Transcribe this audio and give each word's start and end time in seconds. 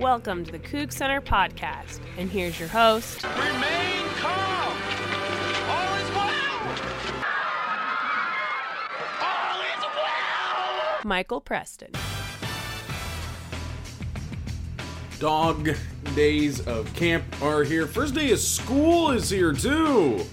Welcome 0.00 0.46
to 0.46 0.50
the 0.52 0.58
Coug 0.58 0.94
Center 0.94 1.20
podcast. 1.20 2.00
And 2.16 2.30
here's 2.30 2.58
your 2.58 2.70
host, 2.70 3.22
Remain 3.22 4.08
calm. 4.16 4.78
All 5.68 5.94
is 5.94 6.10
well. 6.12 6.68
All 9.20 9.60
is 9.60 9.84
well. 9.94 11.00
Michael 11.04 11.42
Preston. 11.42 11.90
Dog 15.18 15.76
days 16.14 16.66
of 16.66 16.90
camp 16.94 17.22
are 17.42 17.62
here. 17.62 17.86
First 17.86 18.14
day 18.14 18.32
of 18.32 18.38
school 18.38 19.10
is 19.10 19.28
here 19.28 19.52
too. 19.52 20.24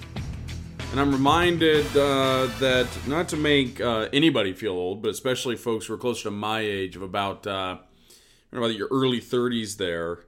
And 0.92 1.02
I'm 1.02 1.12
reminded 1.12 1.88
uh, 1.88 2.48
that 2.60 2.88
not 3.06 3.28
to 3.28 3.36
make 3.36 3.82
uh, 3.82 4.08
anybody 4.14 4.54
feel 4.54 4.72
old, 4.72 5.02
but 5.02 5.10
especially 5.10 5.58
folks 5.58 5.88
who 5.88 5.94
are 5.94 5.98
closer 5.98 6.24
to 6.24 6.32
my 6.32 6.62
age 6.62 6.96
of 6.96 7.02
about 7.02 7.46
uh, 7.46 7.80
about 8.58 8.76
your 8.76 8.88
early 8.92 9.22
30s 9.22 9.78
there. 9.78 10.20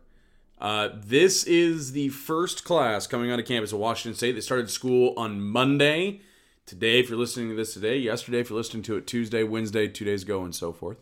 Uh, 0.59 0.89
this 0.93 1.45
is 1.45 1.93
the 1.93 2.09
first 2.09 2.65
class 2.65 3.07
coming 3.07 3.31
out 3.31 3.39
of 3.39 3.45
campus 3.45 3.71
at 3.71 3.79
Washington 3.79 4.17
State. 4.17 4.33
They 4.33 4.41
started 4.41 4.69
school 4.69 5.13
on 5.15 5.41
Monday. 5.41 6.21
Today, 6.65 6.99
if 6.99 7.09
you're 7.09 7.17
listening 7.17 7.49
to 7.49 7.55
this 7.55 7.73
today, 7.73 7.97
yesterday, 7.97 8.39
if 8.39 8.49
you're 8.49 8.57
listening 8.57 8.83
to 8.83 8.97
it 8.97 9.07
Tuesday, 9.07 9.43
Wednesday, 9.43 9.88
two 9.88 10.05
days 10.05 10.23
ago, 10.23 10.43
and 10.43 10.53
so 10.53 10.71
forth. 10.73 10.97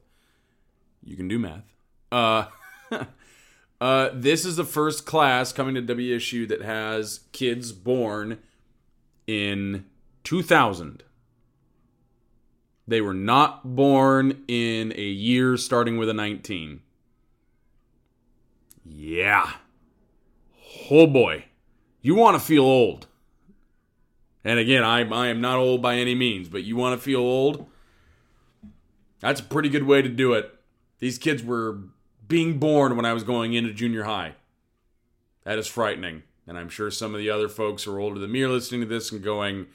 You 1.04 1.16
can 1.16 1.28
do 1.28 1.40
math. 1.40 1.64
Uh, 2.12 2.46
uh, 3.82 4.10
this 4.14 4.46
is 4.46 4.56
the 4.56 4.64
first 4.64 5.06
class 5.06 5.52
coming 5.52 5.76
to 5.76 5.82
WSU 5.82 6.48
that 6.48 6.62
has 6.62 7.22
kids 7.32 7.72
born 7.72 8.40
in 9.26 9.86
2000. 10.24 11.04
They 12.88 13.02
were 13.02 13.14
not 13.14 13.76
born 13.76 14.44
in 14.48 14.94
a 14.96 15.02
year 15.02 15.58
starting 15.58 15.98
with 15.98 16.10
a 16.10 16.14
19. 16.14 16.82
Yeah. 18.90 19.52
Oh 20.90 21.08
boy. 21.08 21.46
You 22.02 22.16
want 22.16 22.40
to 22.40 22.46
feel 22.46 22.64
old. 22.64 23.08
And 24.44 24.60
again, 24.60 24.84
I, 24.84 25.02
I 25.02 25.28
am 25.28 25.42
not 25.42 25.58
old 25.58 25.82
by 25.82 25.96
any 25.96 26.16
means, 26.16 26.48
but 26.48 26.64
you 26.64 26.78
want 26.78 26.98
to 26.98 27.04
feel 27.04 27.20
old? 27.20 27.68
That's 29.20 29.42
a 29.42 29.44
pretty 29.44 29.68
good 29.68 29.84
way 29.84 30.02
to 30.02 30.10
do 30.10 30.34
it. 30.34 30.54
These 31.00 31.18
kids 31.18 31.44
were 31.44 31.80
being 32.28 32.60
born 32.60 32.96
when 32.96 33.06
I 33.06 33.14
was 33.14 33.24
going 33.24 33.54
into 33.54 33.74
junior 33.74 34.04
high. 34.04 34.36
That 35.44 35.60
is 35.60 35.68
frightening. 35.68 36.24
And 36.48 36.58
I'm 36.58 36.70
sure 36.70 36.90
some 36.92 37.14
of 37.14 37.20
the 37.20 37.30
other 37.30 37.50
folks 37.50 37.84
who 37.84 37.94
are 37.94 38.00
older 38.00 38.20
than 38.20 38.32
me 38.32 38.42
are 38.44 38.50
listening 38.50 38.82
to 38.82 38.88
this 38.88 39.12
and 39.12 39.22
going, 39.22 39.68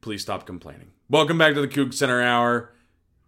please 0.00 0.22
stop 0.22 0.46
complaining. 0.46 0.92
Welcome 1.10 1.36
back 1.36 1.54
to 1.54 1.60
the 1.60 1.68
Coug 1.68 1.92
Center 1.92 2.22
Hour. 2.22 2.72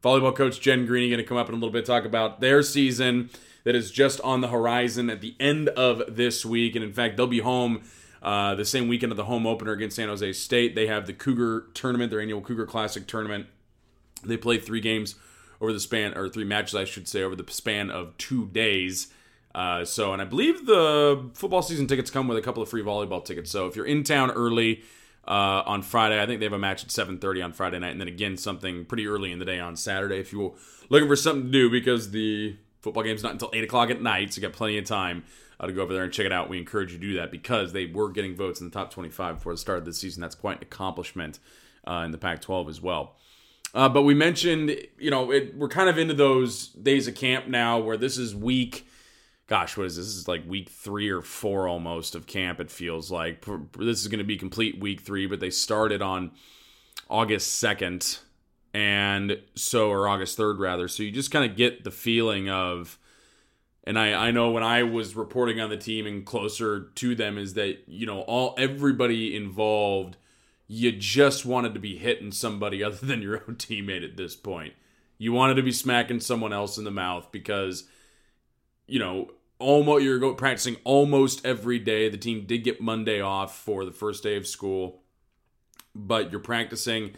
Volleyball 0.03 0.35
coach 0.35 0.61
Jen 0.61 0.87
Greeny 0.87 1.11
going 1.11 1.19
to 1.19 1.25
come 1.25 1.37
up 1.37 1.49
in 1.49 1.55
a 1.55 1.59
little 1.59 1.71
bit 1.71 1.85
talk 1.85 2.05
about 2.05 2.41
their 2.41 2.63
season 2.63 3.29
that 3.65 3.75
is 3.75 3.91
just 3.91 4.20
on 4.20 4.41
the 4.41 4.48
horizon 4.48 5.11
at 5.11 5.20
the 5.20 5.34
end 5.41 5.69
of 5.70 6.03
this 6.09 6.45
week. 6.45 6.77
And 6.77 6.84
in 6.84 6.93
fact, 6.93 7.17
they'll 7.17 7.27
be 7.27 7.41
home 7.41 7.83
uh, 8.23 8.55
the 8.55 8.65
same 8.65 8.89
weekend 8.89 9.12
of 9.12 9.17
the 9.17 9.25
home 9.25 9.47
opener 9.47 9.73
against 9.73 9.97
San 9.97 10.09
Jose 10.09 10.33
State. 10.33 10.75
They 10.75 10.87
have 10.87 11.07
the 11.07 11.12
Cougar 11.12 11.67
tournament, 11.75 12.11
their 12.11 12.20
annual 12.20 12.41
Cougar 12.41 12.67
Classic 12.67 13.07
tournament. 13.07 13.47
They 14.25 14.37
play 14.37 14.59
three 14.59 14.81
games 14.81 15.17
over 15.61 15.73
the 15.73 15.81
span, 15.81 16.17
or 16.17 16.29
three 16.29 16.45
matches, 16.45 16.75
I 16.75 16.85
should 16.85 17.09
say, 17.09 17.23
over 17.23 17.37
the 17.37 17.45
span 17.51 17.91
of 17.91 18.17
two 18.19 18.47
days. 18.47 19.09
Uh, 19.55 19.85
so, 19.85 20.12
and 20.12 20.20
I 20.20 20.25
believe 20.25 20.67
the 20.67 21.31
football 21.35 21.62
season 21.62 21.87
tickets 21.87 22.11
come 22.11 22.27
with 22.27 22.37
a 22.37 22.42
couple 22.42 22.62
of 22.62 22.69
free 22.69 22.83
volleyball 22.83 23.25
tickets. 23.25 23.51
So, 23.51 23.67
if 23.67 23.77
you're 23.77 23.87
in 23.87 24.03
town 24.03 24.31
early 24.33 24.83
uh, 25.29 25.62
on 25.65 25.83
Friday, 25.83 26.20
I 26.20 26.27
think 26.27 26.41
they 26.41 26.47
have 26.47 26.53
a 26.53 26.59
match 26.59 26.83
at 26.83 26.91
7:30 26.91 27.45
on 27.45 27.53
Friday 27.53 27.79
night, 27.79 27.92
and 27.92 28.01
then 28.01 28.09
again 28.09 28.37
something 28.37 28.85
pretty 28.85 29.07
early 29.07 29.31
in 29.31 29.39
the 29.39 29.45
day 29.45 29.61
on 29.61 29.77
Saturday. 29.77 30.19
If 30.19 30.33
you're 30.33 30.55
looking 30.89 31.09
for 31.09 31.17
something 31.17 31.47
to 31.47 31.53
do, 31.53 31.70
because 31.70 32.11
the 32.11 32.57
football 32.85 33.03
game's 33.03 33.23
not 33.23 33.33
until 33.33 33.51
eight 33.53 33.65
o'clock 33.65 33.91
at 33.91 34.01
night, 34.01 34.33
so 34.33 34.41
you 34.41 34.47
got 34.47 34.57
plenty 34.57 34.79
of 34.79 34.85
time 34.85 35.25
uh, 35.59 35.67
to 35.67 35.73
go 35.73 35.83
over 35.83 35.93
there 35.93 36.05
and 36.05 36.13
check 36.13 36.27
it 36.27 36.33
out. 36.33 36.49
We 36.49 36.59
encourage 36.59 36.92
you 36.92 36.98
to 36.98 37.07
do 37.07 37.14
that 37.14 37.31
because 37.33 37.73
they 37.73 37.86
were 37.86 38.11
getting 38.11 38.36
votes 38.36 38.61
in 38.61 38.69
the 38.69 38.73
top 38.73 38.92
25 38.92 39.36
before 39.36 39.53
the 39.53 39.58
start 39.58 39.79
of 39.79 39.85
the 39.85 39.92
season. 39.92 40.20
That's 40.20 40.35
quite 40.35 40.58
an 40.58 40.63
accomplishment 40.63 41.41
uh, 41.86 42.03
in 42.05 42.13
the 42.13 42.19
Pac-12 42.19 42.69
as 42.69 42.81
well. 42.81 43.17
Uh, 43.75 43.89
but 43.89 44.03
we 44.03 44.14
mentioned, 44.14 44.77
you 44.98 45.11
know, 45.11 45.33
it, 45.33 45.57
we're 45.57 45.69
kind 45.69 45.89
of 45.89 45.98
into 45.98 46.14
those 46.14 46.69
days 46.69 47.08
of 47.08 47.17
camp 47.17 47.48
now 47.48 47.79
where 47.79 47.97
this 47.97 48.19
is 48.19 48.35
week 48.35 48.87
gosh, 49.47 49.77
what 49.77 49.87
is 49.87 49.97
this? 49.97 50.07
This 50.07 50.14
is 50.17 50.29
like 50.29 50.48
week 50.48 50.69
three 50.69 51.11
or 51.11 51.23
four 51.23 51.69
almost 51.69 52.14
of 52.14 52.27
camp. 52.27 52.61
It 52.61 52.70
feels 52.70 53.11
like 53.11 53.45
this 53.79 54.01
is 54.01 54.08
going 54.08 54.19
to 54.19 54.25
be 54.25 54.37
complete 54.37 54.81
week 54.81 55.01
three, 55.01 55.27
but 55.27 55.41
they 55.41 55.51
started 55.51 56.03
on 56.03 56.33
August 57.08 57.55
second, 57.55 58.19
and 58.74 59.39
so 59.55 59.89
or 59.89 60.08
August 60.08 60.36
third 60.36 60.58
rather. 60.58 60.89
So 60.89 61.05
you 61.05 61.12
just 61.12 61.30
kind 61.30 61.48
of 61.48 61.57
get 61.57 61.85
the 61.85 61.92
feeling 61.92 62.51
of, 62.51 62.98
and 63.85 63.98
I 63.98 64.29
I 64.29 64.30
know 64.33 64.51
when 64.51 64.64
I 64.64 64.83
was 64.83 65.14
reporting 65.14 65.61
on 65.61 65.70
the 65.70 65.77
team 65.77 66.07
and 66.07 66.27
closer 66.27 66.90
to 66.96 67.14
them 67.14 67.39
is 67.39 67.55
that 67.55 67.84
you 67.86 68.05
know 68.05 68.20
all 68.23 68.55
everybody 68.58 69.34
involved. 69.34 70.17
You 70.67 70.92
just 70.92 71.45
wanted 71.45 71.74
to 71.74 71.80
be 71.80 71.96
hitting 71.96 72.33
somebody 72.33 72.83
other 72.84 73.07
than 73.07 73.23
your 73.23 73.42
own 73.48 73.57
teammate 73.57 74.05
at 74.05 74.17
this 74.17 74.34
point. 74.34 74.74
You 75.17 75.33
wanted 75.33 75.55
to 75.55 75.63
be 75.63 75.73
smacking 75.73 76.20
someone 76.20 76.52
else 76.52 76.77
in 76.77 76.84
the 76.84 76.90
mouth 76.90 77.30
because 77.30 77.84
you 78.86 78.98
know, 78.98 79.30
almost 79.58 80.05
you're 80.05 80.34
practicing 80.34 80.77
almost 80.84 81.46
every 81.46 81.79
day. 81.79 82.08
The 82.08 82.18
team 82.18 82.45
did 82.46 82.64
get 82.64 82.80
Monday 82.80 83.20
off 83.20 83.57
for 83.57 83.84
the 83.84 83.92
first 83.92 84.23
day 84.23 84.36
of 84.36 84.46
school, 84.46 85.02
but 85.95 86.30
you're 86.30 86.40
practicing 86.40 87.13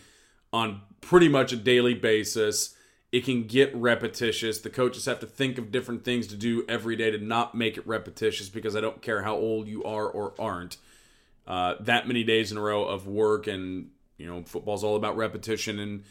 on 0.52 0.82
pretty 1.06 1.28
much 1.28 1.52
a 1.52 1.56
daily 1.56 1.94
basis. 1.94 2.74
It 3.12 3.24
can 3.24 3.46
get 3.46 3.74
repetitious. 3.76 4.58
The 4.58 4.70
coaches 4.70 5.06
have 5.06 5.20
to 5.20 5.26
think 5.26 5.56
of 5.56 5.70
different 5.70 6.04
things 6.04 6.26
to 6.26 6.36
do 6.36 6.64
every 6.68 6.96
day 6.96 7.12
to 7.12 7.18
not 7.18 7.54
make 7.54 7.76
it 7.76 7.86
repetitious 7.86 8.48
because 8.48 8.74
I 8.74 8.80
don't 8.80 9.00
care 9.00 9.22
how 9.22 9.36
old 9.36 9.68
you 9.68 9.84
are 9.84 10.08
or 10.08 10.34
aren't. 10.36 10.78
Uh, 11.46 11.76
that 11.78 12.08
many 12.08 12.24
days 12.24 12.50
in 12.50 12.58
a 12.58 12.60
row 12.60 12.84
of 12.84 13.06
work 13.06 13.46
and 13.46 13.90
you 14.18 14.26
know 14.26 14.42
football's 14.42 14.82
all 14.82 14.96
about 14.96 15.16
repetition 15.16 15.78
and 15.78 16.02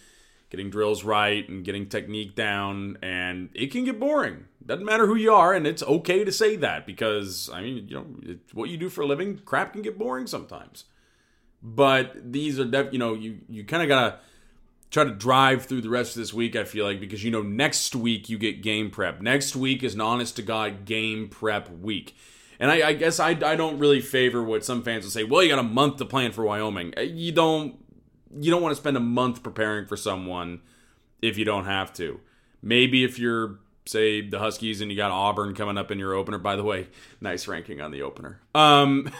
getting 0.50 0.69
drills 0.69 1.03
right 1.03 1.50
and 1.50 1.66
getting 1.66 1.89
technique 1.89 2.35
down 2.35 2.97
and 3.01 3.50
it 3.53 3.69
can 3.69 3.84
get 3.84 4.00
boring 4.00 4.45
doesn't 4.66 4.85
matter 4.85 5.07
who 5.07 5.16
you 5.16 5.34
are 5.34 5.53
and 5.53 5.67
it's 5.67 5.84
okay 5.84 6.23
to 6.23 6.31
say 6.31 6.55
that 6.55 6.85
because 6.85 7.50
i 7.51 7.61
mean 7.61 7.85
you 7.89 7.95
know 7.95 8.05
it's 8.22 8.53
what 8.53 8.69
you 8.69 8.78
do 8.78 8.88
for 8.88 9.01
a 9.01 9.05
living 9.05 9.38
crap 9.39 9.73
can 9.73 9.81
get 9.81 9.97
boring 9.97 10.28
sometimes 10.28 10.85
but 11.61 12.31
these 12.31 12.57
are 12.59 12.66
def- 12.66 12.94
you 12.94 13.00
know 13.00 13.13
you 13.13 13.39
you 13.50 13.66
kind 13.66 13.84
of 13.84 13.89
gotta 13.89 14.19
try 14.91 15.03
to 15.03 15.12
drive 15.12 15.66
through 15.66 15.81
the 15.81 15.90
rest 15.90 16.16
of 16.16 16.22
this 16.22 16.34
week 16.34 16.56
i 16.56 16.63
feel 16.63 16.85
like 16.85 17.00
because 17.00 17.23
you 17.23 17.31
know 17.31 17.41
next 17.41 17.96
week 17.96 18.29
you 18.29 18.38
get 18.38 18.62
game 18.62 18.90
prep 18.90 19.22
next 19.22 19.56
week 19.56 19.84
is 19.84 19.94
an 19.94 20.01
honest 20.01 20.35
to 20.35 20.41
god 20.41 20.85
game 20.85 21.28
prep 21.28 21.69
week 21.69 22.16
and 22.59 22.72
I, 22.72 22.90
I 22.90 22.94
guess 22.94 23.19
I, 23.19 23.31
I 23.31 23.56
don't 23.56 23.79
really 23.79 24.01
favor 24.01 24.41
what 24.41 24.63
some 24.63 24.81
fans 24.81 25.03
will 25.03 25.12
say. 25.12 25.23
Well, 25.23 25.44
you 25.44 25.50
got 25.50 25.59
a 25.59 25.63
month 25.63 25.97
to 25.97 26.06
plan 26.06 26.31
for 26.31 26.46
Wyoming. 26.46 26.94
You 26.97 27.31
don't 27.31 27.78
you 28.38 28.51
don't 28.51 28.62
want 28.62 28.73
to 28.73 28.79
spend 28.79 28.97
a 28.97 29.01
month 29.01 29.44
preparing 29.44 29.85
for 29.85 29.97
someone 29.97 30.62
if 31.22 31.38
you 31.38 31.46
don't 31.46 31.66
have 31.66 31.94
to. 31.94 32.19
Maybe 32.62 33.03
if 33.03 33.17
you're 33.19 33.59
say 33.85 34.28
the 34.28 34.40
Huskies 34.40 34.81
and 34.81 34.91
you 34.91 34.97
got 34.97 35.12
Auburn 35.12 35.53
coming 35.53 35.78
up 35.78 35.91
in 35.91 36.00
your 36.00 36.13
opener. 36.13 36.38
By 36.38 36.56
the 36.56 36.63
way, 36.63 36.88
nice 37.22 37.47
ranking 37.47 37.81
on 37.81 37.91
the 37.91 38.02
opener. 38.02 38.41
Um, 38.53 39.12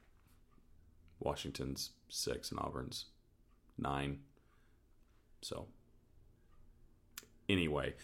Washington's 1.20 1.90
six 2.08 2.50
and 2.50 2.60
Auburn's 2.60 3.06
nine. 3.78 4.20
So 5.42 5.66
anyway, 7.48 7.94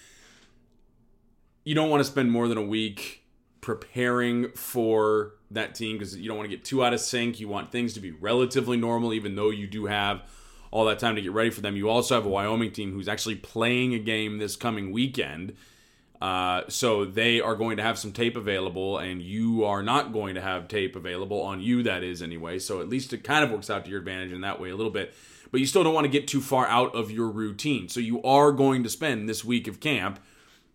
you 1.65 1.75
don't 1.75 1.91
want 1.91 2.01
to 2.01 2.05
spend 2.05 2.31
more 2.31 2.49
than 2.49 2.59
a 2.59 2.63
week 2.63 3.25
preparing 3.61 4.53
for 4.53 5.33
that 5.51 5.75
team 5.75 5.97
because 5.99 6.17
you 6.17 6.29
don't 6.29 6.37
want 6.37 6.49
to 6.49 6.57
get 6.57 6.65
too 6.65 6.85
out 6.85 6.93
of 6.93 7.01
sync. 7.01 7.41
You 7.41 7.49
want 7.49 7.73
things 7.73 7.95
to 7.95 8.01
be 8.01 8.13
relatively 8.13 8.77
normal, 8.77 9.13
even 9.13 9.35
though 9.35 9.51
you 9.51 9.67
do 9.67 9.87
have 9.87 10.23
all 10.71 10.85
that 10.87 10.99
time 10.99 11.17
to 11.17 11.23
get 11.23 11.33
ready 11.33 11.51
for 11.51 11.61
them. 11.61 11.77
You 11.77 11.89
also 11.89 12.15
have 12.15 12.27
a 12.27 12.29
Wyoming 12.29 12.73
team 12.73 12.93
who's 12.93 13.09
actually 13.09 13.37
playing 13.37 13.95
a 13.95 13.99
game 13.99 14.39
this 14.39 14.57
coming 14.57 14.93
weekend. 14.93 15.57
Uh, 16.21 16.63
so 16.69 17.05
they 17.05 17.41
are 17.41 17.55
going 17.55 17.77
to 17.77 17.83
have 17.83 17.99
some 17.99 18.13
tape 18.13 18.37
available, 18.37 18.99
and 18.99 19.21
you 19.21 19.65
are 19.65 19.83
not 19.83 20.13
going 20.13 20.35
to 20.35 20.41
have 20.41 20.67
tape 20.67 20.97
available 20.97 21.43
on 21.43 21.61
you, 21.61 21.83
that 21.83 22.03
is, 22.03 22.23
anyway. 22.23 22.59
So 22.59 22.81
at 22.81 22.89
least 22.89 23.13
it 23.13 23.23
kind 23.23 23.45
of 23.45 23.51
works 23.51 23.69
out 23.69 23.85
to 23.85 23.91
your 23.91 23.99
advantage 23.99 24.33
in 24.33 24.41
that 24.41 24.61
way 24.61 24.71
a 24.71 24.77
little 24.77 24.93
bit. 24.93 25.15
But 25.57 25.61
you 25.63 25.67
still 25.67 25.85
don't 25.85 25.95
want 25.95 26.05
to 26.05 26.11
get 26.11 26.29
too 26.29 26.43
far 26.43 26.67
out 26.67 26.95
of 26.95 27.11
your 27.11 27.31
routine. 27.31 27.89
So 27.89 27.99
you 27.99 28.23
are 28.25 28.53
going 28.53 28.83
to 28.83 28.91
spend 28.91 29.27
this 29.27 29.43
week 29.43 29.67
of 29.67 29.81
camp 29.81 30.21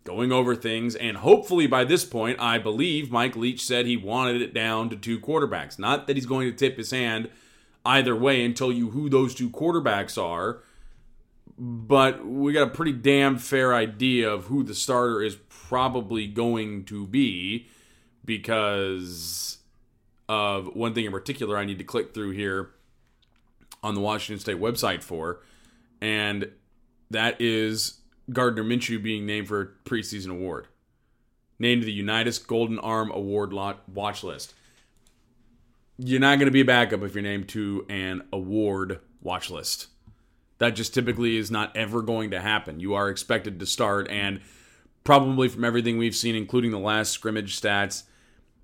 going 0.05 0.31
over 0.31 0.55
things. 0.55 0.95
And 0.95 1.17
hopefully 1.17 1.67
by 1.67 1.83
this 1.83 2.03
point, 2.03 2.39
I 2.39 2.57
believe 2.57 3.11
Mike 3.11 3.35
Leach 3.35 3.63
said 3.63 3.85
he 3.85 3.95
wanted 3.95 4.41
it 4.41 4.55
down 4.55 4.89
to 4.89 4.95
two 4.95 5.19
quarterbacks. 5.19 5.77
Not 5.77 6.07
that 6.07 6.17
he's 6.17 6.25
going 6.25 6.49
to 6.49 6.57
tip 6.57 6.77
his 6.77 6.89
hand 6.89 7.29
either 7.85 8.15
way 8.15 8.43
and 8.43 8.57
tell 8.57 8.71
you 8.71 8.89
who 8.89 9.07
those 9.07 9.35
two 9.35 9.51
quarterbacks 9.51 10.19
are. 10.19 10.63
But 11.59 12.25
we 12.25 12.51
got 12.51 12.69
a 12.69 12.71
pretty 12.71 12.93
damn 12.93 13.37
fair 13.37 13.75
idea 13.75 14.31
of 14.31 14.45
who 14.45 14.63
the 14.63 14.73
starter 14.73 15.21
is 15.21 15.35
probably 15.47 16.25
going 16.25 16.85
to 16.85 17.05
be 17.05 17.67
because 18.25 19.59
of 20.27 20.75
one 20.75 20.95
thing 20.95 21.05
in 21.05 21.11
particular 21.11 21.55
I 21.55 21.65
need 21.65 21.77
to 21.77 21.83
click 21.83 22.15
through 22.15 22.31
here 22.31 22.71
on 23.83 23.95
the 23.95 24.01
Washington 24.01 24.39
State 24.39 24.59
website 24.59 25.03
for. 25.03 25.41
And 26.01 26.51
that 27.09 27.39
is 27.39 27.99
Gardner 28.31 28.63
Minshew 28.63 29.01
being 29.01 29.25
named 29.25 29.47
for 29.47 29.61
a 29.61 29.89
preseason 29.89 30.29
award. 30.31 30.67
named 31.61 31.83
to 31.83 31.85
the 31.85 31.93
Unitas 31.93 32.39
Golden 32.39 32.79
Arm 32.79 33.11
Award 33.11 33.53
lot 33.53 33.87
watch 33.87 34.23
list. 34.23 34.53
You're 35.97 36.19
not 36.19 36.39
going 36.39 36.47
to 36.47 36.51
be 36.51 36.61
a 36.61 36.65
backup 36.65 37.03
if 37.03 37.13
you're 37.13 37.21
named 37.21 37.47
to 37.49 37.85
an 37.87 38.23
award 38.33 38.99
watch 39.21 39.51
list. 39.51 39.87
That 40.57 40.71
just 40.71 40.93
typically 40.93 41.37
is 41.37 41.51
not 41.51 41.75
ever 41.77 42.01
going 42.01 42.31
to 42.31 42.41
happen. 42.41 42.79
You 42.79 42.95
are 42.95 43.09
expected 43.09 43.59
to 43.59 43.65
start, 43.67 44.09
and 44.09 44.41
probably 45.03 45.47
from 45.47 45.63
everything 45.63 45.97
we've 45.97 46.15
seen, 46.15 46.35
including 46.35 46.71
the 46.71 46.79
last 46.79 47.11
scrimmage 47.11 47.59
stats, 47.61 48.03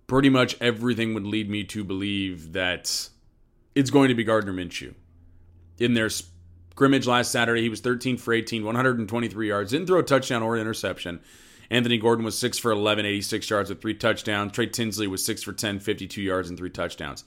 pretty 0.07 0.29
much 0.29 0.55
everything 0.59 1.13
would 1.13 1.25
lead 1.25 1.49
me 1.49 1.63
to 1.65 1.83
believe 1.83 2.53
that 2.53 3.09
it's 3.75 3.89
going 3.91 4.09
to 4.09 4.15
be 4.15 4.23
Gardner 4.23 4.53
Minshew. 4.53 4.95
In 5.79 5.93
their 5.93 6.09
scrimmage 6.09 7.07
last 7.07 7.31
Saturday, 7.31 7.61
he 7.61 7.69
was 7.69 7.81
13 7.81 8.17
for 8.17 8.33
18, 8.33 8.63
123 8.63 9.47
yards, 9.47 9.71
didn't 9.71 9.87
throw 9.87 9.99
a 9.99 10.03
touchdown 10.03 10.43
or 10.43 10.57
interception. 10.57 11.19
Anthony 11.69 11.97
Gordon 11.97 12.23
was 12.23 12.37
6 12.37 12.57
for 12.57 12.71
11, 12.71 13.05
86 13.05 13.49
yards 13.49 13.69
with 13.69 13.81
three 13.81 13.93
touchdowns. 13.93 14.53
Trey 14.53 14.67
Tinsley 14.67 15.07
was 15.07 15.23
6 15.25 15.43
for 15.43 15.53
10, 15.53 15.79
52 15.79 16.21
yards 16.21 16.49
and 16.49 16.57
three 16.57 16.69
touchdowns. 16.69 17.25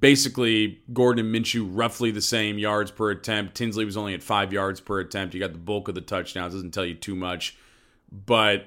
Basically, 0.00 0.80
Gordon 0.92 1.26
and 1.26 1.34
Minshew 1.34 1.68
roughly 1.70 2.10
the 2.10 2.22
same 2.22 2.58
yards 2.58 2.90
per 2.90 3.10
attempt. 3.10 3.54
Tinsley 3.54 3.84
was 3.84 3.96
only 3.96 4.14
at 4.14 4.22
five 4.22 4.52
yards 4.52 4.80
per 4.80 5.00
attempt. 5.00 5.34
You 5.34 5.40
got 5.40 5.52
the 5.52 5.58
bulk 5.58 5.88
of 5.88 5.94
the 5.94 6.00
touchdowns. 6.00 6.54
Doesn't 6.54 6.72
tell 6.72 6.84
you 6.84 6.94
too 6.94 7.14
much. 7.14 7.56
But 8.10 8.66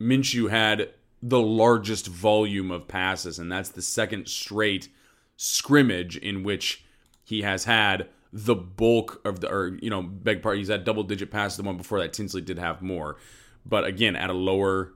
Minshew 0.00 0.50
had 0.50 0.90
the 1.22 1.40
largest 1.40 2.06
volume 2.06 2.70
of 2.70 2.88
passes, 2.88 3.38
and 3.38 3.50
that's 3.50 3.70
the 3.70 3.82
second 3.82 4.28
straight 4.28 4.88
scrimmage 5.36 6.16
in 6.16 6.42
which 6.44 6.84
he 7.30 7.42
has 7.42 7.62
had 7.62 8.08
the 8.32 8.56
bulk 8.56 9.20
of 9.24 9.38
the, 9.38 9.48
or 9.48 9.78
you 9.80 9.88
know, 9.88 10.02
beg 10.02 10.42
pardon, 10.42 10.58
he's 10.58 10.68
had 10.68 10.82
double 10.82 11.04
digit 11.04 11.30
passes. 11.30 11.58
The 11.58 11.62
one 11.62 11.76
before 11.76 12.00
that, 12.00 12.12
Tinsley 12.12 12.42
did 12.42 12.58
have 12.58 12.82
more, 12.82 13.18
but 13.64 13.84
again, 13.84 14.16
at 14.16 14.30
a 14.30 14.34
lower 14.34 14.92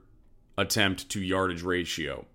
attempt 0.57 1.07
to 1.11 1.21
yardage 1.21 1.63
ratio. 1.63 2.25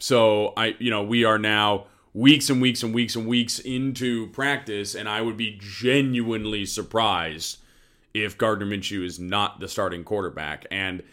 So 0.00 0.54
I, 0.56 0.74
you 0.80 0.90
know, 0.90 1.04
we 1.04 1.24
are 1.24 1.38
now 1.38 1.86
weeks 2.12 2.50
and 2.50 2.60
weeks 2.60 2.82
and 2.82 2.92
weeks 2.92 3.14
and 3.14 3.28
weeks 3.28 3.60
into 3.60 4.26
practice, 4.30 4.96
and 4.96 5.08
I 5.08 5.20
would 5.22 5.36
be 5.36 5.56
genuinely 5.60 6.66
surprised 6.66 7.58
if 8.12 8.36
Gardner 8.36 8.66
Minshew 8.66 9.04
is 9.04 9.20
not 9.20 9.60
the 9.60 9.68
starting 9.68 10.02
quarterback. 10.02 10.66
And 10.68 11.04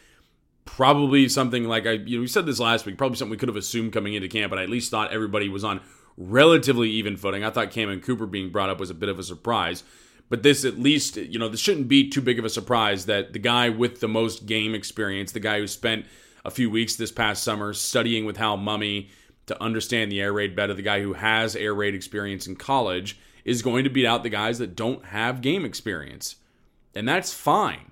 probably 0.65 1.29
something 1.29 1.65
like 1.65 1.85
I, 1.85 1.91
you 1.91 2.17
know, 2.17 2.21
we 2.21 2.27
said 2.27 2.47
this 2.47 2.59
last 2.59 2.87
week, 2.87 2.97
probably 2.97 3.17
something 3.17 3.31
we 3.31 3.37
could 3.37 3.49
have 3.49 3.55
assumed 3.55 3.93
coming 3.93 4.15
into 4.15 4.27
camp, 4.27 4.49
but 4.49 4.57
I 4.57 4.63
at 4.63 4.69
least 4.69 4.89
thought 4.89 5.13
everybody 5.13 5.47
was 5.47 5.63
on 5.63 5.79
relatively 6.17 6.89
even 6.89 7.15
footing. 7.15 7.43
I 7.43 7.51
thought 7.51 7.71
Cammon 7.71 8.01
Cooper 8.01 8.25
being 8.25 8.49
brought 8.49 8.69
up 8.69 8.79
was 8.79 8.89
a 8.89 8.95
bit 8.95 9.09
of 9.09 9.19
a 9.19 9.23
surprise. 9.23 9.83
But 10.29 10.43
this, 10.43 10.65
at 10.65 10.77
least, 10.77 11.15
you 11.15 11.39
know, 11.39 11.47
this 11.47 11.59
shouldn't 11.59 11.87
be 11.87 12.09
too 12.09 12.21
big 12.21 12.37
of 12.37 12.43
a 12.43 12.49
surprise 12.49 13.05
that 13.05 13.31
the 13.31 13.39
guy 13.39 13.69
with 13.69 14.01
the 14.01 14.09
most 14.09 14.45
game 14.45 14.75
experience, 14.75 15.31
the 15.31 15.39
guy 15.39 15.59
who 15.59 15.67
spent 15.67 16.05
a 16.43 16.51
few 16.51 16.69
weeks 16.69 16.95
this 16.95 17.11
past 17.11 17.43
summer 17.43 17.73
studying 17.73 18.25
with 18.25 18.37
Hal 18.37 18.57
Mumme 18.57 19.09
to 19.45 19.63
understand 19.63 20.11
the 20.11 20.19
air 20.19 20.33
raid 20.33 20.55
better, 20.55 20.73
the 20.73 20.81
guy 20.81 21.01
who 21.01 21.13
has 21.13 21.55
air 21.55 21.73
raid 21.73 21.95
experience 21.95 22.45
in 22.45 22.57
college, 22.57 23.17
is 23.45 23.61
going 23.61 23.85
to 23.85 23.89
beat 23.89 24.05
out 24.05 24.23
the 24.23 24.29
guys 24.29 24.59
that 24.59 24.75
don't 24.75 25.05
have 25.05 25.41
game 25.41 25.63
experience. 25.63 26.35
And 26.93 27.07
that's 27.07 27.33
fine. 27.33 27.91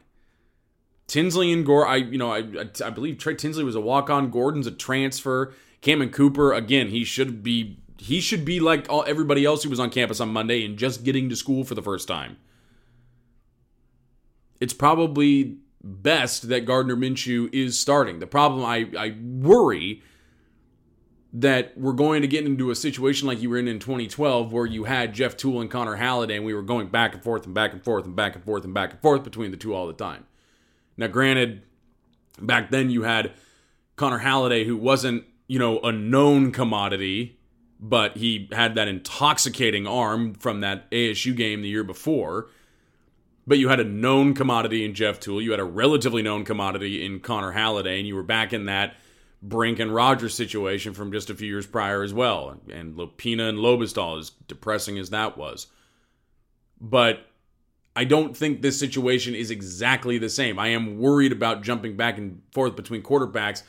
Tinsley 1.08 1.54
and 1.54 1.66
Gore, 1.66 1.88
I 1.88 1.98
you 1.98 2.18
know 2.18 2.34
I 2.34 2.44
I 2.84 2.90
believe 2.90 3.18
Trey 3.18 3.36
Tinsley 3.36 3.64
was 3.64 3.76
a 3.76 3.82
walk 3.82 4.10
on. 4.10 4.32
Gordon's 4.32 4.68
a 4.68 4.72
transfer. 4.72 5.54
Cammon 5.82 6.12
Cooper 6.12 6.52
again, 6.52 6.90
he 6.90 7.04
should 7.04 7.44
be 7.44 7.80
he 7.98 8.20
should 8.20 8.46
be 8.46 8.60
like 8.60 8.88
all, 8.90 9.04
everybody 9.08 9.46
else 9.46 9.64
who 9.64 9.70
was 9.70 9.80
on 9.80 9.90
campus 9.90 10.20
on 10.20 10.30
Monday 10.30 10.66
and 10.66 10.78
just 10.78 11.04
getting 11.04 11.30
to 11.30 11.36
school 11.36 11.64
for 11.64 11.76
the 11.76 11.82
first 11.82 12.08
time. 12.08 12.38
It's 14.60 14.74
probably 14.74 15.58
best 15.84 16.50
that 16.50 16.66
Gardner 16.66 16.96
Minshew 16.96 17.54
is 17.54 17.80
starting. 17.80 18.20
The 18.20 18.28
problem 18.28 18.66
I, 18.66 18.90
I 18.98 19.16
worry 19.22 20.02
that 21.38 21.78
we're 21.78 21.94
going 21.94 22.22
to 22.22 22.28
get 22.28 22.46
into 22.46 22.72
a 22.72 22.76
situation 22.76 23.28
like 23.28 23.42
you 23.42 23.50
were 23.50 23.58
in 23.58 23.68
in 23.68 23.78
2012 23.78 24.54
where 24.54 24.66
you 24.66 24.86
had 24.86 25.14
Jeff 25.14 25.36
Tuel 25.36 25.60
and 25.60 25.70
Connor 25.70 25.96
Halliday 25.96 26.38
and 26.38 26.46
we 26.46 26.54
were 26.54 26.62
going 26.62 26.88
back 26.88 27.14
and 27.14 27.22
forth 27.22 27.46
and 27.46 27.54
back 27.54 27.74
and 27.74 27.84
forth 27.84 28.06
and 28.06 28.16
back 28.16 28.36
and 28.36 28.44
forth 28.44 28.64
and 28.64 28.74
back 28.74 28.92
and 28.92 29.02
forth 29.02 29.24
between 29.24 29.52
the 29.52 29.58
two 29.58 29.76
all 29.76 29.86
the 29.86 29.94
time. 29.94 30.26
Now 30.96 31.08
granted 31.08 31.64
back 32.40 32.72
then 32.72 32.90
you 32.90 33.04
had 33.04 33.34
Connor 33.98 34.20
Halliday 34.20 34.64
who 34.64 34.78
wasn't, 34.78 35.26
you 35.48 35.60
know, 35.60 35.80
a 35.82 35.92
known 35.92 36.54
commodity 36.54 37.35
but 37.90 38.18
he 38.18 38.50
had 38.52 38.74
that 38.74 38.88
intoxicating 38.88 39.86
arm 39.86 40.34
from 40.34 40.62
that 40.62 40.90
ASU 40.90 41.36
game 41.36 41.62
the 41.62 41.70
year 41.70 41.84
before. 41.84 42.48
But 43.46 43.60
you 43.60 43.70
had 43.70 43.80
a 43.80 43.84
known 43.84 44.34
commodity 44.34 44.84
in 44.84 44.96
Jeff 44.96 45.20
Tuel. 45.20 45.44
You 45.44 45.52
had 45.52 45.60
a 45.60 45.66
relatively 45.66 46.24
known 46.24 46.46
commodity 46.46 47.06
in 47.06 47.20
Connor 47.20 47.52
Halliday, 47.52 48.00
and 48.00 48.08
you 48.08 48.16
were 48.16 48.24
back 48.24 48.54
in 48.54 48.66
that 48.66 48.96
Brink 49.44 49.78
and 49.78 49.94
Rogers 49.94 50.34
situation 50.34 50.96
from 50.96 51.12
just 51.12 51.30
a 51.30 51.36
few 51.36 51.48
years 51.48 51.68
prior 51.68 52.02
as 52.02 52.12
well. 52.12 52.60
And 52.74 52.96
Lopina 52.96 53.50
and 53.50 53.60
Lobbestael, 53.60 54.18
as 54.18 54.32
depressing 54.48 54.98
as 54.98 55.12
that 55.12 55.38
was. 55.38 55.68
But 56.82 57.28
I 57.96 58.04
don't 58.04 58.36
think 58.36 58.64
this 58.64 58.80
situation 58.80 59.36
is 59.36 59.52
exactly 59.52 60.18
the 60.18 60.30
same. 60.30 60.58
I 60.58 60.70
am 60.70 60.98
worried 60.98 61.32
about 61.32 61.62
jumping 61.62 61.96
back 61.96 62.18
and 62.18 62.42
forth 62.52 62.76
between 62.76 63.04
quarterbacks 63.04 63.62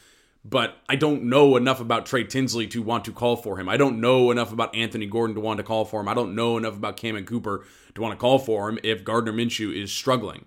but 0.49 0.77
I 0.89 0.95
don't 0.95 1.25
know 1.25 1.57
enough 1.57 1.81
about 1.81 2.07
Trey 2.07 2.23
Tinsley 2.23 2.69
to 2.69 2.81
want 2.81 3.05
to 3.07 3.13
call 3.13 3.37
for 3.37 3.59
him. 3.59 3.69
I 3.69 3.77
don't 3.77 4.01
know 4.01 4.31
enough 4.31 4.53
about 4.53 4.77
Anthony 4.77 5.07
Gordon 5.07 5.35
to 5.35 5.41
want 5.41 5.57
to 5.59 5.65
call 5.65 5.85
for 5.85 6.01
him. 6.01 6.09
I 6.09 6.15
don't 6.15 6.37
know 6.37 6.57
enough 6.57 6.77
about 6.77 6.97
Cammon 6.97 7.27
Cooper 7.27 7.65
to 7.95 8.01
want 8.01 8.13
to 8.13 8.21
call 8.21 8.39
for 8.39 8.69
him 8.69 8.79
if 8.85 9.03
Gardner 9.03 9.33
Minshew 9.33 9.75
is 9.75 9.91
struggling. 9.91 10.45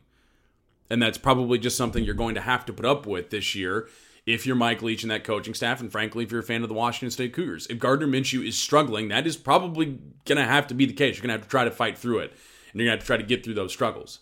And 0.90 1.01
that's 1.01 1.18
probably 1.18 1.60
just 1.60 1.75
something 1.75 2.04
you're 2.04 2.13
going 2.13 2.36
to 2.36 2.42
have 2.42 2.66
to 2.68 2.74
put 2.74 2.86
up 2.86 3.06
with 3.06 3.30
this 3.30 3.56
year 3.56 3.90
if 4.25 4.46
you're 4.46 4.56
Mike 4.56 4.81
Leach 4.81 5.04
and 5.04 5.12
that 5.12 5.24
coaching 5.24 5.54
staff, 5.54 5.81
and 5.81 5.92
frankly, 5.92 6.24
if 6.24 6.31
you're 6.31 6.42
a 6.42 6.44
fan 6.44 6.62
of 6.62 6.69
the 6.69 6.75
Washington 6.75 7.12
State 7.12 7.34
Cougars. 7.34 7.68
If 7.68 7.80
Gardner 7.80 8.07
Minshew 8.07 8.48
is 8.48 8.57
struggling, 8.57 9.10
that 9.10 9.28
is 9.28 9.36
probably 9.36 10.00
going 10.25 10.38
to 10.38 10.46
have 10.46 10.68
to 10.68 10.74
be 10.74 10.86
the 10.86 10.94
case. 10.94 11.16
You're 11.16 11.24
going 11.24 11.30
to 11.30 11.40
have 11.40 11.44
to 11.44 11.50
try 11.50 11.66
to 11.66 11.72
fight 11.72 11.98
through 11.98 12.19
it, 12.19 12.31
and 12.72 12.80
you're 12.80 12.88
going 12.88 12.98
to 12.98 13.00
have 13.00 13.00
to 13.00 13.06
try 13.07 13.18
to 13.18 13.24
get 13.24 13.44
through 13.44 13.56
those 13.56 13.74
struggles. 13.74 14.19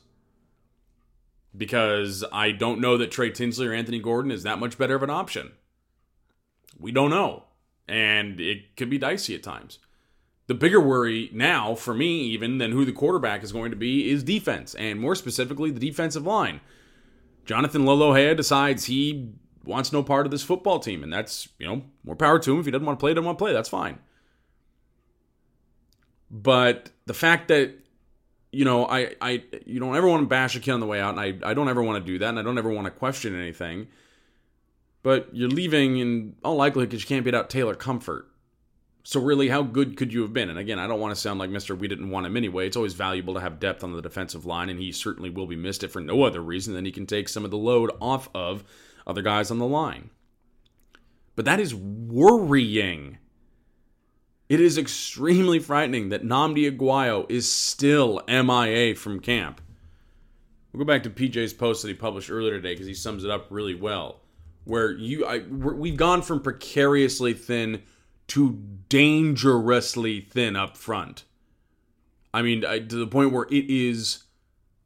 Because 1.55 2.23
I 2.31 2.51
don't 2.51 2.79
know 2.79 2.97
that 2.97 3.11
Trey 3.11 3.31
Tinsley 3.31 3.67
or 3.67 3.73
Anthony 3.73 3.99
Gordon 3.99 4.31
is 4.31 4.43
that 4.43 4.59
much 4.59 4.77
better 4.77 4.95
of 4.95 5.03
an 5.03 5.09
option. 5.09 5.51
We 6.79 6.91
don't 6.91 7.09
know. 7.09 7.43
And 7.87 8.39
it 8.39 8.75
could 8.75 8.89
be 8.89 8.97
dicey 8.97 9.35
at 9.35 9.43
times. 9.43 9.79
The 10.47 10.53
bigger 10.53 10.79
worry 10.79 11.29
now, 11.33 11.75
for 11.75 11.93
me, 11.93 12.21
even 12.27 12.57
than 12.57 12.71
who 12.71 12.85
the 12.85 12.93
quarterback 12.93 13.43
is 13.43 13.51
going 13.51 13.71
to 13.71 13.77
be, 13.77 14.09
is 14.09 14.23
defense, 14.23 14.75
and 14.75 14.99
more 14.99 15.15
specifically, 15.15 15.71
the 15.71 15.79
defensive 15.79 16.25
line. 16.25 16.61
Jonathan 17.45 17.83
Lolohea 17.83 18.35
decides 18.35 18.85
he 18.85 19.33
wants 19.65 19.91
no 19.91 20.03
part 20.03 20.25
of 20.25 20.31
this 20.31 20.43
football 20.43 20.79
team, 20.79 21.03
and 21.03 21.11
that's, 21.11 21.49
you 21.59 21.67
know, 21.67 21.83
more 22.05 22.15
power 22.15 22.39
to 22.39 22.53
him. 22.53 22.59
If 22.59 22.65
he 22.65 22.71
doesn't 22.71 22.85
want 22.85 22.97
to 22.97 23.03
play, 23.03 23.13
doesn't 23.13 23.25
want 23.25 23.37
to 23.37 23.43
play. 23.43 23.53
That's 23.53 23.69
fine. 23.69 23.99
But 26.31 26.91
the 27.05 27.13
fact 27.13 27.49
that, 27.49 27.73
you 28.51 28.65
know, 28.65 28.85
I, 28.85 29.15
I 29.21 29.43
you 29.65 29.79
don't 29.79 29.95
ever 29.95 30.07
want 30.07 30.23
to 30.23 30.27
bash 30.27 30.55
a 30.55 30.59
kid 30.59 30.71
on 30.71 30.79
the 30.79 30.85
way 30.85 31.01
out, 31.01 31.17
and 31.17 31.19
I, 31.19 31.49
I 31.49 31.53
don't 31.53 31.67
ever 31.67 31.83
want 31.83 32.05
to 32.05 32.11
do 32.11 32.19
that, 32.19 32.29
and 32.29 32.39
I 32.39 32.41
don't 32.41 32.57
ever 32.57 32.69
want 32.69 32.85
to 32.85 32.91
question 32.91 33.37
anything. 33.37 33.87
But 35.07 35.29
you're 35.31 35.47
leaving 35.47 35.99
in 35.99 36.35
all 36.43 36.57
likelihood 36.57 36.89
because 36.89 37.01
you 37.01 37.07
can't 37.07 37.23
beat 37.23 37.33
out 37.33 37.49
Taylor 37.49 37.75
Comfort. 37.75 38.27
So 39.05 39.21
really, 39.21 39.47
how 39.47 39.63
good 39.63 39.95
could 39.95 40.11
you 40.11 40.21
have 40.23 40.33
been? 40.33 40.49
And 40.49 40.59
again, 40.59 40.79
I 40.79 40.87
don't 40.87 40.99
want 40.99 41.15
to 41.15 41.21
sound 41.21 41.39
like 41.39 41.49
Mister. 41.49 41.73
We 41.75 41.87
didn't 41.87 42.09
want 42.09 42.25
him 42.25 42.35
anyway. 42.35 42.67
It's 42.67 42.75
always 42.75 42.93
valuable 42.93 43.33
to 43.35 43.39
have 43.39 43.57
depth 43.61 43.85
on 43.85 43.93
the 43.93 44.01
defensive 44.01 44.45
line, 44.45 44.67
and 44.67 44.81
he 44.81 44.91
certainly 44.91 45.29
will 45.29 45.47
be 45.47 45.55
missed 45.55 45.81
if 45.81 45.93
for 45.93 46.01
no 46.01 46.23
other 46.23 46.41
reason 46.41 46.73
than 46.73 46.83
he 46.83 46.91
can 46.91 47.05
take 47.05 47.29
some 47.29 47.45
of 47.45 47.51
the 47.51 47.57
load 47.57 47.91
off 48.01 48.27
of 48.35 48.65
other 49.07 49.21
guys 49.21 49.49
on 49.49 49.59
the 49.59 49.65
line. 49.65 50.09
But 51.37 51.45
that 51.45 51.61
is 51.61 51.73
worrying. 51.73 53.17
It 54.49 54.59
is 54.59 54.77
extremely 54.77 55.59
frightening 55.59 56.09
that 56.09 56.25
Nnamdi 56.25 56.69
Oguayo 56.77 57.31
is 57.31 57.49
still 57.49 58.21
MIA 58.27 58.93
from 58.93 59.21
camp. 59.21 59.61
We'll 60.73 60.83
go 60.83 60.93
back 60.93 61.03
to 61.03 61.09
PJ's 61.09 61.53
post 61.53 61.81
that 61.83 61.87
he 61.87 61.93
published 61.93 62.29
earlier 62.29 62.57
today 62.57 62.73
because 62.73 62.87
he 62.87 62.93
sums 62.93 63.23
it 63.23 63.31
up 63.31 63.47
really 63.49 63.73
well 63.73 64.19
where 64.67 64.91
you 64.91 65.25
I 65.25 65.39
we've 65.39 65.95
gone 65.95 66.21
from 66.21 66.41
precariously 66.41 67.33
thin 67.33 67.83
to 68.27 68.61
dangerously 68.89 70.19
thin 70.19 70.55
up 70.57 70.75
front. 70.75 71.23
I 72.33 72.41
mean, 72.41 72.65
I, 72.65 72.79
to 72.79 72.95
the 72.95 73.07
point 73.07 73.31
where 73.31 73.47
it 73.49 73.69
is 73.69 74.23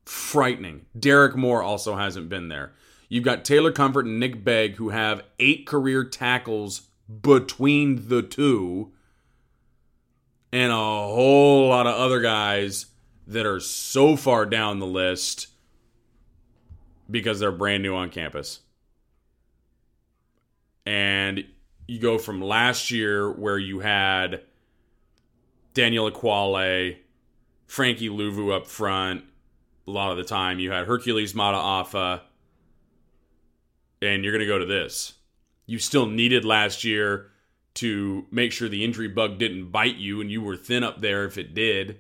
frightening. 0.06 0.86
Derek 0.98 1.36
Moore 1.36 1.64
also 1.64 1.96
hasn't 1.96 2.30
been 2.30 2.48
there. 2.48 2.74
You've 3.10 3.24
got 3.24 3.44
Taylor 3.44 3.72
Comfort 3.72 4.06
and 4.06 4.20
Nick 4.20 4.44
Begg 4.44 4.76
who 4.76 4.90
have 4.90 5.24
eight 5.40 5.66
career 5.66 6.04
tackles 6.04 6.84
between 7.22 8.08
the 8.08 8.22
two, 8.22 8.94
and 10.54 10.72
a 10.72 10.76
whole 10.76 11.70
lot 11.70 11.88
of 11.88 11.96
other 11.96 12.22
guys 12.22 12.86
that 13.26 13.48
are 13.48 13.60
so 13.60 14.16
far 14.16 14.46
down 14.46 14.78
the 14.80 14.86
list 14.86 15.48
because 17.10 17.40
they're 17.40 17.52
brand 17.52 17.82
new 17.82 17.96
on 17.96 18.10
campus 18.10 18.60
and 20.86 21.46
you 21.88 22.00
go 22.00 22.18
from 22.18 22.42
last 22.42 22.92
year 22.92 23.32
where 23.32 23.58
you 23.58 23.80
had 23.80 24.42
Daniel 25.74 26.10
Ekuale, 26.10 26.98
Frankie 27.68 28.10
Luvu 28.10 28.56
up 28.56 28.68
front 28.68 29.24
a 29.88 29.92
lot 29.92 30.12
of 30.12 30.18
the 30.18 30.24
time. 30.24 30.60
You 30.60 30.72
had 30.72 30.88
Hercules 30.88 31.34
Mata'afa, 31.34 32.22
and 34.02 34.24
you're 34.24 34.34
going 34.34 34.42
to 34.42 34.48
go 34.48 34.60
to 34.60 34.66
this. 34.66 35.14
You 35.66 35.80
still 35.80 36.06
needed 36.06 36.46
last 36.46 36.84
year 36.84 37.28
to 37.76 38.26
make 38.32 38.52
sure 38.52 38.68
the 38.68 38.84
injury 38.84 39.08
bug 39.08 39.38
didn't 39.38 39.72
bite 39.72 39.96
you 39.96 40.20
and 40.20 40.30
you 40.30 40.42
were 40.42 40.58
thin 40.58 40.84
up 40.84 41.02
there 41.02 41.26
if 41.26 41.38
it 41.38 41.54
did. 41.54 42.00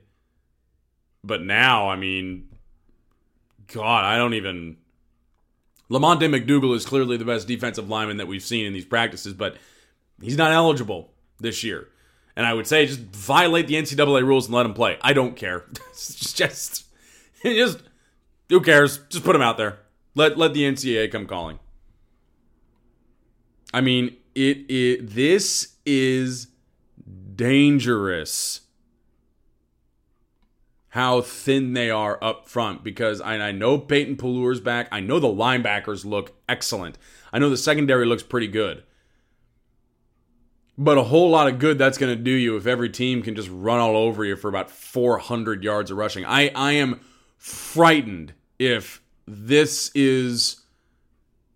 But 1.23 1.41
now, 1.43 1.89
I 1.89 1.95
mean, 1.95 2.49
God, 3.67 4.03
I 4.03 4.17
don't 4.17 4.33
even. 4.33 4.77
Lamonte 5.91 6.21
McDougle 6.21 6.73
is 6.73 6.85
clearly 6.85 7.17
the 7.17 7.25
best 7.25 7.47
defensive 7.47 7.89
lineman 7.89 8.17
that 8.17 8.27
we've 8.27 8.41
seen 8.41 8.65
in 8.65 8.71
these 8.71 8.85
practices, 8.85 9.33
but 9.33 9.57
he's 10.21 10.37
not 10.37 10.53
eligible 10.53 11.11
this 11.39 11.65
year. 11.65 11.89
And 12.37 12.45
I 12.45 12.53
would 12.53 12.65
say 12.65 12.85
just 12.85 13.01
violate 13.01 13.67
the 13.67 13.73
NCAA 13.73 14.23
rules 14.23 14.45
and 14.45 14.55
let 14.55 14.65
him 14.65 14.73
play. 14.73 14.97
I 15.01 15.11
don't 15.11 15.35
care. 15.35 15.65
just, 15.93 16.87
just, 17.43 17.83
who 18.47 18.61
cares? 18.61 18.99
Just 19.09 19.25
put 19.25 19.35
him 19.35 19.41
out 19.41 19.57
there. 19.57 19.79
Let 20.15 20.37
let 20.37 20.53
the 20.53 20.63
NCAA 20.63 21.11
come 21.11 21.25
calling. 21.25 21.59
I 23.73 23.81
mean, 23.81 24.15
it, 24.33 24.69
it 24.69 25.09
this 25.09 25.75
is 25.85 26.47
dangerous 27.35 28.61
how 30.91 31.21
thin 31.21 31.71
they 31.73 31.89
are 31.89 32.21
up 32.21 32.47
front 32.49 32.83
because 32.83 33.21
I, 33.21 33.35
I 33.35 33.51
know 33.53 33.77
Peyton 33.77 34.17
Pelluer's 34.17 34.59
back. 34.59 34.89
I 34.91 34.99
know 34.99 35.19
the 35.19 35.27
linebackers 35.27 36.03
look 36.03 36.33
excellent. 36.49 36.97
I 37.31 37.39
know 37.39 37.49
the 37.49 37.55
secondary 37.55 38.05
looks 38.05 38.23
pretty 38.23 38.47
good. 38.47 38.83
But 40.77 40.97
a 40.97 41.03
whole 41.03 41.29
lot 41.29 41.47
of 41.47 41.59
good 41.59 41.77
that's 41.77 41.97
going 41.97 42.15
to 42.15 42.21
do 42.21 42.31
you 42.31 42.57
if 42.57 42.67
every 42.67 42.89
team 42.89 43.21
can 43.21 43.35
just 43.35 43.49
run 43.49 43.79
all 43.79 43.95
over 43.95 44.25
you 44.25 44.35
for 44.35 44.49
about 44.49 44.69
400 44.69 45.63
yards 45.63 45.91
of 45.91 45.97
rushing. 45.97 46.25
I, 46.25 46.49
I 46.49 46.73
am 46.73 46.99
frightened 47.37 48.33
if 48.59 49.01
this 49.25 49.91
is 49.95 50.61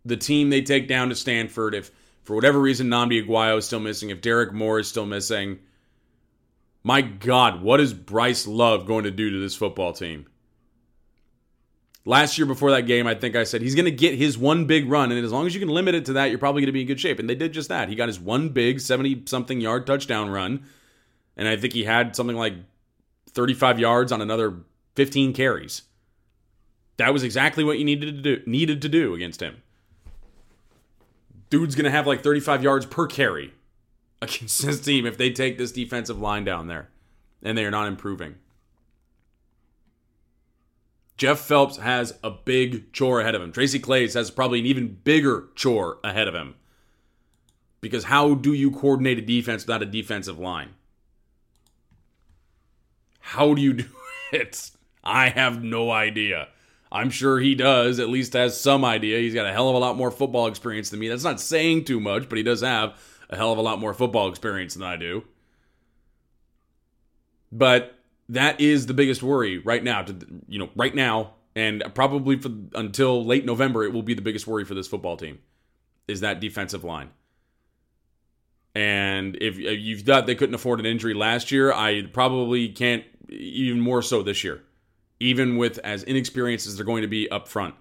the 0.06 0.16
team 0.16 0.50
they 0.50 0.62
take 0.62 0.88
down 0.88 1.10
to 1.10 1.16
Stanford. 1.16 1.76
If 1.76 1.92
for 2.24 2.36
whatever 2.36 2.60
reason 2.62 2.88
Nnamdi 2.88 3.28
Oguayo 3.28 3.58
is 3.58 3.66
still 3.66 3.82
missing, 3.82 4.12
if 4.12 4.22
Derek 4.22 4.54
Moore 4.54 4.80
is 4.80 4.88
still 4.88 5.06
missing, 5.06 5.60
my 6.86 7.02
God, 7.02 7.64
what 7.64 7.82
is 7.82 7.96
Bryce 7.96 8.46
Love 8.46 8.86
going 8.86 9.06
to 9.06 9.12
do 9.12 9.32
to 9.32 9.40
this 9.40 9.56
football 9.56 9.92
team? 9.92 10.28
Last 12.06 12.38
year 12.38 12.46
before 12.46 12.70
that 12.70 12.84
game, 12.84 13.08
I 13.08 13.16
think 13.16 13.36
I 13.36 13.44
said 13.44 13.64
he's 13.64 13.74
going 13.74 13.86
to 13.86 13.92
get 13.92 14.14
his 14.14 14.38
one 14.38 14.66
big 14.66 14.88
run, 14.88 15.12
and 15.12 15.26
as 15.26 15.32
long 15.32 15.48
as 15.48 15.56
you 15.56 15.60
can 15.60 15.70
limit 15.70 15.96
it 15.96 16.06
to 16.06 16.14
that, 16.14 16.30
you're 16.30 16.38
probably 16.38 16.62
going 16.62 16.68
to 16.68 16.74
be 16.74 16.82
in 16.82 16.88
good 16.88 17.00
shape. 17.00 17.18
And 17.18 17.28
they 17.28 17.34
did 17.34 17.54
just 17.54 17.70
that. 17.70 17.90
He 17.90 17.96
got 17.96 18.08
his 18.08 18.20
one 18.20 18.50
big 18.50 18.80
70 18.80 19.24
something 19.26 19.60
yard 19.60 19.88
touchdown 19.88 20.30
run, 20.30 20.64
and 21.36 21.48
I 21.48 21.58
think 21.58 21.74
he 21.74 21.86
had 21.86 22.16
something 22.16 22.36
like 22.36 22.54
35 23.32 23.80
yards 23.80 24.12
on 24.12 24.22
another 24.22 24.54
15 24.96 25.34
carries. 25.34 25.82
That 26.98 27.14
was 27.14 27.24
exactly 27.24 27.64
what 27.64 27.80
you 27.80 27.86
needed 27.86 28.24
to 28.24 28.38
do 28.38 28.44
needed 28.46 28.84
to 28.84 28.90
do 28.90 29.16
against 29.16 29.42
him. 29.42 29.64
Dude's 31.50 31.74
going 31.74 31.86
to 31.86 31.92
have 31.92 32.06
like 32.06 32.22
35 32.22 32.62
yards 32.62 32.86
per 32.86 33.08
carry 33.08 33.55
against 34.22 34.62
this 34.66 34.80
team 34.82 35.06
if 35.06 35.18
they 35.18 35.32
take 35.32 35.58
this 35.58 35.72
defensive 35.72 36.20
line 36.20 36.44
down 36.44 36.68
there 36.68 36.90
and 37.44 37.58
they 37.58 37.66
are 37.66 37.72
not 37.72 37.88
improving. 37.88 38.36
Jeff 41.18 41.40
Phelps 41.40 41.78
has 41.78 42.18
a 42.24 42.30
big 42.30 42.92
chore 42.92 43.22
ahead 43.22 43.36
of 43.36 43.42
him. 43.42 43.52
Tracy 43.52 43.80
Claeys 43.80 44.16
has 44.16 44.32
probably 44.32 44.60
an 44.60 44.66
even 44.66 45.00
bigger 45.04 45.48
chore 45.56 46.00
ahead 46.04 46.28
of 46.28 46.36
him. 46.36 46.56
Because 47.80 48.06
how 48.06 48.34
do 48.34 48.52
you 48.52 48.72
coordinate 48.72 49.20
a 49.20 49.22
defense 49.22 49.66
without 49.66 49.82
a 49.82 49.86
defensive 49.86 50.40
line? 50.40 50.72
How 53.20 53.54
do 53.54 53.62
you 53.62 53.74
do 53.74 53.86
it? 54.34 54.72
I 55.04 55.30
have 55.30 55.64
no 55.64 55.92
idea. 55.92 56.50
I'm 56.92 57.10
sure 57.10 57.40
he 57.40 57.56
does, 57.56 58.00
at 58.00 58.10
least 58.10 58.34
has 58.34 58.60
some 58.60 58.84
idea. 58.84 59.20
He's 59.20 59.34
got 59.34 59.46
a 59.46 59.54
hell 59.54 59.70
of 59.70 59.76
a 59.76 59.80
lot 59.80 59.98
more 59.98 60.12
football 60.12 60.48
experience 60.48 60.90
than 60.90 61.00
me. 61.00 61.08
That's 61.08 61.24
not 61.24 61.40
saying 61.40 61.86
too 61.86 62.00
much, 62.00 62.28
but 62.28 62.38
he 62.38 62.44
does 62.44 62.62
have 62.62 63.00
a 63.30 63.36
hell 63.36 63.52
of 63.52 63.58
a 63.58 63.62
lot 63.62 63.80
more 63.80 63.94
football 63.94 64.30
experience 64.30 64.74
than 64.74 64.84
I 64.84 64.96
do. 64.98 65.24
But 67.52 67.96
that 68.30 68.60
is 68.60 68.86
the 68.86 68.94
biggest 68.94 69.24
worry 69.24 69.60
right 69.60 69.84
now. 69.84 70.04
To 70.04 70.16
you 70.48 70.60
know, 70.60 70.70
right 70.76 70.94
now, 70.94 71.34
and 71.56 71.84
probably 71.94 72.38
for 72.38 72.50
until 72.74 73.24
late 73.24 73.46
November, 73.46 73.84
it 73.84 73.94
will 73.94 74.04
be 74.04 74.14
the 74.14 74.22
biggest 74.22 74.48
worry 74.48 74.66
for 74.66 74.74
this 74.74 74.88
football 74.88 75.18
team. 75.18 75.40
Is 76.08 76.22
that 76.22 76.40
defensive 76.40 76.84
line? 76.84 77.12
And 78.76 79.38
if 79.40 79.58
you've 79.58 80.02
thought 80.02 80.28
they 80.28 80.36
couldn't 80.36 80.56
afford 80.56 80.82
an 80.82 80.86
injury 80.86 81.14
last 81.14 81.50
year, 81.50 81.72
I 81.72 82.04
probably 82.12 82.68
can't 82.68 83.06
even 83.30 83.80
more 83.80 84.02
so 84.02 84.22
this 84.22 84.44
year, 84.44 84.64
even 85.20 85.56
with 85.56 85.78
as 85.80 86.04
inexperienced 86.04 86.68
as 86.68 86.76
they're 86.76 86.86
going 86.86 87.04
to 87.04 87.08
be 87.08 87.32
up 87.32 87.48
front. 87.48 87.74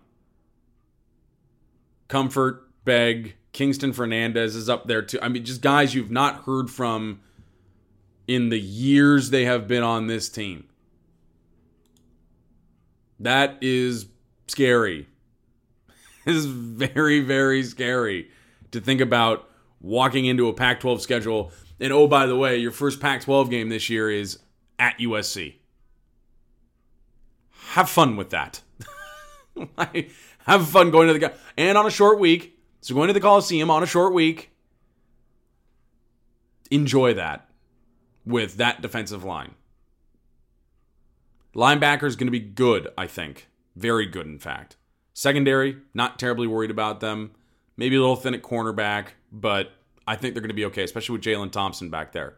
Comfort, 2.06 2.68
Begg, 2.84 3.34
Kingston 3.54 3.92
Fernandez 3.92 4.56
is 4.56 4.68
up 4.68 4.86
there 4.86 5.00
too. 5.00 5.18
I 5.22 5.28
mean, 5.28 5.44
just 5.44 5.62
guys 5.62 5.94
you've 5.94 6.10
not 6.10 6.42
heard 6.44 6.68
from 6.68 7.20
in 8.26 8.48
the 8.50 8.58
years 8.58 9.30
they 9.30 9.44
have 9.44 9.66
been 9.66 9.84
on 9.84 10.08
this 10.08 10.28
team. 10.28 10.64
That 13.18 13.56
is 13.62 14.06
scary. 14.48 15.08
It 16.26 16.34
is 16.34 16.46
very, 16.46 17.20
very 17.20 17.62
scary 17.62 18.30
to 18.70 18.80
think 18.80 19.02
about 19.02 19.46
walking 19.82 20.24
into 20.24 20.48
a 20.48 20.54
Pac 20.54 20.80
12 20.80 21.02
schedule. 21.02 21.52
And 21.78 21.92
oh, 21.92 22.08
by 22.08 22.24
the 22.24 22.34
way, 22.34 22.56
your 22.56 22.70
first 22.70 22.98
Pac 22.98 23.20
12 23.20 23.50
game 23.50 23.68
this 23.68 23.90
year 23.90 24.10
is 24.10 24.38
at 24.78 24.96
USC. 24.98 25.56
Have 27.72 27.90
fun 27.90 28.16
with 28.16 28.30
that. 28.30 28.62
Have 30.46 30.66
fun 30.66 30.90
going 30.90 31.08
to 31.08 31.12
the 31.12 31.18
guy. 31.18 31.32
and 31.58 31.76
on 31.76 31.84
a 31.84 31.90
short 31.90 32.18
week. 32.18 32.53
So 32.84 32.94
going 32.94 33.06
to 33.06 33.14
the 33.14 33.20
Coliseum 33.20 33.70
on 33.70 33.82
a 33.82 33.86
short 33.86 34.12
week. 34.12 34.50
Enjoy 36.70 37.14
that 37.14 37.48
with 38.26 38.58
that 38.58 38.82
defensive 38.82 39.24
line. 39.24 39.54
Linebacker 41.56 42.02
is 42.02 42.14
going 42.14 42.26
to 42.26 42.30
be 42.30 42.40
good, 42.40 42.88
I 42.98 43.06
think. 43.06 43.48
Very 43.74 44.04
good, 44.04 44.26
in 44.26 44.38
fact. 44.38 44.76
Secondary, 45.14 45.78
not 45.94 46.18
terribly 46.18 46.46
worried 46.46 46.70
about 46.70 47.00
them. 47.00 47.30
Maybe 47.78 47.96
a 47.96 48.00
little 48.00 48.16
thin 48.16 48.34
at 48.34 48.42
cornerback, 48.42 49.12
but 49.32 49.72
I 50.06 50.16
think 50.16 50.34
they're 50.34 50.42
going 50.42 50.48
to 50.48 50.54
be 50.54 50.66
okay, 50.66 50.84
especially 50.84 51.14
with 51.14 51.24
Jalen 51.24 51.52
Thompson 51.52 51.88
back 51.88 52.12
there. 52.12 52.34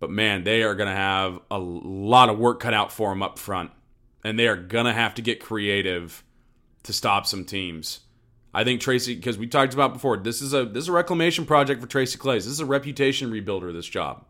But 0.00 0.08
man, 0.08 0.42
they 0.42 0.62
are 0.62 0.74
going 0.74 0.88
to 0.88 0.96
have 0.96 1.38
a 1.50 1.58
lot 1.58 2.30
of 2.30 2.38
work 2.38 2.60
cut 2.60 2.72
out 2.72 2.90
for 2.90 3.10
them 3.10 3.22
up 3.22 3.38
front. 3.38 3.72
And 4.24 4.38
they 4.38 4.48
are 4.48 4.56
going 4.56 4.86
to 4.86 4.94
have 4.94 5.12
to 5.16 5.22
get 5.22 5.38
creative 5.38 6.24
to 6.84 6.94
stop 6.94 7.26
some 7.26 7.44
teams. 7.44 8.00
I 8.54 8.62
think 8.62 8.80
Tracy, 8.80 9.16
because 9.16 9.36
we 9.36 9.48
talked 9.48 9.74
about 9.74 9.92
before, 9.92 10.16
this 10.16 10.40
is 10.40 10.54
a 10.54 10.64
this 10.64 10.84
is 10.84 10.88
a 10.88 10.92
reclamation 10.92 11.44
project 11.44 11.80
for 11.80 11.88
Tracy 11.88 12.18
Claeys. 12.18 12.44
This 12.44 12.46
is 12.46 12.60
a 12.60 12.66
reputation 12.66 13.30
rebuilder. 13.30 13.72
This 13.72 13.86
job. 13.86 14.24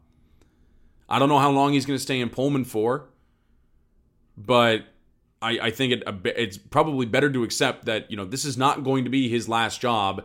I 1.09 1.19
don't 1.19 1.29
know 1.29 1.39
how 1.39 1.51
long 1.51 1.75
he's 1.75 1.85
going 1.85 1.99
to 1.99 2.03
stay 2.03 2.21
in 2.21 2.31
Pullman 2.31 2.65
for, 2.65 3.11
but 4.37 4.87
I, 5.43 5.59
I 5.65 5.71
think 5.71 5.93
it, 5.93 6.03
it's 6.25 6.57
probably 6.57 7.05
better 7.05 7.31
to 7.31 7.45
accept 7.45 7.85
that 7.85 8.11
you 8.11 8.17
know 8.17 8.25
this 8.25 8.47
is 8.47 8.57
not 8.57 8.83
going 8.83 9.05
to 9.05 9.11
be 9.11 9.29
his 9.29 9.47
last 9.47 9.81
job 9.81 10.25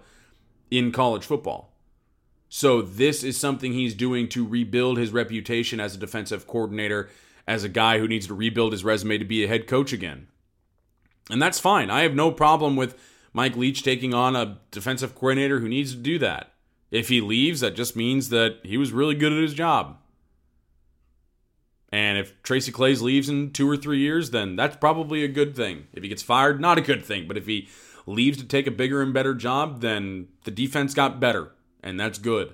in 0.72 0.94
college 0.94 1.26
football. 1.26 1.74
So 2.48 2.82
this 2.82 3.24
is 3.24 3.38
something 3.38 3.74
he's 3.74 3.94
doing 3.94 4.30
to 4.30 4.48
rebuild 4.48 4.98
his 4.98 5.12
reputation 5.12 5.80
as 5.80 5.94
a 5.94 6.00
defensive 6.00 6.48
coordinator, 6.48 7.10
as 7.46 7.64
a 7.64 7.70
guy 7.70 8.00
who 8.00 8.08
needs 8.08 8.28
to 8.28 8.34
rebuild 8.34 8.72
his 8.72 8.84
resume 8.84 9.18
to 9.18 9.26
be 9.26 9.44
a 9.44 9.48
head 9.48 9.68
coach 9.68 9.92
again. 9.92 10.28
And 11.30 11.42
that's 11.42 11.60
fine. 11.60 11.92
I 11.92 12.02
have 12.02 12.16
no 12.16 12.32
problem 12.32 12.76
with 12.76 12.98
Mike 13.34 13.56
Leach 13.56 13.84
taking 13.84 14.14
on 14.14 14.36
a 14.36 14.60
defensive 14.72 15.16
coordinator 15.16 15.60
who 15.60 15.70
needs 15.70 15.94
to 15.94 16.00
do 16.00 16.18
that. 16.20 16.54
If 16.92 17.10
he 17.10 17.22
leaves, 17.22 17.60
that 17.60 17.76
just 17.76 17.96
means 17.96 18.30
that 18.30 18.58
he 18.64 18.78
was 18.78 18.92
really 18.92 19.16
good 19.16 19.32
at 19.32 19.42
his 19.42 19.54
job. 19.54 19.98
And 21.92 22.18
if 22.18 22.42
Tracy 22.44 22.72
Claeys 22.72 23.02
leaves 23.02 23.30
in 23.30 23.52
two 23.52 23.70
or 23.70 23.78
three 23.78 24.00
years, 24.00 24.32
then 24.32 24.56
that's 24.56 24.78
probably 24.78 25.24
a 25.24 25.28
good 25.28 25.56
thing. 25.56 25.88
If 25.94 26.04
he 26.04 26.10
gets 26.10 26.24
fired, 26.24 26.60
not 26.60 26.78
a 26.78 26.82
good 26.82 27.04
thing. 27.04 27.28
But 27.28 27.38
if 27.38 27.48
he 27.48 27.68
leaves 28.06 28.38
to 28.40 28.46
take 28.46 28.68
a 28.68 28.72
bigger 28.72 29.02
and 29.02 29.14
better 29.14 29.34
job, 29.34 29.82
then 29.82 30.28
the 30.44 30.52
defense 30.52 30.94
got 30.94 31.20
better, 31.20 31.52
and 31.84 32.00
that's 32.00 32.20
good. 32.20 32.54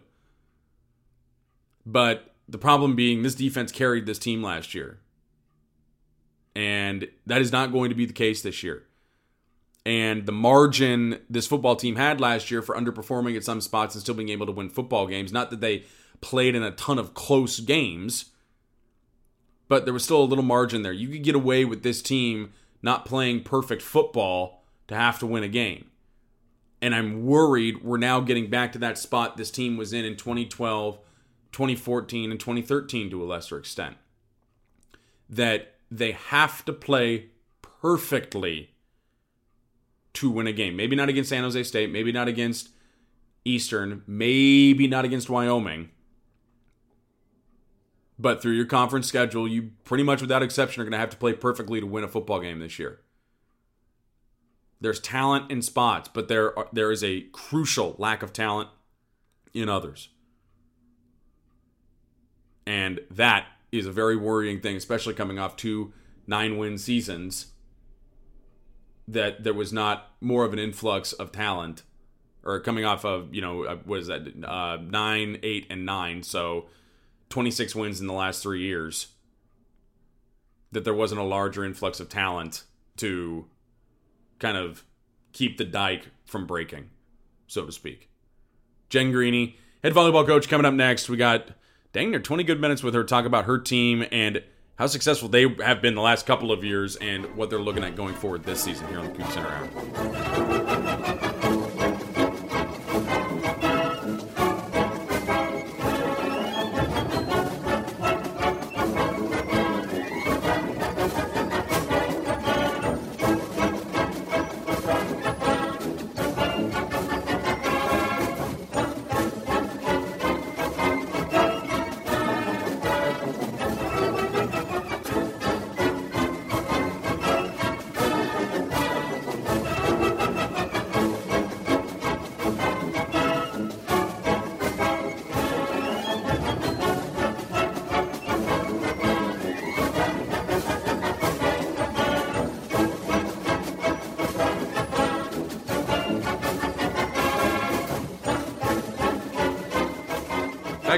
But 1.85 2.33
the 2.47 2.57
problem 2.57 2.95
being, 2.95 3.23
this 3.23 3.35
defense 3.35 3.71
carried 3.71 4.05
this 4.05 4.19
team 4.19 4.41
last 4.41 4.73
year. 4.73 4.99
And 6.55 7.09
that 7.25 7.41
is 7.41 7.51
not 7.51 7.73
going 7.73 7.89
to 7.89 7.95
be 7.95 8.05
the 8.05 8.13
case 8.13 8.41
this 8.41 8.63
year 8.63 8.83
and 9.85 10.25
the 10.25 10.31
margin 10.31 11.19
this 11.29 11.45
football 11.45 11.75
team 11.75 11.95
had 11.95 12.19
last 12.19 12.49
year 12.49 12.61
for 12.61 12.75
underperforming 12.75 13.35
at 13.35 13.43
some 13.43 13.61
spots 13.61 13.93
and 13.93 14.01
still 14.01 14.15
being 14.15 14.29
able 14.29 14.47
to 14.47 14.51
win 14.51 14.69
football 14.69 15.05
games. 15.05 15.31
Not 15.31 15.51
that 15.51 15.61
they 15.61 15.83
played 16.21 16.55
in 16.55 16.63
a 16.63 16.71
ton 16.71 16.97
of 16.97 17.13
close 17.13 17.59
games, 17.59 18.31
but 19.67 19.85
there 19.85 19.93
was 19.93 20.03
still 20.03 20.21
a 20.21 20.25
little 20.25 20.43
margin 20.43 20.81
there. 20.81 20.93
You 20.93 21.09
could 21.09 21.23
get 21.23 21.35
away 21.35 21.65
with 21.65 21.83
this 21.83 22.01
team 22.01 22.51
not 22.81 23.05
playing 23.05 23.43
perfect 23.43 23.81
football 23.81 24.63
to 24.87 24.95
have 24.95 25.19
to 25.19 25.27
win 25.27 25.43
a 25.43 25.47
game. 25.47 25.91
And 26.81 26.93
I'm 26.93 27.25
worried 27.25 27.83
we're 27.83 27.97
now 27.97 28.19
getting 28.19 28.49
back 28.49 28.71
to 28.73 28.79
that 28.79 28.97
spot 28.97 29.37
this 29.37 29.51
team 29.51 29.77
was 29.77 29.93
in 29.93 30.05
in 30.05 30.15
2012, 30.15 30.99
2014, 31.51 32.31
and 32.31 32.39
2013 32.39 33.09
to 33.11 33.23
a 33.23 33.25
lesser 33.25 33.57
extent. 33.57 33.97
That 35.29 35.75
they 35.89 36.11
have 36.11 36.65
to 36.65 36.73
play 36.73 37.29
perfectly 37.61 38.74
to 40.15 40.29
win 40.29 40.47
a 40.47 40.51
game. 40.51 40.75
Maybe 40.75 40.95
not 40.95 41.09
against 41.09 41.29
San 41.29 41.43
Jose 41.43 41.63
State, 41.63 41.91
maybe 41.91 42.11
not 42.11 42.27
against 42.27 42.69
Eastern, 43.43 44.03
maybe 44.07 44.87
not 44.87 45.05
against 45.05 45.29
Wyoming. 45.29 45.89
But 48.17 48.41
through 48.41 48.53
your 48.53 48.65
conference 48.65 49.07
schedule, 49.07 49.47
you 49.47 49.71
pretty 49.83 50.03
much 50.03 50.21
without 50.21 50.41
exception 50.41 50.81
are 50.81 50.85
going 50.85 50.93
to 50.93 50.97
have 50.97 51.09
to 51.09 51.17
play 51.17 51.33
perfectly 51.33 51.79
to 51.79 51.85
win 51.85 52.03
a 52.03 52.07
football 52.07 52.39
game 52.39 52.59
this 52.59 52.79
year. 52.79 53.01
There's 54.79 54.99
talent 54.99 55.51
in 55.51 55.61
spots, 55.61 56.09
but 56.13 56.27
there 56.27 56.57
are, 56.57 56.67
there 56.71 56.91
is 56.91 57.03
a 57.03 57.21
crucial 57.31 57.95
lack 57.97 58.23
of 58.23 58.33
talent 58.33 58.69
in 59.53 59.69
others. 59.69 60.09
And 62.65 62.99
that 63.11 63.47
is 63.71 63.85
a 63.85 63.91
very 63.91 64.15
worrying 64.15 64.59
thing, 64.59 64.75
especially 64.75 65.13
coming 65.13 65.39
off 65.39 65.55
two 65.55 65.93
nine 66.27 66.57
win 66.57 66.77
seasons. 66.77 67.47
That 69.07 69.43
there 69.43 69.53
was 69.53 69.71
not 69.71 70.11
more 70.19 70.45
of 70.45 70.53
an 70.53 70.59
influx 70.59 71.13
of 71.13 71.31
talent, 71.31 71.83
or 72.43 72.59
coming 72.59 72.85
off 72.85 73.05
of, 73.05 73.33
you 73.33 73.41
know, 73.41 73.63
uh, 73.63 73.75
what 73.85 73.99
is 73.99 74.07
that, 74.07 74.27
uh, 74.43 74.77
nine, 74.81 75.39
eight, 75.43 75.67
and 75.69 75.85
nine. 75.85 76.23
So 76.23 76.65
26 77.29 77.75
wins 77.75 78.01
in 78.01 78.07
the 78.07 78.13
last 78.13 78.41
three 78.41 78.61
years. 78.61 79.07
That 80.71 80.83
there 80.83 80.93
wasn't 80.93 81.21
a 81.21 81.25
larger 81.25 81.63
influx 81.63 81.99
of 81.99 82.09
talent 82.09 82.63
to 82.97 83.45
kind 84.39 84.57
of 84.57 84.83
keep 85.31 85.57
the 85.57 85.65
dike 85.65 86.07
from 86.25 86.45
breaking, 86.45 86.89
so 87.47 87.65
to 87.65 87.71
speak. 87.71 88.09
Jen 88.89 89.11
Greeny, 89.11 89.57
head 89.83 89.93
volleyball 89.93 90.25
coach, 90.25 90.49
coming 90.49 90.65
up 90.65 90.73
next. 90.73 91.09
We 91.09 91.17
got 91.17 91.49
dang 91.93 92.11
near 92.11 92.19
20 92.19 92.43
good 92.43 92.59
minutes 92.59 92.83
with 92.83 92.93
her 92.93 93.03
talk 93.03 93.25
about 93.25 93.45
her 93.45 93.57
team 93.57 94.05
and 94.11 94.43
how 94.77 94.87
successful 94.87 95.29
they 95.29 95.47
have 95.63 95.81
been 95.81 95.95
the 95.95 96.01
last 96.01 96.25
couple 96.25 96.51
of 96.51 96.63
years 96.63 96.95
and 96.97 97.35
what 97.35 97.49
they're 97.49 97.59
looking 97.59 97.83
at 97.83 97.95
going 97.95 98.13
forward 98.13 98.43
this 98.43 98.61
season 98.61 98.87
here 98.89 98.99
on 98.99 99.05
the 99.05 99.11
Coug 99.13 99.31
Center 99.31 99.47
Hour. 99.47 101.01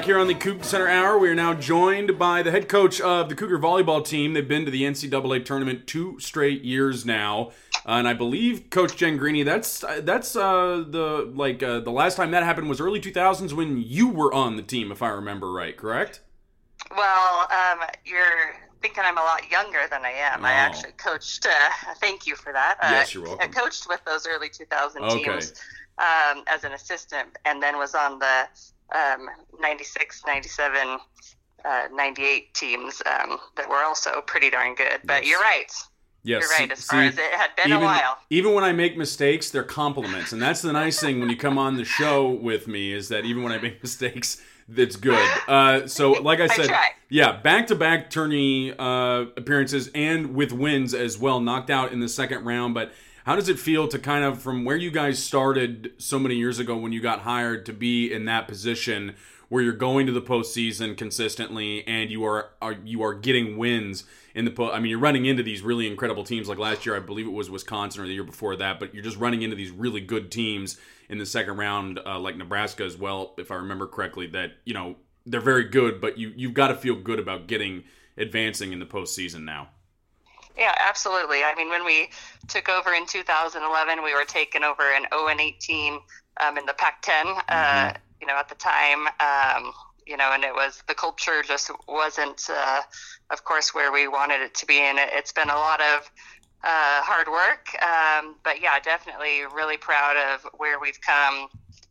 Here 0.07 0.17
on 0.17 0.27
the 0.27 0.33
Cougar 0.35 0.63
Center 0.63 0.87
Hour, 0.87 1.17
we 1.17 1.27
are 1.27 1.35
now 1.35 1.53
joined 1.53 2.17
by 2.17 2.41
the 2.41 2.49
head 2.49 2.69
coach 2.69 3.01
of 3.01 3.27
the 3.27 3.35
Cougar 3.35 3.59
volleyball 3.59 4.03
team. 4.05 4.31
They've 4.33 4.47
been 4.47 4.63
to 4.63 4.71
the 4.71 4.83
NCAA 4.83 5.43
tournament 5.43 5.85
two 5.85 6.17
straight 6.21 6.63
years 6.63 7.05
now, 7.05 7.51
uh, 7.85 7.91
and 7.91 8.07
I 8.07 8.13
believe 8.13 8.69
Coach 8.69 8.95
Jen 8.95 9.17
Greeny. 9.17 9.43
That's 9.43 9.83
that's 10.01 10.33
uh, 10.37 10.85
the 10.87 11.29
like 11.35 11.61
uh, 11.61 11.81
the 11.81 11.91
last 11.91 12.15
time 12.15 12.31
that 12.31 12.43
happened 12.43 12.69
was 12.69 12.79
early 12.79 13.01
2000s 13.01 13.51
when 13.51 13.81
you 13.85 14.07
were 14.07 14.33
on 14.33 14.55
the 14.55 14.61
team, 14.63 14.93
if 14.93 15.01
I 15.01 15.09
remember 15.09 15.51
right. 15.51 15.75
Correct? 15.75 16.21
Well, 16.95 17.47
um, 17.51 17.79
you're 18.05 18.55
thinking 18.81 19.03
I'm 19.05 19.17
a 19.17 19.21
lot 19.21 19.51
younger 19.51 19.81
than 19.91 20.05
I 20.05 20.11
am. 20.11 20.45
I 20.45 20.53
Oh. 20.53 20.55
actually 20.55 20.93
coached. 20.93 21.45
Uh, 21.45 21.93
thank 21.99 22.25
you 22.25 22.37
for 22.37 22.53
that. 22.53 22.77
Uh, 22.81 22.87
Yes, 22.91 23.13
you're 23.13 23.23
welcome. 23.23 23.43
I 23.43 23.47
coached 23.51 23.89
with 23.89 23.99
those 24.05 24.25
early 24.25 24.47
2000 24.47 25.03
Okay. 25.03 25.23
teams 25.23 25.53
um, 25.97 26.43
as 26.47 26.63
an 26.63 26.71
assistant, 26.71 27.27
and 27.43 27.61
then 27.61 27.77
was 27.77 27.93
on 27.93 28.19
the 28.19 28.47
um, 28.95 29.27
96, 29.59 30.23
97, 30.25 30.97
uh, 31.65 31.87
98 31.93 32.53
teams 32.53 33.01
um, 33.05 33.37
that 33.55 33.69
were 33.69 33.83
also 33.83 34.21
pretty 34.21 34.49
darn 34.49 34.75
good. 34.75 34.99
But 35.05 35.23
Yes. 35.23 35.29
you're 35.31 35.39
right. 35.41 35.71
Yes. 36.23 36.41
You're 36.41 36.59
right. 36.59 36.71
As 36.71 36.83
far 36.85 37.03
as 37.03 37.17
it 37.17 37.23
had 37.33 37.55
been 37.55 37.67
even, 37.67 37.81
a 37.83 37.85
while. 37.85 38.17
Even 38.29 38.53
when 38.53 38.63
I 38.63 38.73
make 38.73 38.97
mistakes, 38.97 39.49
they're 39.49 39.63
compliments, 39.63 40.33
and 40.33 40.41
that's 40.41 40.61
the 40.61 40.73
nice 40.73 40.99
thing 40.99 41.19
when 41.19 41.29
you 41.29 41.37
come 41.37 41.57
on 41.57 41.77
the 41.77 41.85
show 41.85 42.29
with 42.29 42.67
me 42.67 42.91
is 42.91 43.07
that 43.09 43.23
even 43.25 43.43
when 43.43 43.51
I 43.53 43.59
make 43.59 43.81
mistakes, 43.83 44.41
it's 44.75 44.97
good. 44.97 45.25
Uh, 45.47 45.87
so, 45.87 46.11
like 46.11 46.41
I 46.41 46.45
I 46.45 46.47
said, 46.47 46.67
try. 46.67 46.89
yeah, 47.09 47.37
back-to-back 47.41 48.09
tourney 48.09 48.73
uh, 48.77 49.25
appearances 49.37 49.89
and 49.95 50.35
with 50.35 50.51
wins 50.51 50.93
as 50.93 51.17
well, 51.17 51.39
knocked 51.39 51.69
out 51.69 51.93
in 51.93 52.01
the 52.01 52.09
second 52.09 52.43
round. 52.43 52.73
But 52.73 52.91
how 53.27 53.35
does 53.35 53.49
it 53.49 53.59
feel 53.59 53.89
to 53.89 53.99
kind 53.99 54.23
of 54.23 54.41
from 54.41 54.63
where 54.63 54.77
you 54.77 54.89
guys 54.89 55.21
started 55.21 55.91
so 55.97 56.17
many 56.17 56.35
years 56.35 56.59
ago 56.59 56.77
when 56.77 56.93
you 56.93 57.01
got 57.01 57.19
hired 57.19 57.65
to 57.65 57.73
be 57.73 58.09
in 58.09 58.23
that 58.23 58.47
position? 58.47 59.15
Where 59.49 59.61
you're 59.61 59.73
going 59.73 60.07
to 60.07 60.13
the 60.13 60.21
postseason 60.21 60.97
consistently, 60.97 61.85
and 61.87 62.09
you 62.09 62.23
are, 62.25 62.51
are 62.61 62.73
you 62.85 63.03
are 63.03 63.13
getting 63.13 63.57
wins 63.57 64.05
in 64.33 64.45
the 64.45 64.51
po- 64.51 64.71
I 64.71 64.79
mean, 64.79 64.89
you're 64.89 64.99
running 64.99 65.25
into 65.25 65.43
these 65.43 65.61
really 65.61 65.87
incredible 65.87 66.23
teams. 66.23 66.47
Like 66.47 66.57
last 66.57 66.85
year, 66.85 66.95
I 66.95 66.99
believe 66.99 67.27
it 67.27 67.33
was 67.33 67.49
Wisconsin 67.49 68.01
or 68.01 68.07
the 68.07 68.13
year 68.13 68.23
before 68.23 68.55
that. 68.57 68.79
But 68.79 68.93
you're 68.93 69.03
just 69.03 69.17
running 69.17 69.41
into 69.41 69.55
these 69.57 69.71
really 69.71 70.01
good 70.01 70.31
teams 70.31 70.77
in 71.09 71.17
the 71.17 71.25
second 71.25 71.57
round, 71.57 71.99
uh, 72.05 72.19
like 72.19 72.37
Nebraska 72.37 72.83
as 72.83 72.97
well, 72.97 73.35
if 73.37 73.51
I 73.51 73.55
remember 73.55 73.87
correctly. 73.87 74.27
That 74.27 74.53
you 74.63 74.73
know 74.73 74.95
they're 75.25 75.41
very 75.41 75.65
good, 75.65 75.99
but 75.99 76.17
you 76.17 76.31
you've 76.35 76.53
got 76.53 76.69
to 76.69 76.75
feel 76.75 76.95
good 76.95 77.19
about 77.19 77.47
getting 77.47 77.83
advancing 78.17 78.71
in 78.71 78.79
the 78.79 78.85
postseason 78.85 79.43
now. 79.43 79.69
Yeah, 80.57 80.73
absolutely. 80.79 81.43
I 81.43 81.53
mean, 81.55 81.69
when 81.69 81.85
we 81.85 82.09
took 82.47 82.67
over 82.67 82.93
in 82.93 83.05
2011, 83.05 84.03
we 84.03 84.13
were 84.13 84.25
taking 84.25 84.63
over 84.63 84.81
an 84.91 85.05
0 85.13 85.27
and 85.27 85.39
18 85.39 85.99
um, 86.41 86.57
in 86.57 86.65
the 86.65 86.73
Pac-10. 86.73 87.43
Uh, 87.47 87.93
you 88.19 88.25
know, 88.27 88.35
at 88.35 88.49
the 88.49 88.55
time, 88.55 89.07
um, 89.19 89.71
you 90.07 90.17
know, 90.17 90.31
and 90.33 90.43
it 90.43 90.53
was 90.53 90.81
the 90.87 90.95
culture 90.95 91.43
just 91.43 91.69
wasn't, 91.87 92.41
uh, 92.49 92.81
of 93.29 93.43
course, 93.43 93.75
where 93.75 93.91
we 93.91 94.07
wanted 94.07 94.41
it 94.41 94.55
to 94.55 94.65
be. 94.65 94.79
And 94.79 94.97
it, 94.97 95.09
it's 95.13 95.31
been 95.31 95.49
a 95.49 95.55
lot 95.55 95.79
of 95.79 96.09
uh, 96.63 97.01
hard 97.03 97.27
work, 97.27 97.67
um, 97.83 98.35
but 98.43 98.59
yeah, 98.61 98.79
definitely 98.79 99.41
really 99.53 99.77
proud 99.77 100.17
of 100.17 100.49
where 100.57 100.79
we've 100.79 100.99
come. 101.01 101.47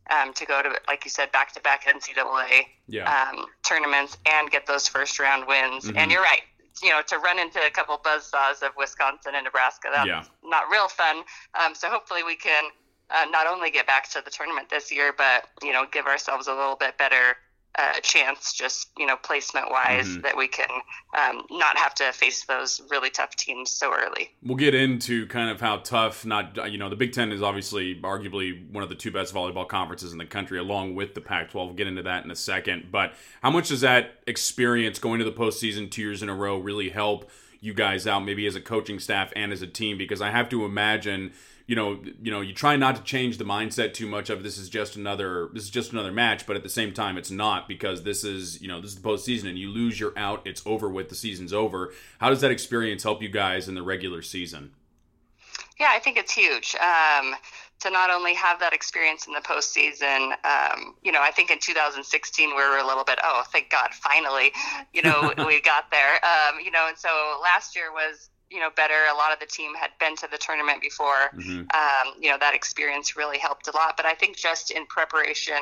Um, 0.09 0.31
to 0.35 0.45
go 0.45 0.61
to, 0.61 0.69
like 0.87 1.03
you 1.03 1.11
said, 1.11 1.33
back-to-back 1.33 1.83
NCAA 1.83 2.63
Yeah. 2.87 3.11
um, 3.11 3.45
tournaments 3.61 4.17
and 4.25 4.49
get 4.49 4.65
those 4.65 4.87
first 4.87 5.19
round 5.19 5.45
wins. 5.47 5.83
Mhm. 5.83 5.97
And 5.97 6.09
you're 6.13 6.21
right. 6.21 6.43
You 6.81 6.89
know, 6.89 7.01
to 7.07 7.17
run 7.19 7.39
into 7.39 7.59
a 7.65 7.69
couple 7.69 7.97
buzzsaws 7.97 8.61
of 8.61 8.71
Wisconsin 8.77 9.33
and 9.35 9.45
Nebraska, 9.45 9.89
that's 9.91 10.07
Yeah. 10.07 10.23
not 10.43 10.69
real 10.69 10.87
fun. 10.87 11.23
Um, 11.53 11.73
so 11.75 11.89
hopefully 11.89 12.23
we 12.23 12.35
can 12.35 12.65
uh, 13.09 13.25
not 13.29 13.47
only 13.47 13.71
get 13.71 13.87
back 13.87 14.09
to 14.11 14.21
the 14.21 14.29
tournament 14.29 14.69
this 14.69 14.91
year, 14.91 15.13
but, 15.17 15.47
you 15.63 15.71
know, 15.71 15.85
give 15.91 16.07
ourselves 16.07 16.47
a 16.47 16.53
little 16.53 16.75
bit 16.75 16.97
better 16.97 17.37
uh, 17.77 17.99
chance, 18.01 18.53
just, 18.53 18.89
you 18.97 19.05
know, 19.05 19.15
placement 19.17 19.69
wise, 19.69 20.07
Mhm. 20.07 20.23
that 20.23 20.35
we 20.35 20.47
can 20.47 20.67
um, 21.15 21.43
not 21.51 21.77
have 21.77 21.93
to 21.95 22.11
face 22.11 22.43
those 22.45 22.81
really 22.89 23.09
tough 23.09 23.35
teams 23.35 23.69
so 23.71 23.93
early. 23.93 24.31
We'll 24.43 24.57
get 24.57 24.73
into 24.75 25.25
kind 25.27 25.49
of 25.49 25.61
how 25.61 25.77
tough. 25.77 26.25
Not 26.25 26.71
you 26.71 26.77
know 26.77 26.89
the 26.89 26.95
Big 26.95 27.13
Ten 27.13 27.31
is 27.31 27.41
obviously 27.41 27.95
arguably 28.01 28.69
one 28.71 28.83
of 28.83 28.89
the 28.89 28.95
two 28.95 29.11
best 29.11 29.33
volleyball 29.33 29.67
conferences 29.67 30.11
in 30.11 30.17
the 30.17 30.25
country, 30.25 30.57
along 30.59 30.95
with 30.95 31.13
the 31.13 31.21
Pac-12. 31.21 31.53
We'll 31.67 31.73
get 31.75 31.87
into 31.87 32.03
that 32.03 32.23
in 32.25 32.31
a 32.31 32.35
second. 32.35 32.91
But 32.91 33.13
how 33.41 33.51
much 33.51 33.69
does 33.69 33.81
that 33.81 34.19
experience 34.27 34.99
going 34.99 35.19
to 35.19 35.25
the 35.25 35.31
postseason 35.31 35.89
two 35.89 36.01
years 36.01 36.21
in 36.23 36.29
a 36.29 36.35
row 36.35 36.57
really 36.57 36.89
help 36.89 37.29
you 37.59 37.73
guys 37.73 38.05
out, 38.05 38.19
maybe 38.23 38.45
as 38.45 38.55
a 38.55 38.61
coaching 38.61 38.99
staff 38.99 39.31
and 39.35 39.51
as 39.53 39.61
a 39.61 39.67
team? 39.67 39.97
Because 39.97 40.21
I 40.21 40.29
have 40.31 40.49
to 40.49 40.65
imagine. 40.65 41.31
You 41.67 41.75
know, 41.75 41.99
you 42.21 42.31
know, 42.31 42.41
you 42.41 42.53
try 42.53 42.77
not 42.77 42.95
to 42.95 43.03
change 43.03 43.37
the 43.37 43.43
mindset 43.43 43.93
too 43.93 44.07
much 44.07 44.29
of 44.29 44.41
this 44.41 44.57
is 44.57 44.69
just 44.69 44.95
another 44.95 45.49
this 45.53 45.63
is 45.63 45.69
just 45.69 45.91
another 45.91 46.11
match, 46.13 46.47
but 46.47 46.55
at 46.55 46.63
the 46.63 46.69
same 46.69 46.93
time 46.93 47.17
it's 47.17 47.29
not 47.29 47.67
because 47.67 48.03
this 48.03 48.23
is, 48.23 48.61
you 48.61 48.69
know, 48.69 48.79
this 48.79 48.91
is 48.91 48.95
the 48.95 49.07
postseason 49.07 49.49
and 49.49 49.59
you 49.59 49.69
lose, 49.69 49.99
you're 49.99 50.17
out, 50.17 50.41
it's 50.45 50.61
over 50.65 50.89
with, 50.89 51.09
the 51.09 51.15
season's 51.15 51.51
over. 51.51 51.93
How 52.19 52.29
does 52.29 52.41
that 52.41 52.51
experience 52.51 53.03
help 53.03 53.21
you 53.21 53.29
guys 53.29 53.67
in 53.67 53.75
the 53.75 53.83
regular 53.83 54.21
season? 54.21 54.71
Yeah, 55.79 55.89
I 55.91 55.99
think 55.99 56.17
it's 56.17 56.33
huge 56.33 56.75
um, 56.75 57.35
to 57.81 57.91
not 57.91 58.09
only 58.09 58.33
have 58.33 58.59
that 58.59 58.73
experience 58.73 59.27
in 59.27 59.33
the 59.33 59.41
postseason. 59.41 60.31
Um, 60.43 60.95
you 61.03 61.11
know, 61.11 61.21
I 61.21 61.31
think 61.31 61.51
in 61.51 61.59
2016 61.59 62.49
we 62.49 62.55
were 62.55 62.77
a 62.77 62.87
little 62.87 63.03
bit, 63.03 63.19
oh, 63.23 63.43
thank 63.51 63.69
God, 63.69 63.93
finally, 63.93 64.51
you 64.93 65.03
know, 65.03 65.33
we 65.45 65.61
got 65.61 65.91
there. 65.91 66.15
Um, 66.25 66.59
you 66.63 66.71
know, 66.71 66.87
and 66.87 66.97
so 66.97 67.39
last 67.43 67.75
year 67.75 67.91
was, 67.91 68.29
you 68.49 68.59
know, 68.59 68.69
better. 68.75 68.93
A 69.11 69.15
lot 69.15 69.33
of 69.33 69.39
the 69.39 69.45
team 69.45 69.73
had 69.75 69.91
been 69.99 70.15
to 70.17 70.27
the 70.31 70.37
tournament 70.37 70.81
before. 70.81 71.29
Mhm. 71.35 71.67
Um, 71.73 72.13
you 72.19 72.29
know, 72.29 72.37
that 72.37 72.53
experience 72.53 73.15
really 73.15 73.37
helped 73.37 73.67
a 73.67 73.71
lot. 73.75 73.97
But 73.97 74.05
I 74.05 74.13
think 74.13 74.37
just 74.37 74.71
in 74.71 74.85
preparation 74.87 75.59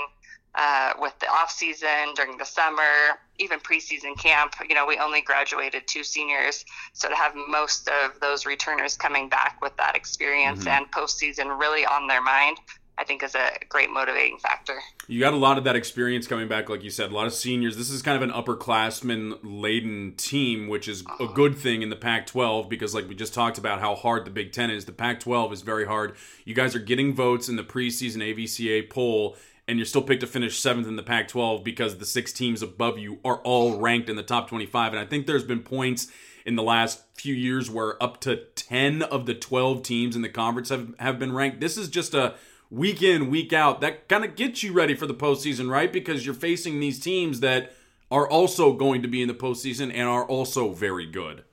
uh, 0.58 0.94
with 1.00 1.18
the 1.20 1.28
off 1.30 1.52
season 1.52 2.14
during 2.16 2.38
the 2.38 2.46
summer, 2.46 3.20
even 3.40 3.60
preseason 3.60 4.18
camp. 4.18 4.54
You 4.70 4.74
know, 4.74 4.86
we 4.86 4.98
only 4.98 5.20
graduated 5.22 5.86
two 5.86 6.02
seniors, 6.04 6.64
so 6.94 7.10
to 7.10 7.16
have 7.16 7.34
most 7.36 7.90
of 7.90 8.18
those 8.22 8.46
returners 8.46 8.96
coming 8.96 9.28
back 9.28 9.62
with 9.62 9.76
that 9.78 9.96
experience 9.98 10.60
Mm-hmm. 10.62 10.70
and 10.70 10.92
postseason 10.92 11.60
really 11.60 11.86
on 11.86 12.08
their 12.08 12.22
mind, 12.22 12.58
I 12.98 13.04
think 13.04 13.24
is 13.24 13.36
a 13.36 13.52
great 13.68 13.90
motivating 13.90 14.38
factor. 14.38 14.80
You 15.08 15.20
got 15.20 15.34
a 15.34 15.38
lot 15.38 15.58
of 15.58 15.66
that 15.66 15.76
experience 15.76 16.28
coming 16.28 16.48
back, 16.48 16.70
like 16.70 16.84
you 16.84 16.90
said, 16.90 17.12
a 17.12 17.14
lot 17.14 17.28
of 17.28 17.34
seniors. 17.34 17.76
This 17.76 17.90
is 17.90 18.02
kind 18.02 18.16
of 18.16 18.28
an 18.28 18.34
upperclassman 18.34 19.40
laden 19.44 20.14
team, 20.16 20.68
which 20.70 20.88
is 20.88 21.02
a 21.02 21.24
uh-huh. 21.24 21.34
good 21.34 21.58
thing 21.58 21.82
in 21.82 21.90
the 21.90 21.96
Pac 21.96 22.26
12 22.28 22.70
because, 22.70 22.96
like 22.96 23.08
we 23.10 23.16
just 23.16 23.34
talked 23.34 23.58
about, 23.58 23.82
how 23.82 23.96
hard 23.96 24.26
the 24.26 24.32
Big 24.32 24.54
Ten 24.54 24.70
is. 24.70 24.86
The 24.86 24.94
Pac 24.94 25.20
12 25.20 25.52
is 25.52 25.62
very 25.62 25.86
hard. 25.86 26.16
You 26.46 26.56
guys 26.56 26.74
are 26.74 26.80
getting 26.80 27.14
votes 27.14 27.50
in 27.50 27.58
the 27.58 27.64
preseason 27.64 28.18
AVCA 28.18 28.90
poll, 28.90 29.36
and 29.68 29.78
you're 29.78 29.86
still 29.86 30.02
picked 30.02 30.22
to 30.22 30.28
finish 30.28 30.58
seventh 30.58 30.88
in 30.88 30.96
the 30.96 31.04
Pac 31.04 31.28
12 31.28 31.64
because 31.64 31.98
the 31.98 32.06
six 32.06 32.32
teams 32.32 32.62
above 32.62 32.98
you 32.98 33.20
are 33.26 33.38
all 33.38 33.80
ranked 33.80 34.10
in 34.10 34.16
the 34.16 34.24
top 34.24 34.48
25. 34.48 34.94
And 34.94 35.00
I 35.00 35.06
think 35.06 35.28
there's 35.28 35.44
been 35.44 35.64
points 35.64 36.08
in 36.46 36.56
the 36.56 36.64
last 36.64 37.04
few 37.16 37.34
years 37.34 37.70
where 37.70 38.02
up 38.02 38.22
to 38.22 38.38
10 38.56 39.02
of 39.02 39.26
the 39.26 39.34
12 39.34 39.82
teams 39.82 40.16
in 40.16 40.22
the 40.22 40.30
conference 40.30 40.70
have, 40.70 40.94
have 41.00 41.20
been 41.20 41.34
ranked. 41.34 41.60
This 41.60 41.76
is 41.76 41.90
just 41.90 42.14
a 42.14 42.36
week 42.70 43.02
in, 43.02 43.30
week 43.30 43.54
out. 43.54 43.82
That 43.82 44.08
kind 44.08 44.26
of 44.26 44.36
gets 44.36 44.64
you 44.64 44.74
ready 44.74 44.96
for 44.96 45.08
the 45.08 45.14
postseason, 45.14 45.70
right? 45.70 45.92
Because 45.92 46.26
you're 46.26 46.36
facing 46.36 46.80
these 46.80 47.00
teams 47.00 47.40
that 47.40 47.74
are 48.12 48.30
also 48.30 48.74
going 48.74 49.02
to 49.02 49.08
be 49.08 49.22
in 49.22 49.28
the 49.28 49.34
postseason 49.34 49.92
and 49.94 50.08
are 50.08 50.26
also 50.26 50.72
very 50.72 51.06
good. 51.06 51.44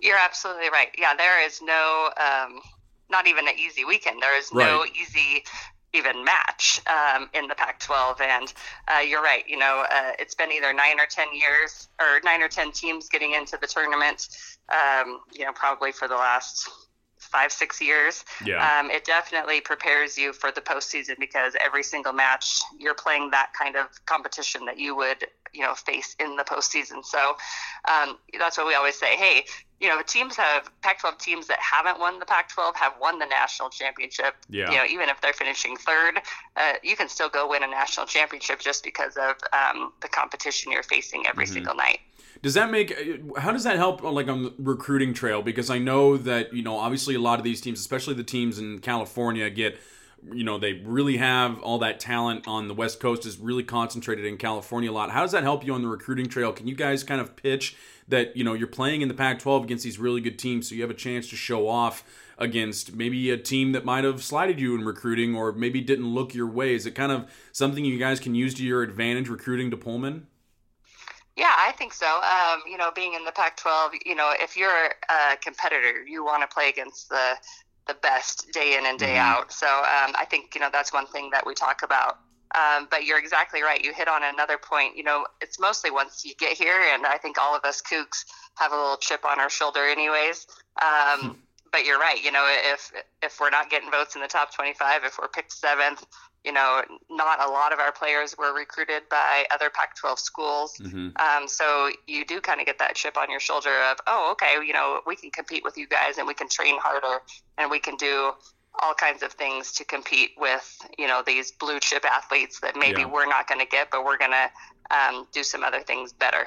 You're 0.00 0.18
absolutely 0.18 0.68
right. 0.70 0.88
Yeah, 0.98 1.14
there 1.14 1.44
is 1.44 1.60
no, 1.62 2.10
um, 2.16 2.60
not 3.10 3.26
even 3.26 3.46
an 3.46 3.54
easy 3.58 3.84
weekend. 3.84 4.22
There 4.22 4.36
is 4.38 4.52
no 4.52 4.84
easy 4.84 5.44
even 5.92 6.24
match 6.24 6.80
um, 6.86 7.28
in 7.34 7.48
the 7.48 7.54
Pac-12. 7.54 8.20
And 8.20 8.54
uh, 8.88 9.00
you're 9.00 9.22
right. 9.22 9.44
You 9.48 9.58
know, 9.58 9.84
uh, 9.90 10.12
it's 10.18 10.34
been 10.34 10.52
either 10.52 10.72
nine 10.72 10.98
or 11.00 11.06
ten 11.06 11.28
years, 11.34 11.88
or 12.00 12.20
nine 12.24 12.42
or 12.42 12.48
ten 12.48 12.72
teams 12.72 13.08
getting 13.08 13.34
into 13.34 13.58
the 13.60 13.66
tournament. 13.66 14.28
Um, 14.68 15.20
you 15.32 15.44
know, 15.44 15.52
probably 15.52 15.92
for 15.92 16.08
the 16.08 16.14
last 16.14 16.68
five, 17.30 17.52
six 17.52 17.80
years. 17.80 18.24
Yeah. 18.44 18.80
Um, 18.80 18.90
it 18.90 19.04
definitely 19.04 19.60
prepares 19.60 20.18
you 20.18 20.32
for 20.32 20.50
the 20.50 20.60
postseason 20.60 21.18
because 21.18 21.54
every 21.64 21.82
single 21.82 22.12
match 22.12 22.60
you're 22.78 22.94
playing 22.94 23.30
that 23.30 23.52
kind 23.58 23.76
of 23.76 23.86
competition 24.06 24.64
that 24.66 24.78
you 24.78 24.96
would, 24.96 25.26
you 25.52 25.62
know, 25.62 25.74
face 25.74 26.16
in 26.18 26.36
the 26.36 26.44
postseason. 26.44 27.04
So 27.04 27.36
um, 27.90 28.18
that's 28.38 28.58
what 28.58 28.66
we 28.66 28.74
always 28.74 28.98
say. 28.98 29.16
Hey, 29.16 29.44
you 29.80 29.88
know, 29.88 30.02
teams 30.02 30.36
have 30.36 30.70
Pac-12 30.82 31.18
teams 31.18 31.46
that 31.46 31.58
haven't 31.58 31.98
won 31.98 32.18
the 32.18 32.26
Pac-12 32.26 32.76
have 32.76 32.92
won 33.00 33.18
the 33.18 33.26
national 33.26 33.70
championship. 33.70 34.34
Yeah. 34.50 34.70
You 34.70 34.76
know, 34.76 34.84
even 34.84 35.08
if 35.08 35.20
they're 35.22 35.32
finishing 35.32 35.76
third, 35.76 36.20
uh, 36.56 36.74
you 36.82 36.96
can 36.96 37.08
still 37.08 37.30
go 37.30 37.48
win 37.48 37.62
a 37.62 37.66
national 37.66 38.06
championship 38.06 38.60
just 38.60 38.84
because 38.84 39.16
of 39.16 39.36
um, 39.52 39.92
the 40.02 40.08
competition 40.08 40.70
you're 40.70 40.82
facing 40.82 41.26
every 41.26 41.46
single 41.46 41.74
night. 41.74 42.00
Does 42.42 42.54
that 42.54 42.70
make 42.70 42.96
how 43.36 43.52
does 43.52 43.64
that 43.64 43.76
help 43.76 44.02
uh, 44.02 44.10
like 44.10 44.28
on 44.28 44.42
the 44.42 44.54
recruiting 44.58 45.12
trail? 45.12 45.42
Because 45.42 45.68
I 45.68 45.78
know 45.78 46.16
that 46.16 46.52
you 46.54 46.62
know 46.62 46.76
obviously 46.76 47.14
a 47.14 47.20
lot 47.20 47.38
of 47.38 47.44
these 47.44 47.60
teams, 47.60 47.80
especially 47.80 48.14
the 48.14 48.24
teams 48.24 48.58
in 48.58 48.78
California, 48.78 49.48
get 49.50 49.78
you 50.32 50.44
know 50.44 50.58
they 50.58 50.74
really 50.74 51.18
have 51.18 51.60
all 51.60 51.78
that 51.78 52.00
talent 52.00 52.48
on 52.48 52.68
the 52.68 52.74
West 52.74 52.98
Coast 53.00 53.26
is 53.26 53.38
really 53.38 53.62
concentrated 53.62 54.24
in 54.24 54.38
California 54.38 54.90
a 54.90 54.92
lot. 54.92 55.10
How 55.10 55.20
does 55.20 55.32
that 55.32 55.42
help 55.42 55.66
you 55.66 55.74
on 55.74 55.82
the 55.82 55.88
recruiting 55.88 56.28
trail? 56.28 56.52
Can 56.52 56.66
you 56.66 56.74
guys 56.74 57.04
kind 57.04 57.20
of 57.20 57.36
pitch 57.36 57.76
that 58.08 58.34
you 58.36 58.42
know 58.42 58.54
you're 58.54 58.68
playing 58.68 59.02
in 59.02 59.08
the 59.08 59.14
Pac-12 59.14 59.64
against 59.64 59.84
these 59.84 59.98
really 59.98 60.22
good 60.22 60.38
teams, 60.38 60.68
so 60.68 60.74
you 60.74 60.80
have 60.80 60.90
a 60.90 60.94
chance 60.94 61.28
to 61.30 61.36
show 61.36 61.68
off 61.68 62.04
against 62.38 62.94
maybe 62.94 63.30
a 63.30 63.36
team 63.36 63.72
that 63.72 63.84
might 63.84 64.02
have 64.02 64.22
slighted 64.24 64.58
you 64.58 64.74
in 64.74 64.82
recruiting 64.82 65.34
or 65.36 65.52
maybe 65.52 65.82
didn't 65.82 66.06
look 66.06 66.32
your 66.32 66.46
way? 66.46 66.74
Is 66.74 66.86
it 66.86 66.92
kind 66.92 67.12
of 67.12 67.30
something 67.52 67.84
you 67.84 67.98
guys 67.98 68.18
can 68.18 68.34
use 68.34 68.54
to 68.54 68.64
your 68.64 68.82
advantage 68.82 69.28
recruiting 69.28 69.70
to 69.70 69.76
Pullman? 69.76 70.26
Yeah, 71.40 71.54
I 71.56 71.72
think 71.72 71.94
so. 71.94 72.04
Um, 72.06 72.60
you 72.70 72.76
know, 72.76 72.90
being 72.94 73.14
in 73.14 73.24
the 73.24 73.32
Pac-12, 73.32 73.92
you 74.04 74.14
know, 74.14 74.30
if 74.38 74.58
you're 74.58 74.90
a 75.08 75.38
competitor, 75.42 76.04
you 76.06 76.22
want 76.22 76.42
to 76.42 76.54
play 76.54 76.68
against 76.68 77.08
the 77.08 77.32
the 77.86 77.94
best 78.02 78.52
day 78.52 78.76
in 78.76 78.84
and 78.84 78.98
day 78.98 79.16
out. 79.16 79.50
So 79.50 79.66
um, 79.66 80.12
I 80.18 80.26
think 80.28 80.54
you 80.54 80.60
know 80.60 80.68
that's 80.70 80.92
one 80.92 81.06
thing 81.06 81.30
that 81.30 81.46
we 81.46 81.54
talk 81.54 81.82
about. 81.82 82.18
Um, 82.54 82.88
but 82.90 83.04
you're 83.06 83.18
exactly 83.18 83.62
right. 83.62 83.82
You 83.82 83.94
hit 83.94 84.06
on 84.06 84.22
another 84.22 84.58
point. 84.58 84.98
You 84.98 85.02
know, 85.02 85.24
it's 85.40 85.58
mostly 85.58 85.90
once 85.90 86.26
you 86.26 86.34
get 86.34 86.58
here, 86.58 86.78
and 86.92 87.06
I 87.06 87.16
think 87.16 87.38
all 87.38 87.56
of 87.56 87.64
us 87.64 87.80
Cougs 87.80 88.26
have 88.56 88.72
a 88.72 88.76
little 88.76 88.98
chip 88.98 89.24
on 89.24 89.40
our 89.40 89.48
shoulder, 89.48 89.86
anyways. 89.86 90.46
Um, 90.82 91.38
but 91.72 91.86
you're 91.86 91.98
right. 91.98 92.22
You 92.22 92.32
know, 92.32 92.44
if 92.70 92.92
if 93.22 93.40
we're 93.40 93.48
not 93.48 93.70
getting 93.70 93.90
votes 93.90 94.14
in 94.14 94.20
the 94.20 94.28
top 94.28 94.54
25, 94.54 95.04
if 95.04 95.16
we're 95.18 95.28
picked 95.28 95.52
seventh, 95.52 96.04
you 96.44 96.52
know, 96.52 96.82
not 97.10 97.40
a 97.46 97.50
lot 97.50 97.72
of 97.72 97.78
our 97.78 97.92
players 97.92 98.34
were 98.38 98.54
recruited 98.54 99.02
by 99.10 99.44
other 99.50 99.68
Pac-12 99.70 100.18
schools. 100.18 100.76
Mm-hmm. 100.80 101.08
Um, 101.16 101.46
so 101.48 101.90
you 102.06 102.24
do 102.24 102.40
kind 102.40 102.60
of 102.60 102.66
get 102.66 102.78
that 102.78 102.94
chip 102.94 103.18
on 103.18 103.30
your 103.30 103.40
shoulder 103.40 103.70
of, 103.90 103.98
oh, 104.06 104.30
okay, 104.32 104.54
you 104.64 104.72
know, 104.72 105.00
we 105.06 105.16
can 105.16 105.30
compete 105.30 105.62
with 105.64 105.76
you 105.76 105.86
guys, 105.86 106.18
and 106.18 106.26
we 106.26 106.34
can 106.34 106.48
train 106.48 106.78
harder, 106.78 107.22
and 107.58 107.70
we 107.70 107.78
can 107.78 107.96
do 107.96 108.32
all 108.82 108.94
kinds 108.94 109.22
of 109.22 109.32
things 109.32 109.72
to 109.72 109.84
compete 109.84 110.30
with, 110.38 110.78
you 110.96 111.06
know, 111.06 111.22
these 111.26 111.50
blue 111.52 111.78
chip 111.80 112.04
athletes 112.04 112.60
that 112.60 112.76
maybe 112.76 113.02
Yeah. 113.02 113.10
we're 113.10 113.26
not 113.26 113.46
going 113.46 113.60
to 113.60 113.66
get, 113.66 113.90
but 113.90 114.04
we're 114.04 114.18
going 114.18 114.30
to 114.30 114.50
um, 114.96 115.26
do 115.32 115.42
some 115.42 115.62
other 115.62 115.80
things 115.80 116.12
better. 116.12 116.46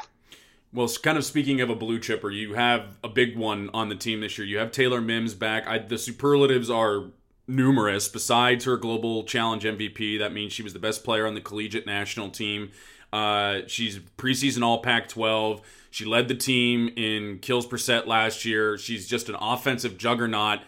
Well, 0.74 0.90
kind 1.04 1.20
of 1.20 1.26
speaking 1.26 1.62
of 1.62 1.70
a 1.70 1.76
blue 1.76 2.00
chipper, 2.00 2.32
you 2.32 2.56
have 2.56 2.98
a 3.04 3.10
big 3.10 3.38
one 3.38 3.70
on 3.76 3.90
the 3.90 3.96
team 3.96 4.22
this 4.22 4.40
year. 4.40 4.48
You 4.48 4.58
have 4.58 4.72
Taylor 4.72 5.02
Mims 5.02 5.36
back. 5.36 5.68
I, 5.68 5.78
the 5.78 6.00
superlatives 6.00 6.70
are 6.70 7.12
numerous. 7.48 8.08
Besides 8.08 8.66
her 8.66 8.78
global 8.78 9.24
challenge 9.24 9.64
MVP, 9.64 10.20
that 10.20 10.34
means 10.34 10.54
she 10.54 10.64
was 10.64 10.74
the 10.74 10.80
best 10.80 11.04
player 11.04 11.28
on 11.28 11.34
the 11.34 11.42
collegiate 11.42 11.86
national 11.86 12.30
team. 12.30 12.72
Uh, 13.12 13.62
she's 13.68 14.00
preseason 14.00 14.64
All 14.64 14.82
Pac-12. 14.82 15.62
She 15.92 16.06
led 16.06 16.28
the 16.28 16.36
team 16.36 16.90
in 16.96 17.40
kills 17.40 17.68
per 17.68 17.78
set 17.78 18.08
last 18.08 18.46
year. 18.46 18.78
She's 18.78 19.08
just 19.08 19.30
an 19.30 19.36
offensive 19.40 19.98
juggernaut. 19.98 20.62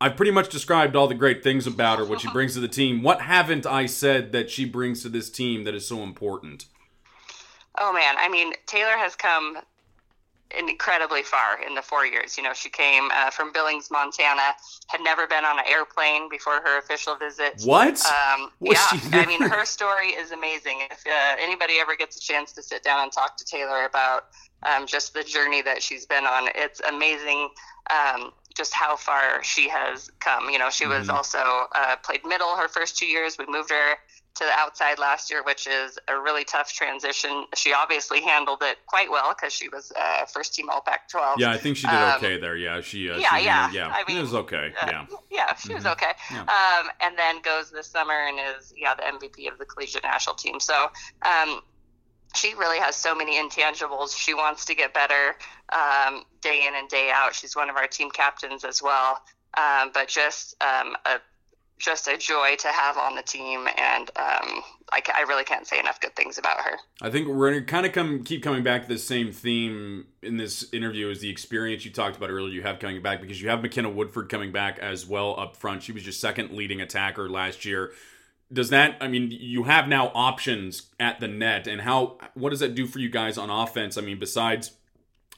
I've 0.00 0.16
pretty 0.16 0.32
much 0.32 0.48
described 0.48 0.96
all 0.96 1.08
the 1.08 1.14
great 1.14 1.42
things 1.42 1.66
about 1.66 1.98
her, 1.98 2.04
what 2.04 2.20
she 2.20 2.30
brings 2.30 2.54
to 2.54 2.60
the 2.60 2.68
team. 2.68 3.02
What 3.02 3.20
haven't 3.20 3.66
I 3.66 3.86
said 3.86 4.32
that 4.32 4.50
she 4.50 4.64
brings 4.64 5.02
to 5.02 5.08
this 5.08 5.28
team 5.28 5.64
that 5.64 5.74
is 5.74 5.86
so 5.86 6.02
important? 6.02 6.66
Oh 7.78 7.92
man, 7.92 8.14
I 8.18 8.28
mean 8.28 8.52
Taylor 8.66 8.96
has 8.96 9.14
come 9.14 9.58
incredibly 10.56 11.22
far 11.22 11.60
in 11.62 11.74
the 11.74 11.82
four 11.82 12.06
years. 12.06 12.36
You 12.36 12.42
know, 12.42 12.52
she 12.52 12.68
came 12.68 13.08
uh, 13.14 13.30
from 13.30 13.52
Billings, 13.52 13.90
Montana, 13.90 14.54
had 14.88 15.00
never 15.02 15.26
been 15.26 15.44
on 15.44 15.58
an 15.58 15.64
airplane 15.68 16.28
before 16.28 16.60
her 16.64 16.78
official 16.78 17.16
visit. 17.16 17.62
What? 17.64 18.00
Um, 18.04 18.50
yeah, 18.60 18.86
I 19.12 19.26
mean, 19.26 19.42
her 19.42 19.64
story 19.64 20.08
is 20.08 20.32
amazing. 20.32 20.80
If 20.90 21.04
uh, 21.06 21.36
anybody 21.40 21.74
ever 21.80 21.96
gets 21.96 22.16
a 22.16 22.20
chance 22.20 22.52
to 22.52 22.62
sit 22.62 22.82
down 22.82 23.02
and 23.02 23.12
talk 23.12 23.36
to 23.36 23.44
Taylor 23.44 23.84
about 23.84 24.26
um, 24.64 24.86
just 24.86 25.14
the 25.14 25.22
journey 25.22 25.62
that 25.62 25.82
she's 25.82 26.06
been 26.06 26.24
on, 26.24 26.48
it's 26.54 26.80
amazing. 26.80 27.48
Um, 27.90 28.32
just 28.54 28.74
how 28.74 28.96
far 28.96 29.42
she 29.42 29.68
has 29.68 30.10
come. 30.20 30.50
You 30.50 30.58
know, 30.58 30.70
she 30.70 30.86
was 30.86 31.06
Mhm. 31.06 31.14
also 31.14 31.38
uh, 31.72 31.96
played 32.02 32.24
middle 32.24 32.56
her 32.56 32.68
first 32.68 32.98
two 32.98 33.06
years. 33.06 33.38
We 33.38 33.46
moved 33.46 33.70
her 33.70 33.96
to 34.36 34.44
the 34.44 34.52
outside 34.52 34.98
last 34.98 35.30
year, 35.30 35.42
which 35.42 35.66
is 35.66 35.98
a 36.08 36.16
really 36.18 36.44
tough 36.44 36.72
transition. 36.72 37.44
She 37.56 37.72
obviously 37.72 38.20
handled 38.22 38.60
it 38.62 38.78
quite 38.86 39.10
well 39.10 39.34
because 39.34 39.52
she 39.52 39.68
was 39.68 39.92
uh, 40.00 40.24
first 40.26 40.54
team 40.54 40.70
All 40.70 40.80
Pac-12. 40.80 41.34
Yeah, 41.38 41.50
I 41.50 41.58
think 41.58 41.76
she 41.76 41.86
did 41.86 41.94
Um, 41.96 42.16
okay 42.16 42.38
there. 42.38 42.56
Yeah, 42.56 42.80
she. 42.80 43.10
Uh, 43.10 43.18
yeah, 43.18 43.36
she, 43.38 43.44
yeah. 43.44 43.70
yeah. 43.72 43.88
I 43.88 44.04
mean, 44.06 44.18
it 44.18 44.22
was 44.22 44.34
okay. 44.34 44.72
uh, 44.80 44.86
yeah. 44.88 45.06
yeah, 45.30 45.54
she 45.56 45.74
was 45.74 45.84
Mhm. 45.84 45.92
okay. 45.92 46.12
Yeah. 46.30 46.42
Um, 46.42 46.90
and 47.00 47.18
then 47.18 47.42
goes 47.42 47.70
this 47.70 47.88
summer 47.88 48.14
and 48.14 48.38
is 48.58 48.72
yeah 48.76 48.94
the 48.94 49.02
MVP 49.02 49.50
of 49.50 49.58
the 49.58 49.64
collegiate 49.64 50.04
national 50.04 50.36
team. 50.36 50.60
So 50.60 50.90
um, 51.22 51.60
she 52.34 52.54
really 52.54 52.78
has 52.78 52.94
so 52.94 53.14
many 53.14 53.36
intangibles. 53.36 54.16
She 54.16 54.32
wants 54.34 54.64
to 54.66 54.74
get 54.74 54.94
better 54.94 55.36
um, 55.72 56.22
day 56.40 56.64
in 56.68 56.74
and 56.76 56.88
day 56.88 57.10
out. 57.12 57.34
She's 57.34 57.56
one 57.56 57.68
of 57.68 57.76
our 57.76 57.88
team 57.88 58.10
captains 58.10 58.64
as 58.64 58.80
well. 58.82 59.20
Um, 59.56 59.90
but 59.92 60.06
just 60.06 60.54
um, 60.62 60.96
a 61.04 61.18
just 61.80 62.06
a 62.06 62.16
joy 62.16 62.54
to 62.56 62.68
have 62.68 62.96
on 62.98 63.16
the 63.16 63.22
team, 63.22 63.66
and 63.76 64.10
um, 64.16 64.62
I, 64.92 65.02
I 65.14 65.22
really 65.26 65.44
can't 65.44 65.66
say 65.66 65.80
enough 65.80 66.00
good 66.00 66.14
things 66.14 66.38
about 66.38 66.60
her. 66.60 66.76
I 67.00 67.10
think 67.10 67.26
we're 67.26 67.50
gonna 67.50 67.64
kind 67.64 67.86
of 67.86 67.92
come 67.92 68.22
keep 68.22 68.42
coming 68.42 68.62
back 68.62 68.82
to 68.82 68.88
the 68.88 68.98
same 68.98 69.32
theme 69.32 70.06
in 70.22 70.36
this 70.36 70.72
interview 70.72 71.08
is 71.08 71.20
the 71.20 71.30
experience 71.30 71.84
you 71.84 71.90
talked 71.90 72.16
about 72.16 72.30
earlier. 72.30 72.52
You 72.52 72.62
have 72.62 72.78
coming 72.78 73.02
back 73.02 73.20
because 73.20 73.40
you 73.40 73.48
have 73.48 73.62
McKenna 73.62 73.90
Woodford 73.90 74.28
coming 74.28 74.52
back 74.52 74.78
as 74.78 75.06
well 75.06 75.38
up 75.40 75.56
front. 75.56 75.82
She 75.82 75.92
was 75.92 76.04
your 76.04 76.12
second 76.12 76.52
leading 76.52 76.80
attacker 76.80 77.28
last 77.28 77.64
year. 77.64 77.92
Does 78.52 78.68
that? 78.70 78.96
I 79.00 79.08
mean, 79.08 79.30
you 79.30 79.64
have 79.64 79.88
now 79.88 80.12
options 80.14 80.90
at 81.00 81.18
the 81.20 81.28
net, 81.28 81.66
and 81.66 81.80
how? 81.80 82.18
What 82.34 82.50
does 82.50 82.60
that 82.60 82.74
do 82.74 82.86
for 82.86 82.98
you 82.98 83.08
guys 83.08 83.38
on 83.38 83.48
offense? 83.48 83.96
I 83.96 84.02
mean, 84.02 84.18
besides 84.18 84.72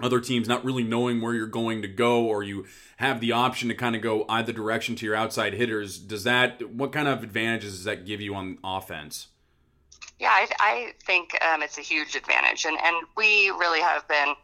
other 0.01 0.21
teams 0.21 0.49
not 0.49 0.65
really 0.65 0.83
knowing 0.83 1.21
where 1.21 1.35
you're 1.35 1.47
going 1.47 1.83
to 1.83 1.89
go, 1.89 2.25
or 2.25 2.43
you 2.43 2.67
have 2.97 3.21
the 3.21 3.33
option 3.33 3.69
to 3.69 3.75
kind 3.75 3.95
of 3.95 4.03
go 4.03 4.25
either 4.29 4.53
direction 4.53 4.97
to 4.97 5.07
your 5.07 5.15
outside 5.15 5.55
hitters. 5.55 5.99
Does 5.99 6.25
that? 6.25 6.71
What 6.71 6.93
kind 6.93 7.09
of 7.09 7.23
advantages 7.23 7.77
does 7.77 7.85
that 7.85 8.07
give 8.07 8.21
you 8.21 8.35
on 8.35 8.59
offense? 8.65 9.29
Yeah, 10.19 10.31
I, 10.31 10.49
I 10.61 10.93
think 11.05 11.37
um, 11.45 11.63
it's 11.63 11.79
a 11.79 11.83
huge 11.83 12.15
advantage, 12.15 12.65
and 12.65 12.79
and 12.83 12.97
we 13.17 13.51
really 13.51 13.81
have 13.81 14.07
been 14.09 14.35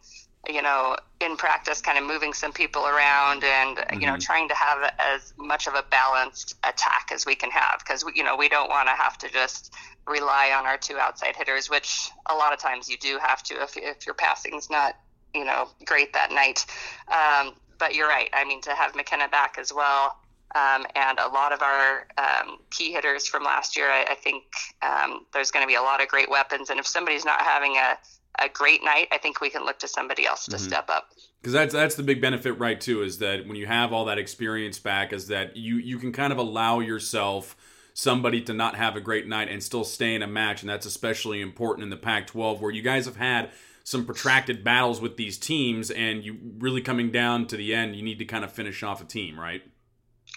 you 0.47 0.63
know, 0.63 0.97
in 1.21 1.37
practice, 1.37 1.81
kind 1.81 1.99
of 1.99 2.05
moving 2.05 2.33
some 2.33 2.53
people 2.53 2.87
around 2.87 3.43
and, 3.45 3.77
mm-hmm. 3.77 4.01
you 4.01 4.07
know, 4.07 4.13
mm-hmm. 4.13 4.21
trying 4.21 4.49
to 4.49 4.55
have 4.55 4.93
as 4.99 5.35
much 5.37 5.67
of 5.67 5.75
a 5.75 5.85
balanced 5.91 6.55
attack 6.65 7.11
as 7.13 7.27
we 7.27 7.35
can 7.35 7.51
have 7.51 7.81
because, 7.81 8.05
you 8.15 8.23
know, 8.23 8.37
we 8.37 8.49
don't 8.49 8.71
want 8.71 8.89
to 8.89 8.95
have 8.95 9.19
to 9.19 9.29
just 9.29 9.75
rely 10.07 10.53
on 10.57 10.65
our 10.65 10.79
two 10.79 10.97
outside 10.97 11.37
hitters, 11.37 11.69
which 11.69 12.11
a 12.31 12.35
lot 12.35 12.53
of 12.53 12.59
times 12.59 12.89
you 12.89 12.97
do 12.97 13.19
have 13.21 13.43
to 13.43 13.63
if, 13.63 13.77
if 13.77 14.07
your 14.07 14.15
passing's 14.15 14.71
not, 14.71 14.97
you 15.35 15.45
know, 15.45 15.69
great 15.85 16.13
that 16.13 16.31
night. 16.33 16.67
Um, 17.09 17.55
but 17.79 17.95
you're 17.95 18.09
right. 18.09 18.29
I 18.33 18.45
mean, 18.45 18.61
to 18.63 18.71
have 18.75 18.95
McKenna 18.95 19.29
back 19.29 19.57
as 19.59 19.73
well. 19.73 20.17
Um, 20.55 20.87
and 20.97 21.19
a 21.19 21.29
lot 21.29 21.53
of 21.53 21.61
our 21.63 22.07
um, 22.17 22.59
key 22.71 22.93
hitters 22.93 23.27
from 23.27 23.45
last 23.45 23.77
year, 23.77 23.91
I, 23.91 24.07
I 24.11 24.15
think 24.15 24.45
um, 24.83 25.27
there's 25.33 25.51
going 25.51 25.63
to 25.63 25.69
be 25.69 25.75
a 25.75 25.83
lot 25.83 26.03
of 26.03 26.09
great 26.09 26.31
weapons. 26.31 26.71
And 26.71 26.81
if 26.81 26.87
somebody's 26.87 27.25
not 27.25 27.41
having 27.43 27.77
a, 27.77 27.99
a 28.45 28.49
great 28.49 28.83
night, 28.83 29.09
I 29.13 29.19
think 29.19 29.41
we 29.41 29.51
can 29.51 29.65
look 29.65 29.79
to 29.81 29.89
somebody 29.89 30.27
else 30.27 30.47
to 30.47 30.57
mm-hmm. 30.57 30.65
step 30.65 30.89
up. 30.89 31.11
Because 31.41 31.53
that's 31.53 31.73
that's 31.73 31.95
the 31.95 32.03
big 32.03 32.21
benefit, 32.21 32.53
right? 32.53 32.81
Too 32.81 33.03
is 33.03 33.19
that 33.19 33.47
when 33.47 33.57
you 33.57 33.67
have 33.67 33.93
all 33.93 34.07
that 34.07 34.19
experience 34.19 34.79
back, 34.79 35.13
is 35.13 35.29
that 35.29 35.57
you 35.57 35.77
you 35.77 35.99
can 35.99 36.13
kind 36.13 36.33
of 36.33 36.39
allow 36.39 36.81
yourself 36.81 37.55
somebody 37.95 38.41
to 38.41 38.53
not 38.53 38.75
have 38.75 38.97
a 38.97 39.01
great 39.01 39.27
night 39.27 39.49
and 39.49 39.63
still 39.63 39.85
stay 39.85 40.15
in 40.15 40.23
a 40.23 40.27
match, 40.27 40.63
and 40.63 40.71
that's 40.71 40.87
especially 40.87 41.41
important 41.41 41.85
in 41.85 41.91
the 41.91 41.97
Pac-12 41.97 42.61
where 42.61 42.73
you 42.73 42.83
guys 42.83 43.07
have 43.07 43.17
had 43.17 43.51
some 43.89 44.05
protracted 44.05 44.63
battles 44.63 45.01
with 45.01 45.17
these 45.17 45.39
teams, 45.39 45.91
and 45.91 46.23
you 46.23 46.37
really 46.59 46.83
coming 46.83 47.11
down 47.11 47.47
to 47.47 47.57
the 47.57 47.75
end, 47.75 47.97
you 47.97 48.03
need 48.03 48.19
to 48.19 48.27
kind 48.27 48.45
of 48.45 48.53
finish 48.53 48.83
off 48.83 49.01
a 49.01 49.05
team, 49.05 49.41
right? 49.41 49.63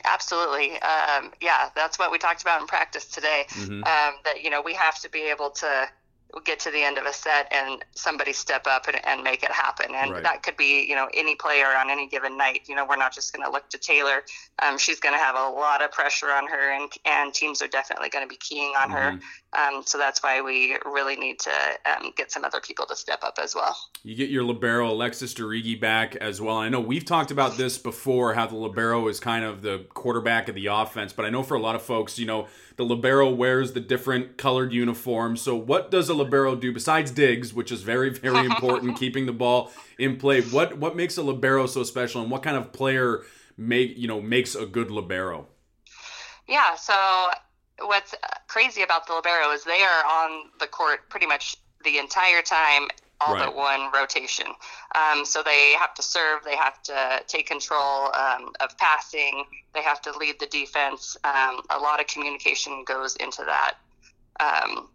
Absolutely. 0.05 0.81
Um, 0.81 1.33
yeah, 1.41 1.67
that's 1.75 1.99
what 1.99 2.13
we 2.13 2.17
talked 2.17 2.41
about 2.41 2.61
in 2.61 2.67
practice 2.67 3.03
today. 3.05 3.43
Mm-hmm. 3.49 3.83
Um, 3.83 4.13
that 4.23 4.35
you 4.41 4.49
know 4.49 4.61
we 4.61 4.73
have 4.75 5.01
to 5.01 5.09
be 5.09 5.29
able 5.29 5.49
to 5.49 5.89
get 6.45 6.59
to 6.59 6.71
the 6.71 6.81
end 6.81 6.97
of 6.97 7.05
a 7.05 7.13
set 7.13 7.51
and 7.51 7.83
somebody 7.93 8.33
step 8.33 8.65
up 8.67 8.87
and, 8.87 9.05
and 9.05 9.23
make 9.23 9.43
it 9.43 9.51
happen. 9.51 9.93
And 9.93 10.11
right. 10.11 10.23
that 10.23 10.43
could 10.43 10.55
be, 10.55 10.85
you 10.87 10.95
know, 10.95 11.09
any 11.13 11.35
player 11.35 11.67
on 11.67 11.89
any 11.89 12.07
given 12.07 12.37
night. 12.37 12.61
You 12.67 12.75
know, 12.75 12.85
we're 12.85 12.95
not 12.95 13.13
just 13.13 13.33
going 13.33 13.45
to 13.45 13.51
look 13.51 13.69
to 13.69 13.77
Taylor. 13.77 14.23
Um, 14.59 14.77
she's 14.77 14.99
going 14.99 15.13
to 15.13 15.19
have 15.19 15.35
a 15.35 15.49
lot 15.49 15.83
of 15.83 15.91
pressure 15.91 16.31
on 16.31 16.47
her, 16.47 16.71
and, 16.71 16.89
and 17.05 17.33
teams 17.33 17.61
are 17.61 17.67
definitely 17.67 18.09
going 18.09 18.23
to 18.23 18.29
be 18.29 18.37
keying 18.37 18.73
on 18.81 18.89
mm-hmm. 18.89 19.17
her. 19.17 19.19
Um, 19.53 19.83
so 19.85 19.97
that's 19.97 20.23
why 20.23 20.41
we 20.41 20.77
really 20.85 21.17
need 21.17 21.39
to 21.39 21.51
um, 21.85 22.13
get 22.15 22.31
some 22.31 22.45
other 22.45 22.61
people 22.61 22.85
to 22.85 22.95
step 22.95 23.21
up 23.21 23.37
as 23.41 23.53
well. 23.53 23.75
You 24.01 24.15
get 24.15 24.29
your 24.29 24.43
libero 24.43 24.89
Alexis 24.89 25.33
Dirige 25.33 25.79
back 25.79 26.15
as 26.15 26.39
well. 26.39 26.55
I 26.55 26.69
know 26.69 26.79
we've 26.79 27.03
talked 27.03 27.31
about 27.31 27.57
this 27.57 27.77
before, 27.77 28.33
how 28.33 28.47
the 28.47 28.55
libero 28.55 29.09
is 29.09 29.19
kind 29.19 29.43
of 29.43 29.61
the 29.61 29.85
quarterback 29.89 30.47
of 30.47 30.55
the 30.55 30.67
offense, 30.67 31.11
but 31.11 31.25
I 31.25 31.29
know 31.29 31.43
for 31.43 31.55
a 31.55 31.59
lot 31.59 31.75
of 31.75 31.81
folks, 31.81 32.17
you 32.17 32.25
know, 32.25 32.47
the 32.77 32.85
libero 32.85 33.29
wears 33.29 33.73
the 33.73 33.81
different 33.81 34.37
colored 34.37 34.71
uniform. 34.71 35.35
So 35.35 35.55
what 35.55 35.91
does 35.91 36.07
a 36.07 36.13
libero 36.13 36.55
do 36.55 36.71
besides 36.71 37.11
digs, 37.11 37.53
which 37.53 37.73
is 37.73 37.81
very 37.81 38.09
very 38.09 38.45
important, 38.45 38.97
keeping 38.97 39.25
the 39.25 39.33
ball 39.33 39.71
in 39.97 40.15
play? 40.15 40.41
What 40.41 40.77
what 40.77 40.95
makes 40.95 41.17
a 41.17 41.23
libero 41.23 41.67
so 41.67 41.83
special, 41.83 42.21
and 42.21 42.31
what 42.31 42.41
kind 42.41 42.55
of 42.55 42.71
player 42.71 43.23
make 43.57 43.97
you 43.97 44.07
know 44.07 44.21
makes 44.21 44.55
a 44.55 44.65
good 44.65 44.89
libero? 44.89 45.47
Yeah, 46.47 46.75
so 46.75 47.29
what's 47.85 48.15
crazy 48.47 48.81
about 48.81 49.07
the 49.07 49.13
libero 49.13 49.51
is 49.51 49.63
they 49.63 49.81
are 49.81 50.05
on 50.05 50.49
the 50.59 50.67
court 50.67 51.09
pretty 51.09 51.25
much 51.25 51.57
the 51.83 51.97
entire 51.97 52.41
time 52.41 52.87
all 53.21 53.35
right. 53.35 53.45
but 53.45 53.55
one 53.55 53.91
rotation. 53.93 54.47
Um, 54.95 55.25
so 55.25 55.43
they 55.43 55.73
have 55.79 55.93
to 55.95 56.03
serve, 56.03 56.43
they 56.43 56.55
have 56.55 56.81
to 56.83 57.23
take 57.27 57.47
control 57.47 58.13
um, 58.15 58.51
of 58.59 58.77
passing, 58.77 59.45
they 59.73 59.81
have 59.81 60.01
to 60.01 60.17
lead 60.17 60.39
the 60.39 60.47
defense. 60.47 61.15
Um, 61.23 61.61
a 61.69 61.77
lot 61.77 61.99
of 61.99 62.07
communication 62.07 62.83
goes 62.85 63.15
into 63.17 63.43
that, 63.45 63.75
um, 64.39 64.89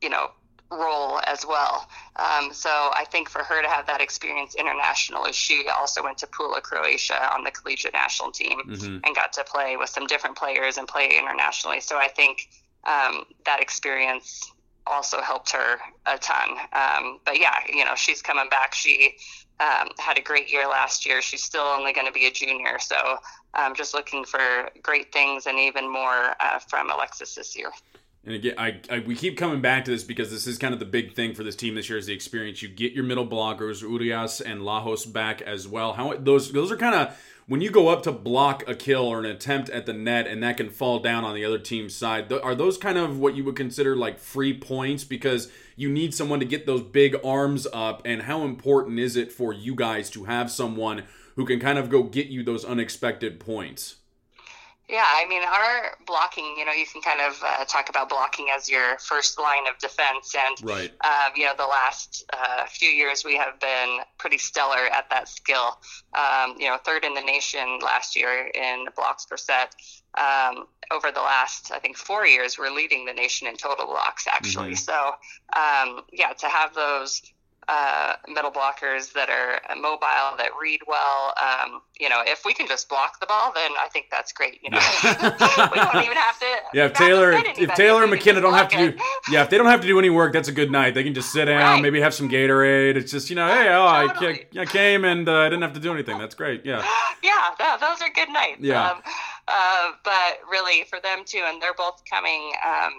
you 0.00 0.08
know, 0.08 0.30
role 0.74 1.20
as 1.26 1.46
well. 1.46 1.88
Um, 2.16 2.52
so 2.52 2.70
I 2.70 3.04
think 3.10 3.28
for 3.28 3.42
her 3.42 3.62
to 3.62 3.68
have 3.68 3.86
that 3.86 4.00
experience 4.00 4.54
internationally, 4.54 5.32
she 5.32 5.66
also 5.68 6.02
went 6.02 6.18
to 6.18 6.26
Pula, 6.26 6.62
Croatia 6.62 7.32
on 7.34 7.44
the 7.44 7.50
collegiate 7.50 7.92
national 7.92 8.30
team 8.30 8.60
mm-hmm. 8.66 8.98
and 9.04 9.14
got 9.14 9.32
to 9.34 9.44
play 9.44 9.76
with 9.76 9.90
some 9.90 10.06
different 10.06 10.36
players 10.36 10.78
and 10.78 10.86
play 10.86 11.18
internationally. 11.18 11.80
So 11.80 11.96
I 11.96 12.08
think 12.08 12.48
um, 12.84 13.24
that 13.46 13.60
experience 13.60 14.52
also 14.86 15.20
helped 15.20 15.50
her 15.52 15.78
a 16.06 16.18
ton. 16.18 16.50
Um, 16.72 17.20
but 17.24 17.40
yeah, 17.40 17.60
you 17.68 17.84
know, 17.84 17.94
she's 17.94 18.20
coming 18.20 18.48
back. 18.50 18.74
She 18.74 19.16
um, 19.60 19.88
had 19.98 20.18
a 20.18 20.22
great 20.22 20.52
year 20.52 20.66
last 20.68 21.06
year. 21.06 21.22
She's 21.22 21.42
still 21.42 21.62
only 21.62 21.92
going 21.92 22.06
to 22.06 22.12
be 22.12 22.26
a 22.26 22.30
junior. 22.30 22.78
So 22.78 23.18
I'm 23.54 23.70
um, 23.70 23.76
just 23.76 23.94
looking 23.94 24.24
for 24.24 24.68
great 24.82 25.12
things 25.12 25.46
and 25.46 25.58
even 25.58 25.90
more 25.90 26.34
uh, 26.40 26.58
from 26.58 26.90
Alexis 26.90 27.34
this 27.34 27.56
year. 27.56 27.70
And 28.26 28.34
again, 28.34 28.54
I, 28.56 28.80
I, 28.90 29.00
we 29.00 29.14
keep 29.14 29.36
coming 29.36 29.60
back 29.60 29.84
to 29.84 29.90
this 29.90 30.02
because 30.02 30.30
this 30.30 30.46
is 30.46 30.56
kind 30.56 30.72
of 30.72 30.80
the 30.80 30.86
big 30.86 31.14
thing 31.14 31.34
for 31.34 31.44
this 31.44 31.54
team 31.54 31.74
this 31.74 31.90
year 31.90 31.98
is 31.98 32.06
the 32.06 32.14
experience. 32.14 32.62
You 32.62 32.68
get 32.68 32.92
your 32.92 33.04
middle 33.04 33.26
blockers, 33.26 33.82
Urias 33.82 34.40
and 34.40 34.62
Lajos 34.62 35.12
back 35.12 35.42
as 35.42 35.68
well. 35.68 35.92
How 35.92 36.14
those 36.16 36.50
those 36.52 36.72
are 36.72 36.76
kind 36.76 36.94
of 36.94 37.18
when 37.46 37.60
you 37.60 37.70
go 37.70 37.88
up 37.88 38.02
to 38.04 38.12
block 38.12 38.66
a 38.66 38.74
kill 38.74 39.02
or 39.02 39.18
an 39.18 39.26
attempt 39.26 39.68
at 39.68 39.84
the 39.84 39.92
net 39.92 40.26
and 40.26 40.42
that 40.42 40.56
can 40.56 40.70
fall 40.70 41.00
down 41.00 41.24
on 41.24 41.34
the 41.34 41.44
other 41.44 41.58
team's 41.58 41.94
side. 41.94 42.32
Are 42.32 42.54
those 42.54 42.78
kind 42.78 42.96
of 42.96 43.18
what 43.18 43.34
you 43.34 43.44
would 43.44 43.56
consider 43.56 43.94
like 43.94 44.18
free 44.18 44.58
points 44.58 45.04
because 45.04 45.52
you 45.76 45.90
need 45.90 46.14
someone 46.14 46.40
to 46.40 46.46
get 46.46 46.64
those 46.64 46.82
big 46.82 47.16
arms 47.22 47.66
up? 47.74 48.00
And 48.06 48.22
how 48.22 48.44
important 48.44 48.98
is 48.98 49.16
it 49.16 49.32
for 49.32 49.52
you 49.52 49.74
guys 49.74 50.08
to 50.10 50.24
have 50.24 50.50
someone 50.50 51.04
who 51.36 51.44
can 51.44 51.60
kind 51.60 51.78
of 51.78 51.90
go 51.90 52.04
get 52.04 52.28
you 52.28 52.42
those 52.42 52.64
unexpected 52.64 53.38
points? 53.38 53.96
Yeah, 54.88 55.04
I 55.06 55.26
mean, 55.26 55.42
our 55.42 55.96
blocking, 56.06 56.56
you 56.58 56.64
know, 56.66 56.72
you 56.72 56.84
can 56.84 57.00
kind 57.00 57.20
of 57.20 57.42
uh, 57.42 57.64
talk 57.64 57.88
about 57.88 58.10
blocking 58.10 58.48
as 58.54 58.68
your 58.68 58.98
first 58.98 59.40
line 59.40 59.66
of 59.66 59.78
defense. 59.78 60.34
And, 60.34 60.68
right. 60.68 60.92
um, 61.02 61.32
you 61.34 61.46
know, 61.46 61.54
the 61.56 61.64
last 61.64 62.24
uh, 62.32 62.66
few 62.66 62.90
years 62.90 63.24
we 63.24 63.34
have 63.36 63.58
been 63.60 64.00
pretty 64.18 64.36
stellar 64.36 64.86
at 64.92 65.08
that 65.08 65.28
skill. 65.28 65.78
Um, 66.12 66.56
you 66.58 66.68
know, 66.68 66.76
third 66.84 67.04
in 67.04 67.14
the 67.14 67.22
nation 67.22 67.78
last 67.82 68.14
year 68.14 68.50
in 68.54 68.84
blocks 68.94 69.24
per 69.24 69.38
set. 69.38 69.74
Um, 70.18 70.66
over 70.92 71.10
the 71.10 71.20
last, 71.20 71.72
I 71.72 71.78
think, 71.78 71.96
four 71.96 72.26
years, 72.26 72.58
we're 72.58 72.70
leading 72.70 73.06
the 73.06 73.14
nation 73.14 73.48
in 73.48 73.56
total 73.56 73.86
blocks, 73.86 74.26
actually. 74.26 74.72
Mm-hmm. 74.72 74.74
So, 74.74 75.14
um, 75.56 76.02
yeah, 76.12 76.34
to 76.34 76.46
have 76.46 76.74
those 76.74 77.22
uh, 77.68 78.14
middle 78.28 78.50
blockers 78.50 79.12
that 79.12 79.30
are 79.30 79.60
mobile, 79.76 80.36
that 80.38 80.50
read 80.60 80.80
well. 80.86 81.34
Um, 81.40 81.80
you 81.98 82.08
know, 82.08 82.22
if 82.26 82.44
we 82.44 82.54
can 82.54 82.66
just 82.66 82.88
block 82.88 83.20
the 83.20 83.26
ball, 83.26 83.52
then 83.54 83.70
I 83.78 83.88
think 83.92 84.06
that's 84.10 84.32
great. 84.32 84.60
You 84.62 84.70
know, 84.70 84.78
we 85.04 85.80
don't 85.80 86.04
even 86.04 86.16
have 86.16 86.38
to. 86.40 86.56
Yeah, 86.72 86.86
if 86.86 86.94
Taylor, 86.94 87.32
if 87.32 87.74
Taylor 87.74 88.02
and 88.02 88.10
McKenna 88.10 88.40
don't 88.40 88.54
have 88.54 88.68
to 88.68 88.92
do, 88.92 88.98
yeah, 89.30 89.42
if 89.42 89.50
they 89.50 89.58
don't 89.58 89.66
have 89.66 89.80
to 89.80 89.86
do 89.86 89.98
any 89.98 90.10
work, 90.10 90.32
that's 90.32 90.48
a 90.48 90.52
good 90.52 90.70
night. 90.70 90.94
They 90.94 91.04
can 91.04 91.14
just 91.14 91.32
sit 91.32 91.46
down, 91.46 91.60
right. 91.60 91.82
maybe 91.82 92.00
have 92.00 92.14
some 92.14 92.28
Gatorade. 92.28 92.96
It's 92.96 93.10
just 93.10 93.30
you 93.30 93.36
know, 93.36 93.48
hey, 93.48 93.68
oh, 93.68 94.08
totally. 94.08 94.46
I, 94.56 94.60
I, 94.62 94.66
came 94.66 95.04
and 95.04 95.28
uh, 95.28 95.38
I 95.38 95.48
didn't 95.48 95.62
have 95.62 95.74
to 95.74 95.80
do 95.80 95.92
anything. 95.92 96.18
That's 96.18 96.34
great. 96.34 96.64
Yeah. 96.64 96.84
Yeah, 97.22 97.76
those 97.80 98.02
are 98.02 98.12
good 98.14 98.28
nights. 98.28 98.60
Yeah. 98.60 98.90
Um, 98.90 99.02
uh, 99.48 99.92
but 100.04 100.40
really, 100.50 100.84
for 100.84 101.00
them 101.00 101.22
too, 101.24 101.42
and 101.44 101.60
they're 101.60 101.74
both 101.74 102.02
coming. 102.08 102.52
Um, 102.64 102.92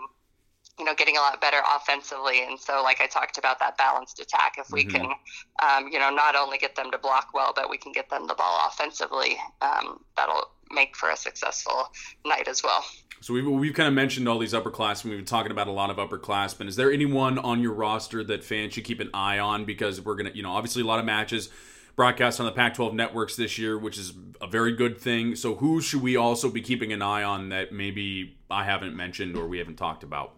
you 0.78 0.86
know, 0.86 0.94
getting 0.94 1.18
a 1.18 1.20
lot 1.20 1.40
better 1.40 1.62
offensively. 1.76 2.44
And 2.44 2.60
so, 2.60 2.84
like 2.84 3.02
I 3.02 3.08
talked 3.08 3.38
about, 3.38 3.60
that 3.60 3.78
balanced 3.78 4.20
attack, 4.20 4.56
if 4.58 4.72
we 4.72 4.86
mm-hmm. 4.86 4.98
can, 4.98 5.12
um, 5.64 5.88
you 5.92 6.00
know, 6.00 6.10
not 6.10 6.36
only 6.36 6.58
get 6.58 6.76
them 6.76 6.92
to 6.92 6.98
block 6.98 7.30
well, 7.34 7.54
but 7.56 7.70
we 7.70 7.78
can 7.78 7.92
get 7.92 8.10
them 8.10 8.28
the 8.28 8.36
ball 8.36 8.60
offensively, 8.68 9.38
um, 9.62 10.04
that'll 10.18 10.52
make 10.72 10.96
for 10.96 11.10
a 11.10 11.18
successful 11.18 11.90
night 12.26 12.48
as 12.48 12.64
well. 12.64 12.84
So 13.22 13.34
we've, 13.34 13.48
we've 13.48 13.74
kind 13.74 13.88
of 13.88 13.94
mentioned 13.94 14.28
all 14.28 14.38
these 14.38 14.54
upperclassmen. 14.54 15.06
We've 15.06 15.18
been 15.18 15.26
talking 15.26 15.52
about 15.52 15.68
a 15.68 15.72
lot 15.72 15.90
of 15.90 15.98
upperclassmen. 15.98 16.68
Is 16.68 16.76
there 16.76 16.92
anyone 16.92 17.40
on 17.40 17.62
your 17.62 17.74
roster 17.74 18.24
that 18.26 18.44
fans 18.44 18.74
should 18.74 18.84
keep 18.84 19.00
an 19.00 19.10
eye 19.14 19.40
on? 19.40 19.66
Because 19.66 20.02
we're 20.02 20.16
going 20.16 20.32
to, 20.32 20.36
you 20.36 20.44
know, 20.44 20.52
obviously 20.52 20.82
a 20.82 20.86
lot 20.86 21.00
of 21.00 21.06
matches 21.06 21.50
broadcast 21.96 22.40
on 22.40 22.46
the 22.46 22.52
Pac 22.52 22.74
12 22.74 22.94
networks 22.94 23.36
this 23.36 23.58
year, 23.58 23.78
which 23.78 23.98
is 23.98 24.14
a 24.42 24.48
very 24.48 24.74
good 24.74 25.00
thing. 25.00 25.36
So 25.36 25.56
who 25.56 25.82
should 25.82 26.02
we 26.02 26.16
also 26.18 26.50
be 26.50 26.62
keeping 26.62 26.92
an 26.92 27.02
eye 27.02 27.24
on 27.24 27.50
that 27.50 27.72
maybe 27.72 28.38
I 28.52 28.66
haven't 28.66 28.96
mentioned 28.96 29.38
or 29.38 29.48
we 29.48 29.60
haven't 29.60 29.78
talked 29.78 30.04
about? 30.04 30.34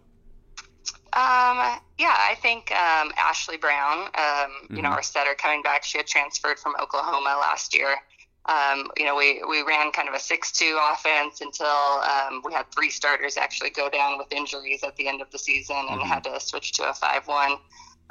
Um, 1.14 1.80
yeah, 1.98 2.14
I 2.18 2.36
think 2.40 2.70
um, 2.72 3.12
Ashley 3.16 3.56
Brown, 3.56 3.98
um, 3.98 4.10
mm-hmm. 4.14 4.76
you 4.76 4.82
know, 4.82 4.88
mm-hmm. 4.88 4.96
our 4.96 5.02
setter 5.02 5.34
coming 5.34 5.62
back, 5.62 5.82
she 5.84 5.98
had 5.98 6.06
transferred 6.06 6.58
from 6.58 6.74
Oklahoma 6.80 7.38
last 7.40 7.74
year. 7.74 7.96
Um, 8.44 8.90
you 8.96 9.04
know, 9.04 9.16
we, 9.16 9.42
we 9.48 9.62
ran 9.62 9.90
kind 9.92 10.08
of 10.08 10.14
a 10.14 10.18
6-2 10.18 10.78
offense 10.92 11.40
until 11.40 11.66
um, 11.66 12.42
we 12.44 12.52
had 12.52 12.70
three 12.72 12.90
starters 12.90 13.36
actually 13.36 13.70
go 13.70 13.90
down 13.90 14.16
with 14.16 14.32
injuries 14.32 14.82
at 14.82 14.96
the 14.96 15.08
end 15.08 15.20
of 15.20 15.30
the 15.30 15.38
season 15.38 15.76
and 15.76 16.00
mm-hmm. 16.00 16.08
had 16.08 16.24
to 16.24 16.40
switch 16.40 16.72
to 16.72 16.84
a 16.84 16.92
5-1. 16.92 17.58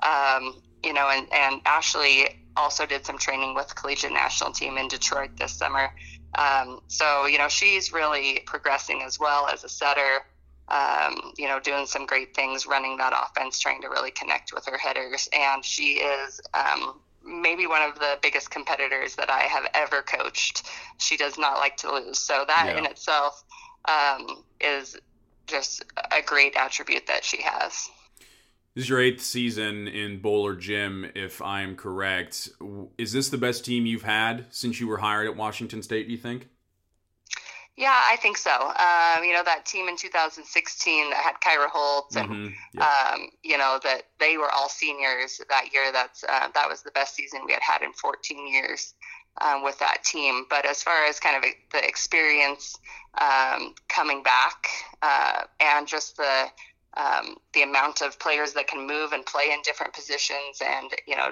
Um, 0.03 0.61
you 0.83 0.93
know, 0.93 1.09
and, 1.09 1.27
and 1.31 1.61
Ashley 1.65 2.27
also 2.55 2.85
did 2.85 3.05
some 3.05 3.17
training 3.17 3.55
with 3.55 3.73
collegiate 3.75 4.13
national 4.13 4.51
team 4.51 4.77
in 4.77 4.87
Detroit 4.87 5.31
this 5.37 5.53
summer. 5.53 5.91
Um, 6.35 6.81
so, 6.87 7.25
you 7.25 7.37
know, 7.37 7.47
she's 7.47 7.91
really 7.91 8.41
progressing 8.45 9.01
as 9.03 9.19
well 9.19 9.47
as 9.47 9.63
a 9.63 9.69
setter 9.69 10.23
um, 10.69 11.33
you 11.37 11.47
know, 11.47 11.59
doing 11.59 11.85
some 11.85 12.05
great 12.05 12.35
things, 12.35 12.65
running 12.65 12.97
that 12.97 13.13
offense, 13.13 13.59
trying 13.59 13.81
to 13.81 13.87
really 13.89 14.11
connect 14.11 14.53
with 14.53 14.65
her 14.65 14.77
headers. 14.77 15.29
And 15.33 15.63
she 15.63 15.99
is 15.99 16.41
um, 16.53 16.99
maybe 17.23 17.67
one 17.67 17.81
of 17.81 17.95
the 17.95 18.17
biggest 18.21 18.51
competitors 18.51 19.15
that 19.15 19.29
I 19.29 19.43
have 19.43 19.67
ever 19.73 20.01
coached. 20.01 20.63
She 20.97 21.17
does 21.17 21.37
not 21.37 21.57
like 21.57 21.77
to 21.77 21.91
lose. 21.91 22.19
So 22.19 22.43
that 22.47 22.65
yeah. 22.67 22.77
in 22.77 22.85
itself 22.85 23.43
um, 23.85 24.43
is 24.59 24.97
just 25.45 25.85
a 26.11 26.21
great 26.21 26.55
attribute 26.57 27.07
that 27.07 27.23
she 27.23 27.41
has. 27.41 27.89
This 28.75 28.83
is 28.83 28.89
your 28.89 29.01
eighth 29.01 29.21
season 29.21 29.87
in 29.87 30.19
Bohler 30.19 30.59
Gym, 30.59 31.09
if 31.15 31.41
I'm 31.41 31.75
correct. 31.75 32.49
Is 32.97 33.11
this 33.11 33.29
the 33.29 33.37
best 33.37 33.65
team 33.65 33.85
you've 33.87 34.03
had 34.03 34.45
since 34.51 34.79
you 34.79 34.87
were 34.87 34.97
hired 34.97 35.27
at 35.27 35.35
Washington 35.35 35.81
State, 35.81 36.07
do 36.07 36.11
you 36.11 36.19
think? 36.19 36.49
Yeah, 37.77 37.93
I 37.93 38.15
think 38.15 38.37
so. 38.37 38.49
Um, 38.51 39.23
you 39.23 39.33
know, 39.33 39.43
that 39.43 39.65
team 39.67 39.87
in 39.87 39.95
2016 39.97 41.11
that 41.11 41.19
had 41.19 41.35
Kyra 41.41 41.69
Holtz 41.69 42.15
and, 42.15 42.27
Mhm, 42.27 42.55
yeah. 42.73 42.83
um, 43.13 43.29
you 43.43 43.55
know, 43.55 43.79
that 43.83 44.07
they 44.19 44.37
were 44.37 44.49
all 44.49 44.67
seniors 44.67 45.39
that 45.47 45.71
year. 45.71 45.91
That's 45.91 46.23
uh, 46.23 46.49
That 46.55 46.67
was 46.67 46.81
the 46.81 46.89
best 46.91 47.13
season 47.15 47.45
we 47.45 47.53
had 47.53 47.61
had 47.61 47.83
in 47.83 47.93
14 47.93 48.47
years 48.47 48.95
um, 49.41 49.61
with 49.63 49.77
that 49.77 50.03
team. 50.03 50.47
But 50.49 50.65
as 50.65 50.81
far 50.81 51.05
as 51.05 51.19
kind 51.19 51.35
of 51.37 51.43
the 51.71 51.87
experience 51.87 52.75
um, 53.21 53.75
coming 53.89 54.23
back 54.23 54.67
uh, 55.03 55.43
and 55.59 55.87
just 55.87 56.17
the, 56.17 56.49
um, 56.95 57.37
the 57.53 57.61
amount 57.61 58.01
of 58.01 58.17
players 58.17 58.53
that 58.53 58.67
can 58.67 58.87
move 58.87 59.13
and 59.13 59.23
play 59.23 59.51
in 59.51 59.61
different 59.61 59.93
positions 59.93 60.63
and, 60.65 60.89
you 61.05 61.15
know, 61.15 61.31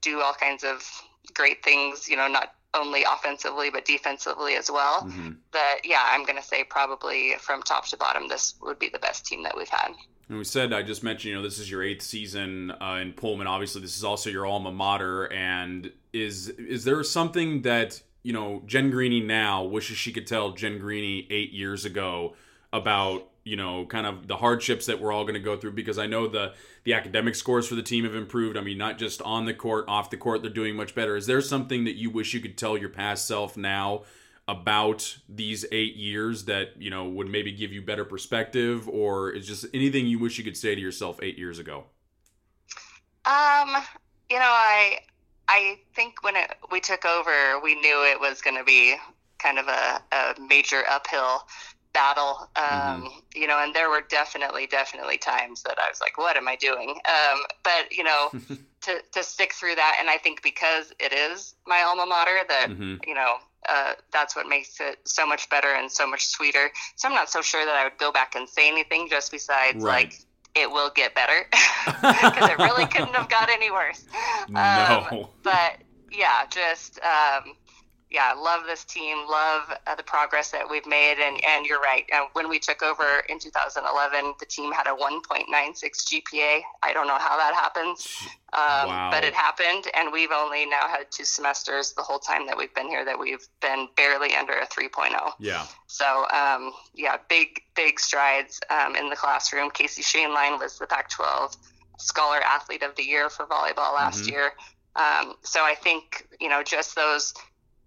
do 0.00 0.22
all 0.22 0.32
kinds 0.32 0.64
of 0.64 0.88
great 1.34 1.62
things, 1.62 2.08
you 2.08 2.16
know, 2.16 2.28
not 2.28 2.54
only 2.76 3.02
offensively 3.04 3.70
but 3.70 3.84
defensively 3.84 4.54
as 4.54 4.70
well. 4.70 5.02
Mhm. 5.02 5.36
That 5.52 5.78
yeah, 5.84 6.02
I'm 6.10 6.24
going 6.24 6.36
to 6.36 6.42
say 6.42 6.64
probably 6.64 7.34
from 7.40 7.62
top 7.62 7.86
to 7.88 7.96
bottom, 7.96 8.28
this 8.28 8.54
would 8.62 8.78
be 8.78 8.88
the 8.88 8.98
best 8.98 9.26
team 9.26 9.42
that 9.44 9.56
we've 9.56 9.68
had. 9.68 9.92
And 10.28 10.38
we 10.38 10.44
said, 10.44 10.72
I 10.72 10.82
just 10.82 11.04
mentioned, 11.04 11.30
you 11.30 11.36
know, 11.36 11.42
this 11.42 11.58
is 11.60 11.70
your 11.70 11.84
eighth 11.84 12.02
season 12.02 12.72
uh, 12.80 12.98
in 13.00 13.12
Pullman. 13.12 13.46
Obviously, 13.46 13.80
this 13.80 13.96
is 13.96 14.02
also 14.02 14.28
your 14.28 14.44
alma 14.44 14.72
mater. 14.72 15.32
And 15.32 15.92
is 16.12 16.48
is 16.48 16.84
there 16.84 17.02
something 17.04 17.62
that 17.62 18.02
you 18.22 18.32
know 18.32 18.62
Jen 18.66 18.90
Greeny 18.90 19.20
now 19.20 19.62
wishes 19.64 19.96
she 19.96 20.12
could 20.12 20.26
tell 20.26 20.50
Jen 20.52 20.78
Greeny 20.78 21.26
eight 21.30 21.52
years 21.52 21.84
ago 21.84 22.34
about 22.72 23.28
you 23.44 23.54
know 23.56 23.86
kind 23.86 24.04
of 24.06 24.26
the 24.26 24.36
hardships 24.36 24.86
that 24.86 25.00
we're 25.00 25.12
all 25.12 25.22
going 25.22 25.34
to 25.34 25.40
go 25.40 25.56
through? 25.56 25.72
Because 25.72 25.98
I 25.98 26.06
know 26.06 26.26
the 26.26 26.54
the 26.86 26.94
academic 26.94 27.34
scores 27.34 27.68
for 27.68 27.74
the 27.74 27.82
team 27.82 28.04
have 28.04 28.14
improved. 28.14 28.56
I 28.56 28.62
mean, 28.62 28.78
not 28.78 28.96
just 28.96 29.20
on 29.22 29.44
the 29.44 29.52
court, 29.52 29.84
off 29.88 30.08
the 30.08 30.16
court, 30.16 30.40
they're 30.40 30.50
doing 30.50 30.74
much 30.74 30.94
better. 30.94 31.16
Is 31.16 31.26
there 31.26 31.42
something 31.42 31.84
that 31.84 31.96
you 31.96 32.08
wish 32.08 32.32
you 32.32 32.40
could 32.40 32.56
tell 32.56 32.78
your 32.78 32.88
past 32.88 33.26
self 33.26 33.56
now? 33.56 34.04
about 34.48 35.18
these 35.28 35.66
eight 35.72 35.96
years 35.96 36.44
that 36.44 36.68
you 36.80 36.88
know 36.88 37.08
would 37.08 37.26
maybe 37.28 37.50
give 37.50 37.72
you 37.72 37.82
better 37.82 38.04
perspective 38.04 38.88
or 38.88 39.32
is 39.32 39.44
just 39.44 39.66
anything 39.74 40.06
you 40.06 40.20
wish 40.20 40.38
you 40.38 40.44
could 40.44 40.56
say 40.56 40.72
to 40.72 40.80
yourself 40.80 41.18
eight 41.20 41.36
years 41.36 41.58
ago 41.58 41.86
Um, 43.26 43.82
you 44.30 44.38
know, 44.38 44.44
I 44.44 45.00
I 45.48 45.78
think 45.94 46.22
when 46.22 46.36
it, 46.36 46.52
we 46.70 46.80
took 46.80 47.04
over, 47.04 47.58
we 47.60 47.74
knew 47.74 48.04
it 48.04 48.20
was 48.20 48.40
going 48.40 48.56
to 48.56 48.64
be 48.64 48.96
kind 49.38 49.58
of 49.58 49.66
a, 49.66 50.00
a 50.12 50.34
major 50.48 50.84
uphill 50.88 51.46
battle. 52.00 52.32
Um, 52.56 53.00
You 53.34 53.46
know, 53.50 53.58
and 53.62 53.74
there 53.74 53.88
were 53.94 54.04
definitely, 54.08 54.66
definitely 54.66 55.18
times 55.18 55.62
that 55.66 55.78
I 55.84 55.88
was 55.88 56.00
like, 56.00 56.16
"What 56.18 56.36
am 56.36 56.48
I 56.48 56.56
doing?" 56.56 56.90
Um, 57.16 57.38
but 57.68 57.82
you 57.98 58.04
know, 58.04 58.22
to 58.86 58.92
to 59.14 59.20
stick 59.22 59.52
through 59.58 59.76
that, 59.76 59.94
and 60.00 60.08
I 60.14 60.18
think 60.24 60.42
because 60.42 60.92
it 61.06 61.12
is 61.12 61.54
my 61.66 61.80
alma 61.88 62.06
mater, 62.06 62.38
that 62.48 62.68
Mhm. 62.70 63.00
you 63.08 63.14
know, 63.14 63.32
uh, 63.68 63.92
that's 64.12 64.36
what 64.36 64.46
makes 64.46 64.80
it 64.80 64.96
so 65.04 65.26
much 65.26 65.48
better 65.54 65.72
and 65.78 65.90
so 65.90 66.06
much 66.06 66.26
sweeter. 66.26 66.70
So 66.96 67.08
I'm 67.08 67.14
not 67.14 67.30
so 67.30 67.40
sure 67.42 67.64
that 67.64 67.76
I 67.80 67.84
would 67.84 67.98
go 67.98 68.12
back 68.12 68.34
and 68.34 68.48
say 68.48 68.68
anything 68.68 69.08
just 69.08 69.30
besides 69.32 69.82
Right. 69.82 70.12
like 70.12 70.14
it 70.54 70.70
will 70.70 70.90
get 70.94 71.14
better 71.14 71.40
because 72.02 72.48
it 72.52 72.58
really 72.58 72.86
couldn't 72.86 73.14
have 73.14 73.28
got 73.28 73.48
any 73.50 73.70
worse. 73.70 74.04
Um, 74.54 75.04
no 75.10 75.30
but 75.42 75.72
yeah, 76.12 76.46
just 76.50 77.00
um, 77.02 77.42
yeah, 78.10 78.32
love 78.34 78.62
this 78.66 78.84
team, 78.84 79.26
love 79.28 79.62
uh, 79.86 79.94
the 79.96 80.02
progress 80.02 80.50
that 80.52 80.68
we've 80.70 80.86
made, 80.86 81.16
and 81.18 81.42
and 81.44 81.66
you're 81.66 81.80
right. 81.80 82.04
Uh, 82.14 82.26
when 82.34 82.48
we 82.48 82.58
took 82.58 82.82
over 82.82 83.20
in 83.28 83.38
2011, 83.38 84.34
the 84.38 84.46
team 84.46 84.72
had 84.72 84.86
a 84.86 84.90
1.96 84.94 86.04
GPA. 86.06 86.60
I 86.82 86.92
don't 86.92 87.06
know 87.08 87.18
how 87.18 87.36
that 87.36 87.54
happens, 87.54 88.06
um, 88.52 88.88
Wow. 88.90 89.10
but 89.10 89.24
it 89.24 89.34
happened, 89.34 89.88
and 89.94 90.12
we've 90.12 90.30
only 90.30 90.66
now 90.66 90.86
had 90.88 91.10
two 91.10 91.24
semesters 91.24 91.92
the 91.94 92.02
whole 92.02 92.20
time 92.20 92.46
that 92.46 92.56
we've 92.56 92.72
been 92.74 92.88
here 92.88 93.04
that 93.04 93.18
we've 93.18 93.46
been 93.60 93.88
barely 93.96 94.34
under 94.36 94.52
a 94.52 94.66
3.0. 94.66 95.32
yeah 95.40 95.66
So 95.88 96.26
um, 96.30 96.72
yeah, 96.94 97.16
big 97.28 97.60
big 97.74 97.98
strides 97.98 98.60
um, 98.70 98.94
in 98.94 99.10
the 99.10 99.16
classroom. 99.16 99.70
Casey 99.70 100.02
Schoenlein 100.02 100.58
was 100.60 100.78
the 100.78 100.86
Pac-12 100.86 101.56
Scholar 101.98 102.38
Athlete 102.42 102.82
of 102.82 102.94
the 102.96 103.02
Year 103.02 103.28
for 103.30 103.46
volleyball 103.46 103.94
last 103.94 104.24
Mhm. 104.24 104.30
year. 104.30 104.52
Um, 104.94 105.34
so 105.42 105.64
I 105.64 105.74
think 105.74 106.26
you 106.40 106.48
know 106.48 106.62
just 106.62 106.94
those 106.94 107.34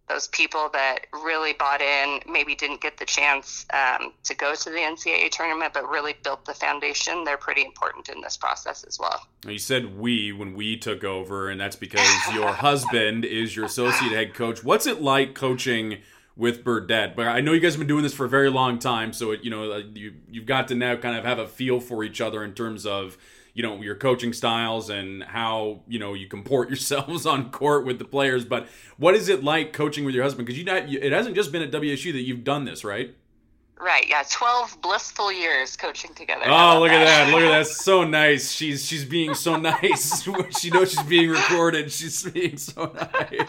those 0.09 0.27
people 0.27 0.69
that 0.73 1.05
really 1.13 1.53
bought 1.53 1.81
in, 1.81 2.19
maybe 2.27 2.55
didn't 2.55 2.81
get 2.81 2.97
the 2.97 3.05
chance 3.05 3.65
um, 3.71 4.11
to 4.23 4.35
go 4.35 4.55
to 4.55 4.69
the 4.69 4.77
NCAA 4.77 5.29
tournament, 5.29 5.73
but 5.73 5.87
really 5.87 6.15
built 6.23 6.43
the 6.45 6.53
foundation. 6.53 7.23
They're 7.23 7.37
pretty 7.37 7.63
important 7.63 8.09
in 8.09 8.19
this 8.21 8.35
process 8.35 8.83
as 8.83 8.99
well. 8.99 9.27
You 9.45 9.59
said 9.59 9.97
we 9.97 10.31
when 10.31 10.55
we 10.55 10.77
took 10.77 11.03
over 11.03 11.49
and 11.49 11.61
that's 11.61 11.75
because 11.75 12.07
your 12.33 12.51
husband 12.53 13.23
is 13.23 13.55
your 13.55 13.65
associate 13.65 14.11
head 14.11 14.33
coach 14.33 14.63
what's 14.63 14.87
it 14.87 15.01
like 15.01 15.35
coaching 15.35 15.99
with 16.35 16.63
Burdet 16.63 17.15
but 17.15 17.27
I 17.27 17.41
know 17.41 17.53
you 17.53 17.59
guys 17.59 17.73
have 17.73 17.79
been 17.79 17.87
doing 17.87 18.03
this 18.03 18.13
for 18.13 18.25
a 18.25 18.29
very 18.29 18.49
long 18.49 18.79
time 18.79 19.13
so 19.13 19.31
it, 19.31 19.43
you 19.43 19.49
know 19.49 19.71
uh, 19.71 19.81
you 19.93 20.13
you've 20.29 20.45
got 20.45 20.67
to 20.69 20.75
now 20.75 20.95
kind 20.95 21.17
of 21.17 21.23
have 21.25 21.39
a 21.39 21.47
feel 21.47 21.79
for 21.79 22.03
each 22.03 22.19
other 22.19 22.43
in 22.43 22.53
terms 22.53 22.85
of 22.85 23.17
you 23.53 23.63
know 23.63 23.81
your 23.81 23.95
coaching 23.95 24.33
styles 24.33 24.89
and 24.89 25.23
how 25.23 25.81
you 25.87 25.99
know 25.99 26.13
you 26.13 26.27
comport 26.27 26.69
yourselves 26.73 27.25
on 27.25 27.49
court 27.51 27.85
with 27.85 27.99
the 27.99 28.05
players 28.05 28.45
but 28.45 28.67
what 28.97 29.15
is 29.15 29.29
it 29.29 29.43
like 29.43 29.73
coaching 29.73 30.05
with 30.05 30.13
your 30.15 30.23
husband 30.23 30.45
because 30.45 30.57
you 30.57 30.65
not 30.65 30.83
it 30.91 31.11
hasn't 31.11 31.35
just 31.35 31.51
been 31.51 31.61
at 31.61 31.71
WSU 31.71 32.11
that 32.13 32.21
you've 32.21 32.43
done 32.43 32.65
this 32.65 32.83
right 32.83 33.15
Right? 33.81 34.05
Yeah, 34.09 34.23
twelve 34.29 34.77
blissful 34.81 35.31
years 35.31 35.77
coaching 35.77 36.13
together. 36.13 36.43
Oh, 36.47 36.81
look 36.81 36.91
at 36.91 37.01
that! 37.05 37.31
Look 37.31 37.43
at 37.43 37.47
that! 37.49 37.67
So 37.89 38.03
nice. 38.03 38.51
She's 38.51 38.85
she's 38.85 39.05
being 39.05 39.33
so 39.33 39.55
nice. 39.55 40.21
she 40.59 40.69
knows 40.69 40.91
she's 40.91 41.03
being 41.03 41.29
recorded. 41.29 41.89
She's 41.89 42.21
being 42.29 42.57
so 42.57 42.91
nice. 42.93 43.39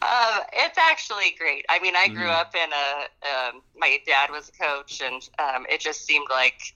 um, 0.00 0.42
it's 0.52 0.78
actually 0.78 1.34
great. 1.38 1.64
I 1.68 1.80
mean, 1.80 1.94
I 1.96 2.06
grew 2.06 2.26
Mhm. 2.26 2.40
up 2.40 2.54
in 2.54 2.70
a. 2.72 3.48
Um, 3.56 3.62
my 3.76 3.98
dad 4.06 4.30
was 4.30 4.48
a 4.48 4.52
coach, 4.52 5.00
and 5.00 5.28
um, 5.40 5.66
it 5.68 5.80
just 5.80 6.06
seemed 6.06 6.28
like, 6.30 6.74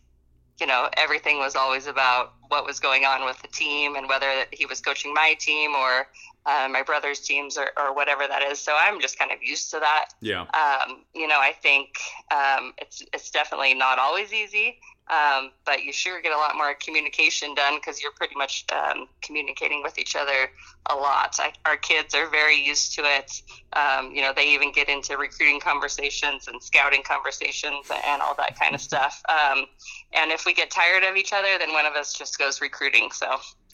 you 0.61 0.67
know, 0.67 0.88
everything 0.97 1.38
was 1.38 1.57
always 1.57 1.87
about 1.87 2.35
what 2.49 2.67
was 2.67 2.79
going 2.79 3.05
on 3.05 3.25
with 3.25 3.41
the 3.43 3.49
team 3.49 3.97
and 3.97 4.09
whether 4.09 4.27
he 4.53 4.67
was 4.67 4.81
coaching 4.81 5.12
my 5.15 5.35
team 5.38 5.75
or 5.75 6.07
uh, 6.45 6.69
my 6.71 6.83
brother's 6.83 7.21
teams 7.21 7.57
or, 7.57 7.71
or 7.77 7.95
whatever 7.95 8.27
that 8.27 8.43
is. 8.43 8.59
So 8.59 8.75
I'm 8.77 9.01
just 9.01 9.19
kind 9.19 9.31
of 9.31 9.38
used 9.43 9.71
to 9.71 9.81
that. 9.81 10.07
Yeah. 10.21 10.43
Um, 10.43 11.05
you 11.15 11.27
know, 11.27 11.38
I 11.41 11.53
think 11.53 11.97
um, 12.31 12.75
it's 12.79 13.03
it's 13.12 13.31
definitely 13.31 13.75
not 13.75 13.99
always 13.99 14.33
easy, 14.33 14.79
um, 15.11 15.51
but 15.67 15.83
you 15.83 15.93
sure 15.93 16.21
get 16.23 16.33
a 16.33 16.37
lot 16.37 16.57
more 16.57 16.75
communication 16.75 17.55
done 17.55 17.77
because 17.77 18.03
you're 18.03 18.12
pretty 18.12 18.37
much 18.37 18.65
um, 18.73 19.09
communicating 19.21 19.83
with 19.83 19.99
each 19.99 20.17
other 20.17 20.51
a 20.91 20.95
lot. 20.95 21.37
I, 21.38 21.53
our 21.67 21.77
kids 21.77 22.15
are 22.15 22.31
very 22.31 22.57
used 22.57 22.95
to 22.95 23.03
it. 23.05 23.43
Um, 23.73 24.12
you 24.15 24.23
know, 24.23 24.33
they 24.35 24.49
even 24.55 24.73
get 24.73 24.88
into 24.88 25.17
recruiting 25.17 25.61
conversations 25.61 26.49
and 26.49 26.62
scouting 26.62 27.03
conversations 27.03 27.91
and 28.07 28.23
all 28.23 28.35
that 28.37 28.59
kind 28.59 28.75
of 28.75 28.81
stuff. 28.81 29.23
Um, 29.29 29.67
and 30.12 30.31
if 30.31 30.47
we 30.47 30.55
get 30.55 30.71
tired 30.71 31.03
of 31.05 31.17
each 31.17 31.33
other, 31.33 31.59
then 31.59 31.73
one 31.73 31.85
of 31.87 31.95
us 31.95 32.12
just 32.15 32.38
goes 32.38 32.61
recruiting. 32.61 33.11
So 33.12 33.27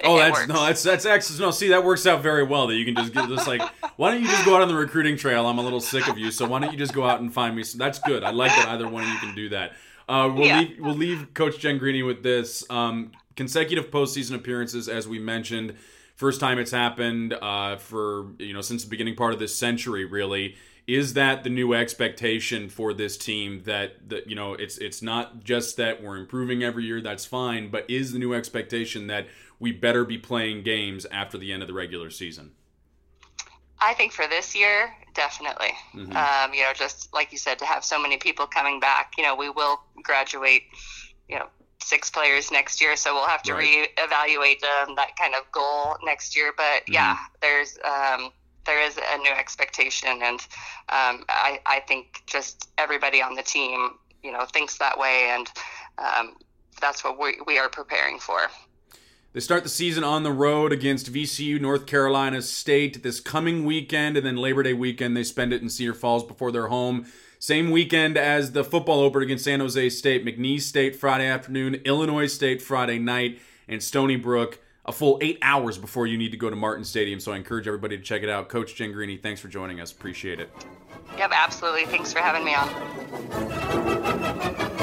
Oh, 0.05 0.17
that's 0.17 0.39
works. 0.39 0.49
no, 0.49 0.65
that's 0.65 0.83
that's 0.85 1.05
excellent. 1.07 1.41
No, 1.41 1.51
see, 1.51 1.69
that 1.69 1.85
works 1.85 2.07
out 2.07 2.23
very 2.23 2.45
well. 2.45 2.69
That 2.69 2.77
you 2.77 2.85
can 2.85 2.95
just 2.95 3.13
get 3.13 3.29
this 3.29 3.47
like, 3.49 3.61
why 3.97 4.13
don't 4.13 4.23
you 4.23 4.29
just 4.29 4.45
go 4.45 4.55
out 4.55 4.63
on 4.63 4.69
the 4.69 4.77
recruiting 4.77 5.17
trail? 5.17 5.45
I'm 5.47 5.59
a 5.59 5.63
little 5.63 5.81
sick 5.81 6.07
of 6.09 6.17
you, 6.17 6.31
so 6.31 6.47
why 6.47 6.61
don't 6.61 6.71
you 6.73 6.79
just 6.79 6.95
go 6.95 7.05
out 7.05 7.21
and 7.21 7.35
find 7.35 7.57
me? 7.57 7.65
Some, 7.65 7.79
that's 7.79 7.99
good. 7.99 8.23
I 8.23 8.31
like 8.31 8.53
that 8.53 8.69
either 8.69 8.89
one 8.89 9.03
of 9.03 9.09
you 9.11 9.19
can 9.19 9.35
do 9.35 9.49
that. 9.51 9.73
Uh, 10.09 10.31
we'll 10.35 10.47
Yeah. 10.47 10.61
leave 10.61 10.79
we'll 10.81 10.95
leave 10.95 11.35
Coach 11.35 11.59
Jen 11.59 11.79
Greeny 11.79 12.03
with 12.03 12.23
this 12.23 12.65
um, 12.71 13.13
consecutive 13.37 13.91
postseason 13.91 14.35
appearances, 14.35 14.89
as 14.89 15.07
we 15.07 15.19
mentioned. 15.19 15.77
First 16.17 16.41
time 16.41 16.59
it's 16.59 16.71
happened 16.73 17.35
uh, 17.35 17.77
for 17.77 18.33
you 18.39 18.53
know 18.53 18.61
since 18.63 18.85
the 18.85 18.91
beginning 18.91 19.15
part 19.17 19.33
of 19.33 19.39
this 19.39 19.55
century, 19.55 20.05
really. 20.05 20.57
Is 20.87 21.13
that 21.13 21.45
the 21.45 21.51
new 21.51 21.75
expectation 21.75 22.71
for 22.71 22.95
this 22.95 23.19
team? 23.19 23.63
That 23.65 24.09
that 24.09 24.29
you 24.29 24.35
know 24.35 24.55
it's 24.55 24.79
it's 24.79 25.03
not 25.03 25.45
just 25.45 25.77
that 25.77 26.03
we're 26.03 26.17
improving 26.17 26.63
every 26.65 26.85
year. 26.85 27.03
That's 27.03 27.27
fine, 27.27 27.71
but 27.71 27.85
is 27.91 28.13
the 28.13 28.19
new 28.19 28.33
expectation 28.33 29.07
that 29.09 29.27
we 29.61 29.71
better 29.73 30.05
be 30.07 30.17
playing 30.17 30.63
games 30.63 31.05
after 31.13 31.37
the 31.37 31.53
end 31.53 31.63
of 31.63 31.69
the 31.69 31.75
regular 31.75 32.09
season? 32.09 32.53
I 33.81 33.93
think 33.95 34.13
for 34.13 34.27
this 34.27 34.57
year, 34.57 34.93
definitely. 35.19 35.73
Mhm. 35.95 36.15
Um, 36.15 36.55
you 36.55 36.63
know, 36.63 36.73
just 36.73 37.13
like 37.13 37.33
you 37.33 37.39
said, 37.39 37.59
to 37.59 37.67
have 37.67 37.85
so 37.85 37.99
many 37.99 38.17
people 38.19 38.47
coming 38.47 38.79
back, 38.79 39.15
you 39.19 39.25
know, 39.25 39.35
we 39.35 39.51
will 39.51 39.81
graduate, 40.03 40.63
you 41.29 41.37
know, 41.39 41.49
six 41.83 42.09
players 42.09 42.51
next 42.53 42.81
year, 42.81 42.95
so 42.97 43.15
we'll 43.15 43.27
have 43.27 43.43
to 43.43 43.55
Right. 43.55 43.91
reevaluate 43.97 44.63
um, 44.65 44.95
that 44.95 45.17
kind 45.17 45.35
of 45.35 45.43
goal 45.51 45.97
next 46.05 46.37
year. 46.37 46.53
But 46.57 46.89
yeah, 46.89 47.17
there's 47.41 47.77
um, 47.85 48.33
there 48.65 48.81
is 48.81 48.97
a 48.97 49.19
new 49.19 49.33
expectation, 49.33 50.23
and 50.23 50.41
um, 50.99 51.25
I 51.29 51.61
I 51.67 51.81
think 51.89 52.23
just 52.27 52.69
everybody 52.79 53.21
on 53.21 53.35
the 53.35 53.43
team, 53.43 53.99
you 54.23 54.31
know, 54.31 54.45
thinks 54.45 54.79
that 54.79 54.97
way, 54.99 55.31
and 55.31 55.51
um, 55.99 56.37
that's 56.81 57.03
what 57.03 57.19
we 57.19 57.39
we 57.47 57.59
are 57.59 57.69
preparing 57.69 58.21
for. 58.21 58.41
They 59.39 59.43
start 59.43 59.63
the 59.63 59.69
season 59.69 60.03
on 60.03 60.25
the 60.25 60.33
road 60.33 60.73
against 60.73 61.13
VCU, 61.13 61.61
North 61.61 61.87
Carolina 61.87 62.43
State, 62.43 63.05
this 63.05 63.21
coming 63.21 63.65
weekend, 63.65 64.17
and 64.17 64.27
then 64.27 64.37
Labor 64.37 64.65
Day 64.65 64.73
weekend 64.73 65.17
they 65.17 65.23
spend 65.23 65.53
it 65.53 65.63
in 65.63 65.69
Cedar 65.69 65.95
Falls 65.95 66.25
before 66.25 66.51
they're 66.51 66.67
home. 66.67 67.07
Same 67.39 67.71
weekend 67.71 68.17
as 68.17 68.51
the 68.51 68.65
football 68.65 68.99
opener 68.99 69.23
against 69.23 69.45
San 69.45 69.61
Jose 69.61 69.91
State, 69.91 70.25
McNeese 70.25 70.63
State 70.63 70.97
Friday 70.97 71.29
afternoon, 71.29 71.77
Illinois 71.85 72.27
State 72.27 72.61
Friday 72.61 72.99
night, 72.99 73.39
and 73.69 73.81
Stony 73.81 74.17
Brook 74.17 74.59
a 74.85 74.91
full 74.91 75.19
eight 75.21 75.39
hours 75.41 75.79
before 75.79 76.09
you 76.09 76.19
need 76.19 76.33
to 76.33 76.37
go 76.37 76.51
to 76.51 76.57
Martin 76.57 76.83
Stadium. 76.83 77.21
So 77.21 77.31
I 77.31 77.37
encourage 77.37 77.69
everybody 77.69 77.97
to 77.97 78.03
check 78.03 78.25
it 78.25 78.29
out. 78.29 78.49
Coach 78.49 78.75
Jen 78.75 78.91
Greeny, 78.91 79.19
thanks 79.19 79.41
for 79.41 79.47
joining 79.47 79.81
us. 79.81 79.93
Appreciate 79.93 80.41
it. 80.41 80.51
Yep, 81.17 81.31
absolutely. 81.33 81.85
Thanks 81.85 82.13
for 82.13 82.19
having 82.19 82.45
me 82.45 82.57
on. 82.57 84.78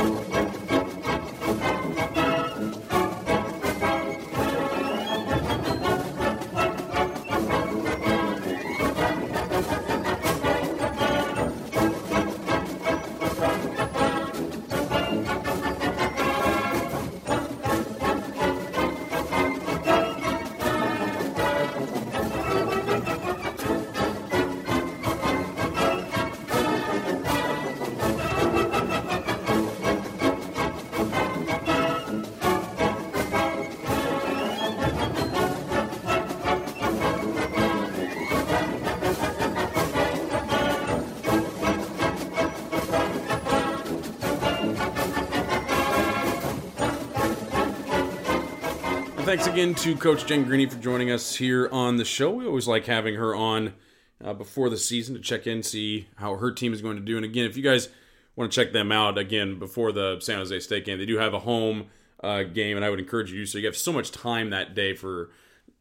Thanks 49.45 49.59
again 49.59 49.75
to 49.75 49.95
Coach 49.95 50.25
Jen 50.25 50.43
Greeny 50.43 50.65
for 50.65 50.77
joining 50.77 51.11
us 51.11 51.35
here 51.35 51.69
on 51.71 51.97
the 51.97 52.03
show. 52.05 52.31
We 52.31 52.47
always 52.47 52.67
like 52.67 52.87
having 52.87 53.13
her 53.13 53.35
on 53.35 53.75
uh, 54.23 54.33
before 54.33 54.71
the 54.71 54.77
season 54.77 55.13
to 55.13 55.21
check 55.21 55.45
in, 55.45 55.61
see 55.61 56.07
how 56.15 56.37
her 56.37 56.51
team 56.51 56.73
is 56.73 56.81
going 56.81 56.95
to 56.95 57.03
do. 57.03 57.15
And 57.15 57.23
again, 57.23 57.45
if 57.45 57.55
you 57.55 57.61
guys 57.61 57.89
want 58.35 58.51
to 58.51 58.55
check 58.55 58.73
them 58.73 58.91
out 58.91 59.19
again 59.19 59.59
before 59.59 59.91
the 59.91 60.19
San 60.19 60.39
Jose 60.39 60.59
State 60.61 60.83
game, 60.83 60.97
they 60.97 61.05
do 61.05 61.19
have 61.19 61.35
a 61.35 61.39
home 61.41 61.85
uh, 62.23 62.41
game, 62.41 62.75
and 62.75 62.83
I 62.83 62.89
would 62.89 62.97
encourage 62.97 63.31
you. 63.31 63.45
So 63.45 63.59
you 63.59 63.67
have 63.67 63.77
so 63.77 63.93
much 63.93 64.09
time 64.11 64.49
that 64.49 64.73
day 64.73 64.95
for 64.95 65.29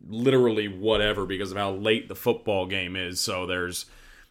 literally 0.06 0.68
whatever 0.68 1.24
because 1.24 1.50
of 1.50 1.56
how 1.56 1.70
late 1.70 2.08
the 2.08 2.14
football 2.14 2.66
game 2.66 2.96
is. 2.96 3.18
So 3.18 3.46
there's 3.46 3.86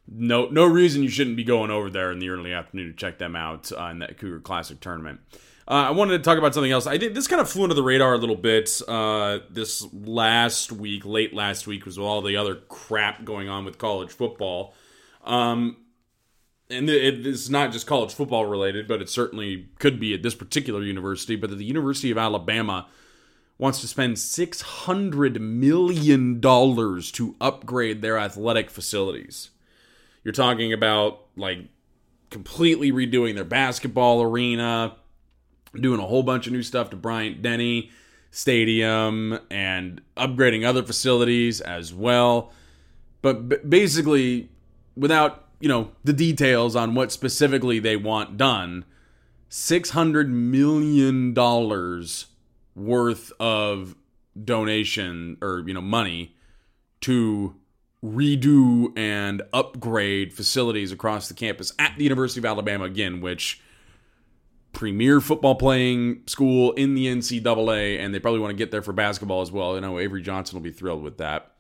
no 0.08 0.46
no 0.46 0.66
reason 0.66 1.02
you 1.02 1.10
shouldn't 1.10 1.38
be 1.38 1.44
going 1.44 1.72
over 1.72 1.90
there 1.90 2.12
in 2.12 2.20
the 2.20 2.30
early 2.30 2.54
afternoon 2.54 2.92
to 2.92 2.96
check 2.96 3.18
them 3.18 3.36
out 3.36 3.72
uh, 3.72 3.86
in 3.86 3.98
that 3.98 4.20
Cougar 4.20 4.42
Classic 4.42 4.80
tournament. 4.80 5.22
Uh, 5.68 5.88
I 5.88 5.92
wanted 5.92 6.18
to 6.18 6.24
talk 6.24 6.38
about 6.38 6.54
something 6.54 6.72
else. 6.72 6.88
I 6.88 6.98
did 6.98 7.16
this 7.16 7.28
kind 7.28 7.42
of 7.42 7.50
flew 7.50 7.64
under 7.64 7.76
the 7.76 7.84
radar 7.84 8.14
a 8.14 8.18
little 8.18 8.36
bit. 8.36 8.82
Uh, 8.88 9.40
this 9.50 9.86
last 9.94 10.72
week, 10.72 11.06
late 11.06 11.34
last 11.34 11.68
week, 11.68 11.86
was 11.86 11.98
all 11.98 12.22
the 12.22 12.36
other 12.36 12.56
crap 12.56 13.24
going 13.24 13.48
on 13.48 13.64
with 13.64 13.78
college 13.78 14.12
football. 14.12 14.74
Um, 15.24 15.78
and 16.70 16.90
it's 16.90 17.50
not 17.50 17.72
just 17.72 17.88
college 17.88 18.14
football 18.14 18.46
related, 18.46 18.88
but 18.88 19.02
it 19.02 19.10
certainly 19.10 19.70
could 19.80 20.00
be 20.00 20.14
at 20.14 20.24
this 20.24 20.36
particular 20.36 20.82
university. 20.82 21.36
But 21.36 21.58
the 21.58 21.64
University 21.64 22.12
of 22.12 22.18
Alabama 22.18 22.88
wants 23.58 23.80
to 23.82 23.88
spend 23.88 24.20
six 24.20 24.62
hundred 24.62 25.40
million 25.40 26.42
dollars 26.42 27.12
to 27.14 27.36
upgrade 27.40 28.02
their 28.02 28.18
athletic 28.18 28.70
facilities. 28.70 29.52
You're 30.24 30.34
talking 30.34 30.74
about 30.74 31.28
like 31.38 31.70
completely 32.30 32.92
redoing 32.92 33.36
their 33.36 33.46
basketball 33.46 34.22
arena 34.22 34.96
doing 35.76 36.00
a 36.00 36.06
whole 36.06 36.24
bunch 36.24 36.48
of 36.48 36.54
new 36.54 36.64
stuff 36.64 36.90
to 36.92 36.96
Bryant 36.96 37.42
Denny 37.42 37.92
Stadium 38.32 39.40
and 39.52 40.02
upgrading 40.18 40.66
other 40.66 40.84
facilities 40.84 41.62
as 41.62 41.94
well. 41.94 42.52
But 43.22 43.70
basically, 43.70 44.50
without 44.96 45.48
you 45.60 45.70
know 45.70 45.92
the 46.04 46.14
details 46.14 46.76
on 46.76 46.96
what 46.96 47.12
specifically 47.12 47.80
they 47.80 47.96
want 47.96 48.38
done, 48.38 48.86
six 49.50 49.92
hundred 49.92 50.30
million 50.30 51.34
dollars 51.34 52.28
worth 52.76 53.32
of 53.40 53.96
donation 54.44 55.38
or 55.42 55.64
you 55.68 55.74
know 55.74 55.82
money 55.82 56.36
to 57.02 57.56
redo 58.04 58.98
and 58.98 59.42
upgrade 59.54 60.34
facilities 60.34 60.92
across 60.92 61.28
the 61.28 61.34
campus 61.34 61.72
at 61.80 61.94
the 61.98 62.04
University 62.04 62.40
of 62.40 62.46
Alabama 62.46 62.84
again, 62.84 63.22
which 63.22 63.62
premier 64.74 65.22
football 65.22 65.56
playing 65.56 66.24
school 66.28 66.74
in 66.74 66.96
the 66.96 67.06
NCAA, 67.06 68.00
and 68.00 68.14
they 68.14 68.20
probably 68.20 68.40
want 68.40 68.52
to 68.52 68.58
get 68.58 68.72
there 68.72 68.82
for 68.82 68.92
basketball 68.92 69.42
as 69.42 69.52
well. 69.52 69.78
I 69.78 69.80
know 69.80 70.00
Avery 70.00 70.22
Johnson 70.22 70.58
will 70.58 70.64
be 70.64 70.72
thrilled 70.72 71.04
with 71.04 71.20
that. 71.20 71.52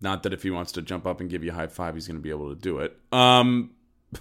Not 0.00 0.22
that 0.22 0.32
if 0.32 0.42
he 0.42 0.50
wants 0.50 0.72
to 0.72 0.82
jump 0.82 1.06
up 1.06 1.20
and 1.20 1.28
give 1.28 1.44
you 1.44 1.50
a 1.50 1.54
high 1.54 1.66
five, 1.66 1.94
he's 1.94 2.06
going 2.06 2.16
to 2.16 2.22
be 2.22 2.30
able 2.30 2.48
to 2.48 2.60
do 2.60 2.78
it. 2.78 2.98
Um, 3.12 3.72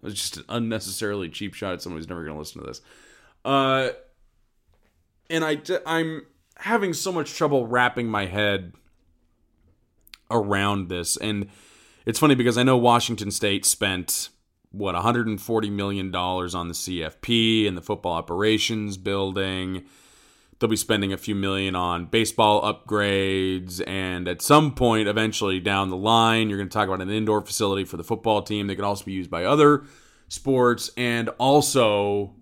was 0.00 0.14
just 0.14 0.36
an 0.36 0.44
unnecessarily 0.48 1.28
cheap 1.28 1.54
shot 1.54 1.74
at 1.74 1.82
someone 1.82 1.98
who's 1.98 2.08
never 2.08 2.22
going 2.22 2.34
to 2.34 2.38
listen 2.38 2.62
to 2.62 2.66
this. 2.66 2.80
Uh, 3.44 3.90
and 5.28 5.44
I, 5.44 5.60
I'm 5.84 6.24
having 6.58 6.94
so 6.94 7.10
much 7.10 7.34
trouble 7.34 7.66
wrapping 7.66 8.06
my 8.06 8.26
head 8.26 8.74
around 10.30 10.88
this, 10.88 11.16
and 11.16 11.48
it's 12.06 12.20
funny 12.20 12.36
because 12.36 12.56
I 12.56 12.62
know 12.62 12.76
Washington 12.76 13.32
State 13.32 13.66
spent 13.66 14.28
what 14.70 14.94
140 14.94 15.70
million 15.70 16.10
dollars 16.10 16.54
on 16.54 16.68
the 16.68 16.74
CFP 16.74 17.66
and 17.66 17.76
the 17.76 17.82
football 17.82 18.12
operations 18.12 18.96
building. 18.96 19.84
They'll 20.58 20.70
be 20.70 20.76
spending 20.76 21.12
a 21.12 21.18
few 21.18 21.34
million 21.34 21.76
on 21.76 22.06
baseball 22.06 22.62
upgrades, 22.62 23.86
and 23.86 24.26
at 24.26 24.40
some 24.40 24.74
point, 24.74 25.06
eventually 25.06 25.60
down 25.60 25.90
the 25.90 25.96
line, 25.96 26.48
you're 26.48 26.56
going 26.56 26.68
to 26.68 26.72
talk 26.72 26.88
about 26.88 27.02
an 27.02 27.10
indoor 27.10 27.42
facility 27.42 27.84
for 27.84 27.98
the 27.98 28.04
football 28.04 28.40
team 28.42 28.66
that 28.66 28.76
can 28.76 28.84
also 28.84 29.04
be 29.04 29.12
used 29.12 29.30
by 29.30 29.44
other 29.44 29.84
sports, 30.28 30.90
and 30.96 31.28
also 31.38 32.34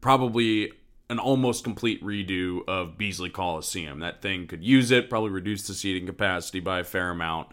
probably 0.00 0.72
an 1.10 1.18
almost 1.18 1.64
complete 1.64 2.02
redo 2.02 2.66
of 2.66 2.96
Beasley 2.96 3.28
Coliseum. 3.28 4.00
That 4.00 4.22
thing 4.22 4.46
could 4.46 4.64
use 4.64 4.90
it, 4.90 5.10
probably 5.10 5.30
reduce 5.30 5.66
the 5.66 5.74
seating 5.74 6.06
capacity 6.06 6.60
by 6.60 6.80
a 6.80 6.84
fair 6.84 7.10
amount, 7.10 7.48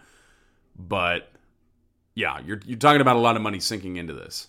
but 0.76 1.31
yeah, 2.16 2.40
you're 2.46 2.60
you're 2.66 2.78
talking 2.78 3.02
about 3.02 3.16
a 3.16 3.20
lot 3.20 3.36
of 3.36 3.42
money 3.42 3.60
sinking 3.60 3.98
into 3.98 4.14
this. 4.14 4.48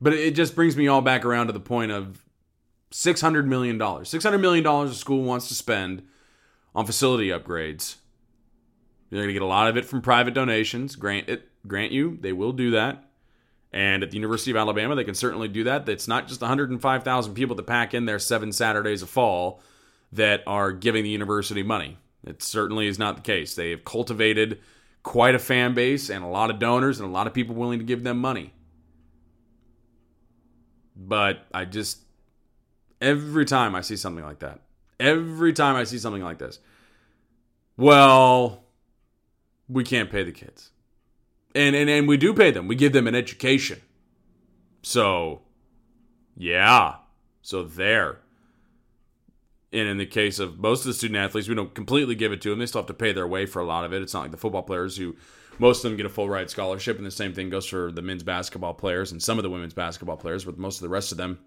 But 0.00 0.12
it 0.12 0.34
just 0.34 0.54
brings 0.54 0.76
me 0.76 0.88
all 0.88 1.00
back 1.00 1.24
around 1.24 1.48
to 1.48 1.52
the 1.52 1.60
point 1.60 1.90
of 1.92 2.24
six 2.90 3.20
hundred 3.20 3.46
million 3.46 3.78
dollars. 3.78 4.08
Six 4.08 4.24
hundred 4.24 4.38
million 4.38 4.64
dollars 4.64 4.90
a 4.90 4.94
school 4.94 5.22
wants 5.22 5.48
to 5.48 5.54
spend 5.54 6.06
on 6.74 6.86
facility 6.86 7.28
upgrades. 7.28 7.96
They're 9.10 9.18
going 9.18 9.28
to 9.28 9.32
get 9.32 9.42
a 9.42 9.46
lot 9.46 9.68
of 9.68 9.76
it 9.76 9.84
from 9.84 10.02
private 10.02 10.34
donations. 10.34 10.96
Grant 10.96 11.28
it, 11.28 11.48
grant 11.66 11.92
you, 11.92 12.18
they 12.20 12.32
will 12.32 12.52
do 12.52 12.72
that. 12.72 13.04
And 13.72 14.02
at 14.02 14.10
the 14.10 14.16
University 14.16 14.50
of 14.50 14.56
Alabama, 14.56 14.94
they 14.94 15.04
can 15.04 15.14
certainly 15.14 15.48
do 15.48 15.64
that. 15.64 15.88
It's 15.88 16.08
not 16.08 16.26
just 16.26 16.40
105,000 16.40 17.34
people 17.34 17.54
that 17.56 17.66
pack 17.66 17.92
in 17.92 18.06
there 18.06 18.18
seven 18.18 18.52
Saturdays 18.52 19.02
of 19.02 19.10
fall 19.10 19.60
that 20.12 20.42
are 20.46 20.72
giving 20.72 21.04
the 21.04 21.10
university 21.10 21.62
money. 21.62 21.98
It 22.24 22.42
certainly 22.42 22.86
is 22.86 22.98
not 22.98 23.16
the 23.16 23.22
case. 23.22 23.54
They 23.54 23.70
have 23.70 23.84
cultivated 23.84 24.60
quite 25.08 25.34
a 25.34 25.38
fan 25.38 25.72
base 25.72 26.10
and 26.10 26.22
a 26.22 26.26
lot 26.26 26.50
of 26.50 26.58
donors 26.58 27.00
and 27.00 27.08
a 27.08 27.10
lot 27.10 27.26
of 27.26 27.32
people 27.32 27.54
willing 27.54 27.78
to 27.78 27.84
give 27.84 28.04
them 28.04 28.18
money. 28.18 28.52
But 30.94 31.46
I 31.54 31.64
just, 31.64 32.00
every 33.00 33.46
time 33.46 33.74
I 33.74 33.80
see 33.80 33.96
something 33.96 34.22
like 34.22 34.40
that, 34.40 34.60
every 35.00 35.54
time 35.54 35.76
I 35.76 35.84
see 35.84 35.96
something 35.96 36.22
like 36.22 36.36
this, 36.36 36.58
well, 37.78 38.64
we 39.66 39.82
can't 39.82 40.10
pay 40.10 40.24
the 40.24 40.32
kids. 40.32 40.72
And, 41.54 41.74
and, 41.74 41.88
and 41.88 42.06
we 42.06 42.18
do 42.18 42.34
pay 42.34 42.50
them, 42.50 42.68
we 42.68 42.74
give 42.74 42.92
them 42.92 43.06
an 43.06 43.14
education. 43.14 43.80
So, 44.82 45.40
yeah. 46.36 46.96
So 47.40 47.62
there. 47.62 48.18
And 49.72 49.86
in 49.88 49.98
the 49.98 50.06
case 50.06 50.38
of 50.38 50.58
most 50.58 50.80
of 50.80 50.86
the 50.86 50.94
student 50.94 51.18
athletes, 51.18 51.48
we 51.48 51.54
don't 51.54 51.74
completely 51.74 52.14
give 52.14 52.32
it 52.32 52.40
to 52.42 52.50
them. 52.50 52.58
They 52.58 52.66
still 52.66 52.80
have 52.80 52.86
to 52.86 52.94
pay 52.94 53.12
their 53.12 53.26
way 53.26 53.44
for 53.44 53.60
a 53.60 53.66
lot 53.66 53.84
of 53.84 53.92
it. 53.92 54.00
It's 54.00 54.14
not 54.14 54.22
like 54.22 54.30
the 54.30 54.38
football 54.38 54.62
players 54.62 54.96
who 54.96 55.16
most 55.58 55.84
of 55.84 55.90
them 55.90 55.96
get 55.96 56.06
a 56.06 56.10
full 56.10 56.28
ride 56.28 56.50
scholarship, 56.50 56.96
and 56.96 57.06
the 57.06 57.10
same 57.10 57.34
thing 57.34 57.50
goes 57.50 57.66
for 57.66 57.92
the 57.92 58.02
men's 58.02 58.22
basketball 58.22 58.74
players 58.74 59.12
and 59.12 59.22
some 59.22 59.38
of 59.38 59.42
the 59.42 59.50
women's 59.50 59.74
basketball 59.74 60.16
players, 60.16 60.44
but 60.44 60.56
most 60.56 60.76
of 60.76 60.82
the 60.82 60.88
rest 60.88 61.12
of 61.12 61.18
them 61.18 61.38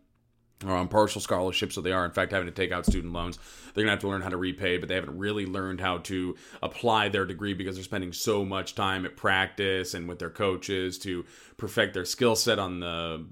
are 0.66 0.76
on 0.76 0.88
partial 0.88 1.22
scholarships, 1.22 1.76
so 1.76 1.82
they 1.82 1.92
are 1.92 2.06
in 2.06 2.12
fact 2.12 2.32
having 2.32 2.48
to 2.48 2.54
take 2.54 2.72
out 2.72 2.86
student 2.86 3.14
loans. 3.14 3.40
They're 3.74 3.84
gonna 3.84 3.92
have 3.92 4.02
to 4.02 4.10
learn 4.10 4.22
how 4.22 4.30
to 4.30 4.38
repay, 4.38 4.78
but 4.78 4.90
they 4.90 4.96
haven't 4.96 5.18
really 5.18 5.46
learned 5.46 5.82
how 5.82 6.00
to 6.00 6.36
apply 6.62 7.10
their 7.10 7.26
degree 7.26 7.54
because 7.54 7.76
they're 7.76 7.84
spending 7.84 8.14
so 8.14 8.46
much 8.46 8.76
time 8.76 9.06
at 9.06 9.18
practice 9.18 9.94
and 9.94 10.08
with 10.08 10.20
their 10.20 10.30
coaches 10.30 11.00
to 11.00 11.26
perfect 11.58 11.94
their 11.94 12.06
skill 12.06 12.36
set 12.36 12.60
on 12.60 12.80
the 12.80 13.26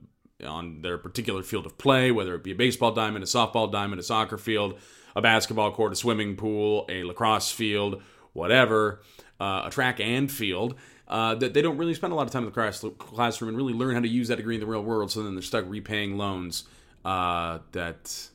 on 0.45 0.81
their 0.81 0.97
particular 0.97 1.43
field 1.43 1.65
of 1.65 1.77
play, 1.77 2.11
whether 2.11 2.35
it 2.35 2.43
be 2.43 2.51
a 2.51 2.55
baseball 2.55 2.91
diamond, 2.91 3.23
a 3.23 3.27
softball 3.27 3.71
diamond, 3.71 3.99
a 3.99 4.03
soccer 4.03 4.37
field, 4.37 4.79
a 5.15 5.21
basketball 5.21 5.71
court, 5.71 5.93
a 5.93 5.95
swimming 5.95 6.35
pool, 6.35 6.85
a 6.89 7.03
lacrosse 7.03 7.51
field, 7.51 8.01
whatever, 8.33 9.01
uh, 9.39 9.63
a 9.65 9.69
track 9.71 9.99
and 9.99 10.31
field. 10.31 10.75
Uh, 11.07 11.33
that 11.33 11.55
they 11.55 11.61
don't 11.63 11.77
really 11.77 11.95
spend 11.95 12.13
a 12.13 12.15
lot 12.15 12.27
of 12.27 12.31
time 12.31 12.43
in 12.43 12.45
the 12.45 12.51
class, 12.51 12.85
classroom 12.99 13.49
and 13.49 13.57
really 13.57 13.73
learn 13.73 13.95
how 13.95 14.01
to 14.01 14.07
use 14.07 14.27
that 14.27 14.35
degree 14.35 14.53
in 14.53 14.61
the 14.61 14.67
real 14.67 14.83
world. 14.83 15.09
So 15.09 15.23
then 15.23 15.33
they're 15.33 15.41
stuck 15.41 15.65
repaying 15.67 16.17
loans 16.17 16.65
uh, 17.03 17.59
that 17.71 18.29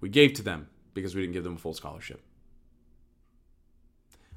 we 0.00 0.10
gave 0.10 0.34
to 0.34 0.42
them 0.42 0.68
because 0.92 1.14
we 1.14 1.22
didn't 1.22 1.32
give 1.32 1.44
them 1.44 1.54
a 1.54 1.58
full 1.58 1.72
scholarship. 1.72 2.20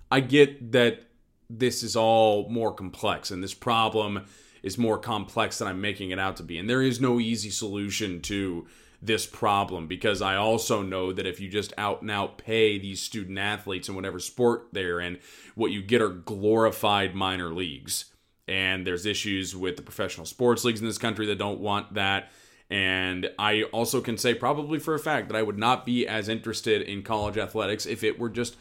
I 0.10 0.22
get 0.22 0.72
that 0.72 1.02
this 1.50 1.84
is 1.84 1.96
all 1.98 2.48
more 2.50 2.74
complex 2.74 3.32
and 3.32 3.44
this 3.44 3.54
problem 3.54 4.26
is 4.66 4.80
more 4.80 4.98
complex 4.98 5.60
than 5.60 5.68
I'm 5.68 5.80
making 5.80 6.10
it 6.10 6.18
out 6.18 6.38
to 6.38 6.44
be. 6.44 6.58
And 6.58 6.68
there 6.68 6.82
is 6.82 7.00
no 7.00 7.20
easy 7.20 7.52
solution 7.52 8.20
to 8.24 8.66
this 9.00 9.28
problem 9.28 9.86
because 9.86 10.24
I 10.24 10.38
also 10.38 10.82
know 10.82 11.14
that 11.14 11.28
if 11.28 11.40
you 11.40 11.48
just 11.48 11.72
out 11.78 12.02
and 12.02 12.10
out 12.10 12.40
pay 12.40 12.80
these 12.80 13.00
student 13.00 13.38
athletes 13.38 13.88
in 13.88 13.94
whatever 13.94 14.20
sport 14.20 14.70
they're 14.72 15.00
in, 15.00 15.20
what 15.54 15.72
you 15.72 15.84
get 15.84 16.02
are 16.02 16.10
glorified 16.10 17.14
minor 17.14 17.54
leagues. 17.54 18.06
And 18.48 18.88
there's 18.88 19.06
issues 19.06 19.56
with 19.56 19.76
the 19.76 19.84
professional 19.84 20.26
sports 20.26 20.64
leagues 20.64 20.82
in 20.82 20.88
this 20.88 20.98
country 20.98 21.28
that 21.28 21.38
don't 21.38 21.60
want 21.60 21.94
that. 21.94 22.32
And 22.68 23.30
I 23.38 23.64
also 23.64 24.02
can 24.02 24.18
say, 24.18 24.34
probably 24.34 24.80
for 24.80 24.96
a 24.96 25.00
fact, 25.00 25.30
that 25.30 25.38
I 25.38 25.44
would 25.44 25.60
not 25.60 25.86
be 25.86 26.08
as 26.08 26.28
interested 26.28 26.82
in 26.82 27.04
college 27.04 27.38
athletics 27.38 27.86
if 27.86 28.04
it 28.04 28.18
were 28.18 28.30
just 28.30 28.56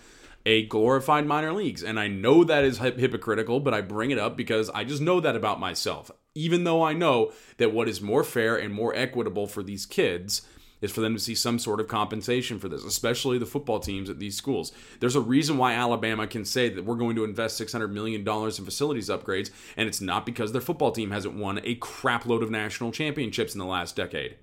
a 0.46 0.66
glorified 0.66 1.26
minor 1.26 1.52
leagues. 1.52 1.82
And 1.82 1.98
I 1.98 2.08
know 2.08 2.44
that 2.44 2.64
is 2.64 2.78
hypocritical, 2.78 3.60
but 3.60 3.74
I 3.74 3.80
bring 3.80 4.10
it 4.10 4.18
up 4.18 4.36
because 4.36 4.70
I 4.70 4.84
just 4.84 5.02
know 5.02 5.20
that 5.20 5.36
about 5.36 5.60
myself. 5.60 6.10
Even 6.34 6.64
though 6.64 6.82
I 6.82 6.92
know 6.92 7.32
that 7.58 7.72
what 7.72 7.88
is 7.88 8.00
more 8.00 8.24
fair 8.24 8.56
and 8.56 8.74
more 8.74 8.94
equitable 8.94 9.46
for 9.46 9.62
these 9.62 9.86
kids 9.86 10.42
is 10.80 10.92
for 10.92 11.00
them 11.00 11.14
to 11.14 11.20
see 11.20 11.34
some 11.34 11.58
sort 11.58 11.80
of 11.80 11.88
compensation 11.88 12.58
for 12.58 12.68
this, 12.68 12.84
especially 12.84 13.38
the 13.38 13.46
football 13.46 13.80
teams 13.80 14.10
at 14.10 14.18
these 14.18 14.36
schools. 14.36 14.70
There's 15.00 15.16
a 15.16 15.20
reason 15.20 15.56
why 15.56 15.72
Alabama 15.72 16.26
can 16.26 16.44
say 16.44 16.68
that 16.68 16.84
we're 16.84 16.96
going 16.96 17.16
to 17.16 17.24
invest 17.24 17.58
$600 17.58 17.90
million 17.90 18.20
in 18.20 18.64
facilities 18.66 19.08
upgrades, 19.08 19.50
and 19.78 19.88
it's 19.88 20.02
not 20.02 20.26
because 20.26 20.52
their 20.52 20.60
football 20.60 20.92
team 20.92 21.10
hasn't 21.10 21.36
won 21.36 21.58
a 21.64 21.76
crapload 21.76 22.42
of 22.42 22.50
national 22.50 22.92
championships 22.92 23.54
in 23.54 23.60
the 23.60 23.64
last 23.64 23.96
decade. 23.96 24.36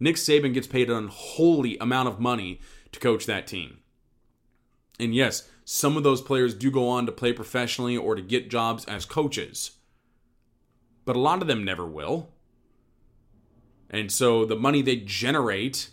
Nick 0.00 0.16
Saban 0.16 0.54
gets 0.54 0.66
paid 0.66 0.88
an 0.88 0.96
unholy 0.96 1.76
amount 1.78 2.08
of 2.08 2.20
money 2.20 2.60
to 2.92 3.00
coach 3.00 3.26
that 3.26 3.46
team. 3.46 3.80
And 4.98 5.14
yes, 5.14 5.48
some 5.64 5.96
of 5.96 6.02
those 6.02 6.20
players 6.20 6.54
do 6.54 6.70
go 6.70 6.88
on 6.88 7.06
to 7.06 7.12
play 7.12 7.32
professionally 7.32 7.96
or 7.96 8.14
to 8.14 8.22
get 8.22 8.50
jobs 8.50 8.84
as 8.86 9.04
coaches. 9.04 9.72
But 11.04 11.16
a 11.16 11.20
lot 11.20 11.40
of 11.42 11.48
them 11.48 11.64
never 11.64 11.86
will. 11.86 12.30
And 13.90 14.12
so 14.12 14.44
the 14.44 14.56
money 14.56 14.82
they 14.82 14.96
generate 14.96 15.90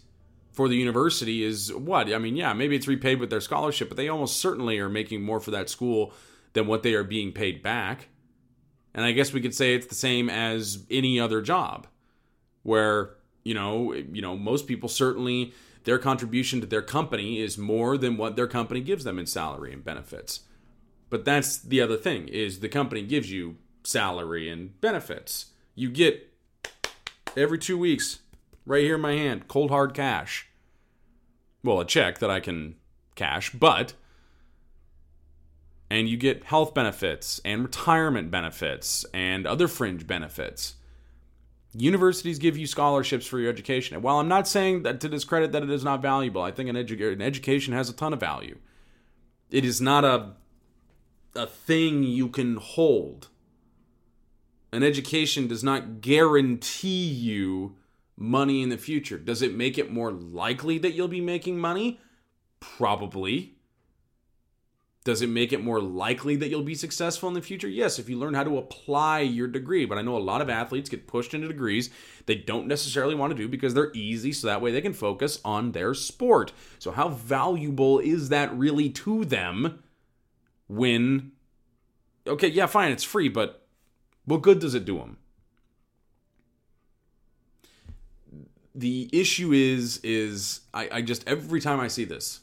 for 0.52 0.68
the 0.68 0.76
university 0.76 1.44
is 1.44 1.74
what? 1.74 2.12
I 2.12 2.18
mean, 2.18 2.36
yeah, 2.36 2.54
maybe 2.54 2.76
it's 2.76 2.88
repaid 2.88 3.20
with 3.20 3.30
their 3.30 3.42
scholarship, 3.42 3.90
but 3.90 3.98
they 3.98 4.10
almost 4.10 4.38
certainly 4.38 4.80
are 4.80 4.90
making 4.90 5.22
more 5.22 5.40
for 5.40 5.52
that 5.52 5.70
school 5.70 6.14
than 6.54 6.68
what 6.68 6.84
they 6.84 6.94
are 6.94 7.04
being 7.04 7.32
paid 7.32 7.62
back. 7.62 8.08
And 8.94 9.04
I 9.06 9.12
guess 9.12 9.34
we 9.34 9.42
could 9.42 9.54
say 9.54 9.76
it's 9.76 9.88
the 9.88 9.96
same 9.96 10.30
as 10.30 10.86
any 10.90 11.20
other 11.20 11.42
job 11.42 11.88
where, 12.64 13.16
you 13.44 13.54
know, 13.54 13.94
you 13.94 14.22
know, 14.22 14.38
most 14.38 14.66
people 14.66 14.88
certainly 14.88 15.54
their 15.86 15.98
contribution 15.98 16.60
to 16.62 16.68
their 16.68 16.82
company 16.82 17.40
is 17.40 17.58
more 17.58 17.98
than 17.98 18.18
what 18.18 18.36
their 18.36 18.48
company 18.48 18.82
gives 18.82 19.04
them 19.04 19.18
in 19.18 19.26
salary 19.26 19.72
and 19.72 19.84
benefits. 19.84 20.42
But 21.10 21.24
that's 21.24 21.58
the 21.58 21.80
other 21.82 21.98
thing 21.98 22.28
is 22.28 22.60
the 22.60 22.70
company 22.70 23.04
gives 23.04 23.32
you 23.32 23.58
salary 23.84 24.50
and 24.50 24.80
benefits. 24.82 25.52
You 25.76 25.90
get 25.90 26.34
every 27.38 27.60
2 27.60 27.78
weeks 27.78 28.20
right 28.66 28.84
here 28.84 28.96
in 28.96 29.02
my 29.02 29.14
hand, 29.14 29.48
cold 29.48 29.70
hard 29.70 29.94
cash. 29.94 30.48
Well, 31.64 31.80
a 31.80 31.86
check 31.86 32.20
that 32.20 32.30
I 32.30 32.40
can 32.40 32.76
cash, 33.16 33.52
but 33.52 33.94
and 35.90 36.10
you 36.10 36.18
get 36.18 36.46
health 36.46 36.74
benefits 36.74 37.40
and 37.46 37.62
retirement 37.62 38.32
benefits 38.32 39.06
and 39.14 39.46
other 39.46 39.68
fringe 39.68 40.08
benefits. 40.08 40.76
Universities 41.78 42.40
give 42.40 42.58
you 42.58 42.68
scholarships 42.68 43.26
for 43.26 43.40
your 43.40 43.52
education. 43.52 43.96
And 43.96 44.04
while 44.04 44.20
I'm 44.20 44.28
not 44.28 44.48
saying 44.48 44.84
that 44.84 45.02
to 45.02 45.10
discredit 45.10 45.52
that 45.52 45.64
it 45.64 45.70
is 45.70 45.84
not 45.84 46.02
valuable, 46.02 46.42
I 46.42 46.52
think 46.52 46.70
an, 46.70 46.76
edu- 46.76 47.14
an 47.14 47.22
education 47.22 47.74
has 47.74 47.90
a 47.90 47.94
ton 47.94 48.14
of 48.14 48.20
value. 48.20 48.58
It 49.50 49.66
is 49.66 49.82
not 49.82 50.04
a 50.04 50.34
a 51.36 51.46
thing 51.46 52.04
you 52.04 52.30
can 52.30 52.56
hold. 52.56 53.28
An 54.72 54.84
education 54.84 55.48
does 55.48 55.64
not 55.64 56.02
guarantee 56.02 57.08
you 57.08 57.76
money 58.18 58.62
in 58.62 58.70
the 58.70 58.78
future. 58.78 59.18
Does 59.18 59.42
it 59.42 59.54
make 59.54 59.78
it 59.78 59.92
more 59.92 60.12
likely 60.12 60.78
that 60.80 60.94
you'll 60.94 61.08
be 61.08 61.22
making 61.22 61.58
money? 61.58 62.00
Probably. 62.60 63.55
Does 65.06 65.22
it 65.22 65.30
make 65.30 65.54
it 65.54 65.64
more 65.64 65.80
likely 65.80 66.36
that 66.36 66.50
you'll 66.50 66.64
be 66.64 66.74
successful 66.74 67.30
in 67.30 67.36
the 67.36 67.42
future? 67.42 67.68
Yes, 67.68 68.00
if 68.00 68.10
you 68.10 68.18
learn 68.18 68.34
how 68.34 68.44
to 68.44 68.58
apply 68.58 69.20
your 69.20 69.48
degree. 69.48 69.86
But 69.86 70.00
I 70.00 70.02
know 70.02 70.18
a 70.18 70.20
lot 70.20 70.42
of 70.42 70.50
athletes 70.50 70.90
get 70.90 71.08
pushed 71.08 71.36
into 71.36 71.48
degrees 71.48 71.92
they 72.26 72.34
don't 72.34 72.66
necessarily 72.68 73.14
want 73.14 73.30
to 73.30 73.38
do 73.38 73.48
because 73.48 73.76
they're 73.76 73.92
easy, 73.94 74.32
so 74.32 74.48
that 74.48 74.62
way 74.62 74.72
they 74.72 74.82
can 74.82 74.94
focus 74.94 75.40
on 75.46 75.72
their 75.74 75.94
sport. 75.94 76.52
So, 76.80 76.92
how 76.92 77.10
valuable 77.10 78.00
is 78.00 78.30
that 78.30 78.52
really 78.58 78.90
to 78.90 79.26
them 79.26 79.84
when, 80.68 81.34
okay, 82.26 82.48
yeah, 82.48 82.66
fine, 82.66 82.92
it's 82.92 83.04
free, 83.04 83.30
but 83.30 83.68
what 84.26 84.42
good 84.42 84.58
does 84.58 84.74
it 84.74 84.86
do 84.86 84.98
them? 84.98 85.18
The 88.74 89.08
issue 89.14 89.54
is, 89.54 90.00
is 90.04 90.62
I, 90.74 90.90
I 90.94 91.02
just, 91.04 91.28
every 91.28 91.62
time 91.62 91.80
I 91.80 91.88
see 91.88 92.06
this, 92.06 92.40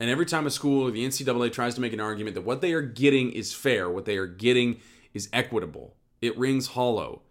and 0.00 0.10
every 0.10 0.26
time 0.26 0.46
a 0.46 0.50
school 0.50 0.86
or 0.86 0.90
the 0.90 1.06
NCAA 1.06 1.52
tries 1.52 1.74
to 1.74 1.80
make 1.80 1.92
an 1.92 2.00
argument 2.00 2.34
that 2.34 2.44
what 2.44 2.60
they 2.60 2.72
are 2.72 2.82
getting 2.82 3.32
is 3.32 3.52
fair, 3.52 3.90
what 3.90 4.04
they 4.04 4.16
are 4.16 4.26
getting 4.26 4.80
is 5.14 5.28
equitable, 5.32 5.94
it 6.20 6.36
rings 6.38 6.68
hollow. 6.68 7.22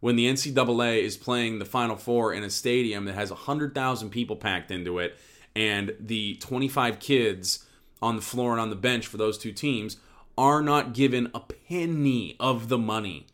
When 0.00 0.16
the 0.16 0.26
NCAA 0.26 1.02
is 1.02 1.16
playing 1.16 1.58
the 1.58 1.64
Final 1.64 1.96
Four 1.96 2.32
in 2.32 2.42
a 2.42 2.50
stadium 2.50 3.04
that 3.04 3.14
has 3.14 3.30
100,000 3.30 4.10
people 4.10 4.36
packed 4.36 4.70
into 4.70 4.98
it, 4.98 5.16
and 5.54 5.94
the 6.00 6.36
25 6.36 6.98
kids 6.98 7.66
on 8.00 8.16
the 8.16 8.22
floor 8.22 8.52
and 8.52 8.60
on 8.60 8.70
the 8.70 8.76
bench 8.76 9.06
for 9.06 9.16
those 9.16 9.38
two 9.38 9.52
teams 9.52 9.98
are 10.36 10.62
not 10.62 10.94
given 10.94 11.30
a 11.34 11.40
penny 11.40 12.36
of 12.40 12.68
the 12.68 12.78
money 12.78 13.26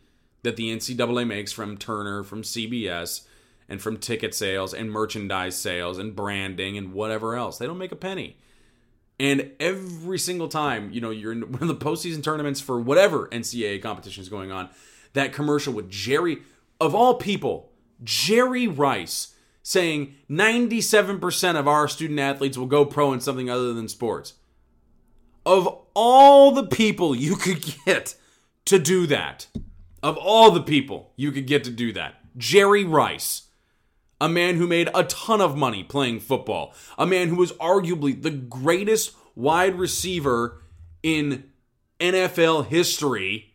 that 0.42 0.56
the 0.56 0.74
NCAA 0.74 1.26
makes 1.26 1.52
from 1.52 1.78
Turner, 1.78 2.22
from 2.22 2.42
CBS, 2.42 3.22
and 3.68 3.80
from 3.80 3.96
ticket 3.96 4.34
sales 4.34 4.72
and 4.74 4.90
merchandise 4.90 5.56
sales 5.56 5.98
and 5.98 6.16
branding 6.16 6.76
and 6.76 6.92
whatever 6.92 7.36
else. 7.36 7.58
They 7.58 7.66
don't 7.66 7.78
make 7.78 7.92
a 7.92 7.96
penny. 7.96 8.36
And 9.20 9.50
every 9.58 10.18
single 10.18 10.48
time, 10.48 10.90
you 10.92 11.00
know, 11.00 11.10
you're 11.10 11.32
in 11.32 11.52
one 11.52 11.62
of 11.62 11.68
the 11.68 11.76
postseason 11.76 12.22
tournaments 12.22 12.60
for 12.60 12.80
whatever 12.80 13.26
NCAA 13.28 13.82
competition 13.82 14.22
is 14.22 14.28
going 14.28 14.52
on, 14.52 14.68
that 15.12 15.32
commercial 15.32 15.72
with 15.72 15.90
Jerry, 15.90 16.38
of 16.80 16.94
all 16.94 17.14
people, 17.14 17.72
Jerry 18.04 18.68
Rice 18.68 19.34
saying 19.62 20.14
97% 20.30 21.56
of 21.56 21.66
our 21.66 21.88
student 21.88 22.20
athletes 22.20 22.56
will 22.56 22.66
go 22.66 22.84
pro 22.84 23.12
in 23.12 23.20
something 23.20 23.50
other 23.50 23.74
than 23.74 23.88
sports. 23.88 24.34
Of 25.44 25.68
all 25.94 26.52
the 26.52 26.66
people 26.66 27.14
you 27.14 27.36
could 27.36 27.74
get 27.84 28.14
to 28.66 28.78
do 28.78 29.06
that, 29.08 29.48
of 30.02 30.16
all 30.16 30.52
the 30.52 30.62
people 30.62 31.12
you 31.16 31.32
could 31.32 31.46
get 31.46 31.64
to 31.64 31.70
do 31.70 31.92
that, 31.92 32.14
Jerry 32.36 32.84
Rice 32.84 33.47
a 34.20 34.28
man 34.28 34.56
who 34.56 34.66
made 34.66 34.90
a 34.94 35.04
ton 35.04 35.40
of 35.40 35.56
money 35.56 35.82
playing 35.82 36.20
football, 36.20 36.74
a 36.96 37.06
man 37.06 37.28
who 37.28 37.36
was 37.36 37.52
arguably 37.52 38.20
the 38.20 38.30
greatest 38.30 39.14
wide 39.34 39.76
receiver 39.76 40.62
in 41.02 41.44
NFL 42.00 42.66
history. 42.66 43.54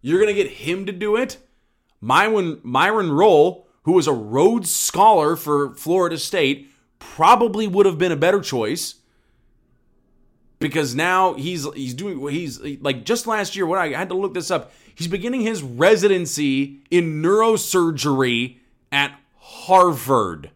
You're 0.00 0.20
going 0.20 0.34
to 0.34 0.42
get 0.42 0.52
him 0.52 0.86
to 0.86 0.92
do 0.92 1.16
it? 1.16 1.38
Myron, 2.00 2.60
Myron 2.62 3.12
Rolle, 3.12 3.66
who 3.82 3.92
was 3.92 4.06
a 4.06 4.12
Rhodes 4.12 4.74
Scholar 4.74 5.36
for 5.36 5.74
Florida 5.74 6.18
State, 6.18 6.70
probably 6.98 7.66
would 7.66 7.86
have 7.86 7.98
been 7.98 8.12
a 8.12 8.16
better 8.16 8.40
choice 8.40 8.96
because 10.58 10.94
now 10.94 11.34
he's 11.34 11.70
he's 11.74 11.92
doing 11.92 12.20
what 12.20 12.32
he's 12.32 12.60
like 12.80 13.04
just 13.04 13.26
last 13.26 13.54
year 13.54 13.66
what 13.66 13.78
I 13.78 13.88
had 13.88 14.08
to 14.08 14.14
look 14.14 14.32
this 14.32 14.50
up 14.50 14.72
he's 14.94 15.08
beginning 15.08 15.42
his 15.42 15.62
residency 15.62 16.80
in 16.90 17.20
neurosurgery 17.20 18.56
at 18.90 19.18
Harvard. 19.64 20.50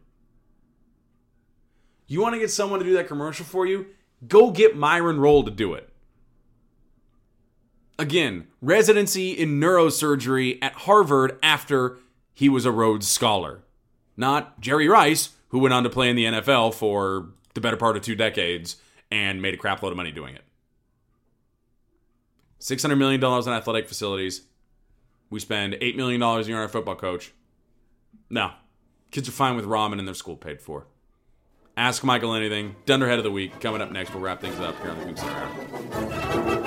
You 2.07 2.21
want 2.21 2.35
to 2.35 2.39
get 2.39 2.51
someone 2.51 2.79
to 2.79 2.85
do 2.85 2.93
that 2.95 3.09
commercial 3.09 3.47
for 3.47 3.67
you? 3.67 3.87
Go 4.27 4.51
get 4.51 4.77
Myron 4.77 5.19
Rolle 5.19 5.45
to 5.45 5.51
do 5.51 5.73
it. 5.73 5.89
Again, 7.99 8.49
residency 8.61 9.31
in 9.33 9.59
neurosurgery 9.59 10.59
at 10.61 10.75
Harvard 10.75 11.39
after 11.43 11.99
he 12.35 12.51
was 12.51 12.67
a 12.67 12.71
Rhodes 12.71 13.09
Scholar. 13.09 13.63
Not 14.17 14.61
Jerry 14.61 14.89
Rice, 14.89 15.31
who 15.49 15.59
went 15.59 15.73
on 15.73 15.85
to 15.85 15.91
play 15.91 16.11
in 16.11 16.17
the 16.17 16.27
NFL 16.27 16.75
for 16.75 17.29
the 17.55 17.63
better 17.63 17.79
part 17.79 17.97
of 17.97 18.03
two 18.03 18.15
decades 18.15 18.77
and 19.11 19.41
made 19.41 19.55
a 19.55 19.57
crapload 19.57 19.91
of 19.91 19.97
money 19.97 20.13
doing 20.13 20.35
it. 20.35 20.43
$600 22.61 22.99
million 22.99 23.25
on 23.25 23.49
athletic 23.49 23.89
facilities. 23.89 24.43
we 25.31 25.41
spend 25.41 25.75
$8 25.75 25.97
million 25.97 26.23
a 26.23 26.43
year 26.43 26.57
on 26.57 26.63
our 26.63 26.69
football 26.69 26.97
coach. 26.97 27.33
No. 28.29 28.53
Kids 29.11 29.29
are 29.29 29.33
fine 29.33 29.57
with 29.57 29.65
ramen 29.65 29.99
and 29.99 30.07
their 30.07 30.15
school 30.15 30.37
paid 30.37 30.61
for. 30.61 30.87
Ask 31.77 32.05
Michael 32.05 32.35
anything. 32.35 32.77
Dunderhead 32.87 33.19
of 33.19 33.25
the 33.25 33.31
week 33.31 33.61
coming 33.61 33.81
up 33.81 33.93
next. 33.93 34.13
We'll 34.13 34.23
wrap 34.23 34.41
things 34.41 34.59
up 34.61 34.79
here 34.83 34.91
on 34.91 34.99
the 34.99 35.17
Center 35.17 35.33
Hour. 35.33 36.58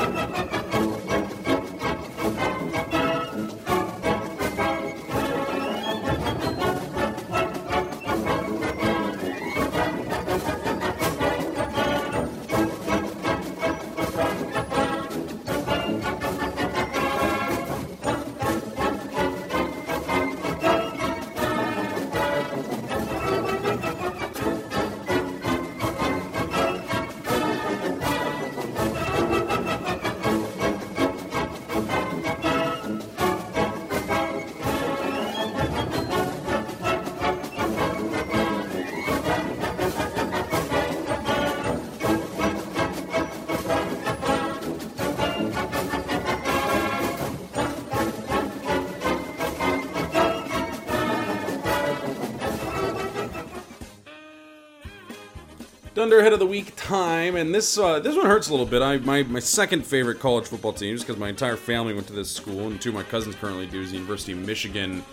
Dunderhead 56.12 56.34
of 56.34 56.40
the 56.40 56.46
week 56.46 56.74
time, 56.76 57.38
and 57.38 57.56
this 57.56 57.78
uh, 57.78 57.98
this 58.02 58.18
one 58.18 58.26
hurts 58.26 58.50
a 58.50 58.52
little 58.52 58.66
bit. 58.66 58.82
I 58.82 58.98
my, 58.98 59.24
my 59.24 59.40
second 59.40 59.86
favorite 59.86 60.20
college 60.20 60.46
football 60.46 60.74
team, 60.74 60.94
just 60.94 61.08
because 61.08 61.18
my 61.18 61.30
entire 61.30 61.56
family 61.56 61.94
went 61.94 62.06
to 62.08 62.14
this 62.14 62.30
school, 62.30 62.68
and 62.68 62.82
two 62.82 62.90
of 62.90 62.96
my 62.96 63.04
cousins 63.04 63.34
currently 63.36 63.66
do, 63.66 63.80
is 63.80 63.92
the 63.92 63.96
University 63.96 64.34
of 64.34 64.40
Michigan 64.40 65.06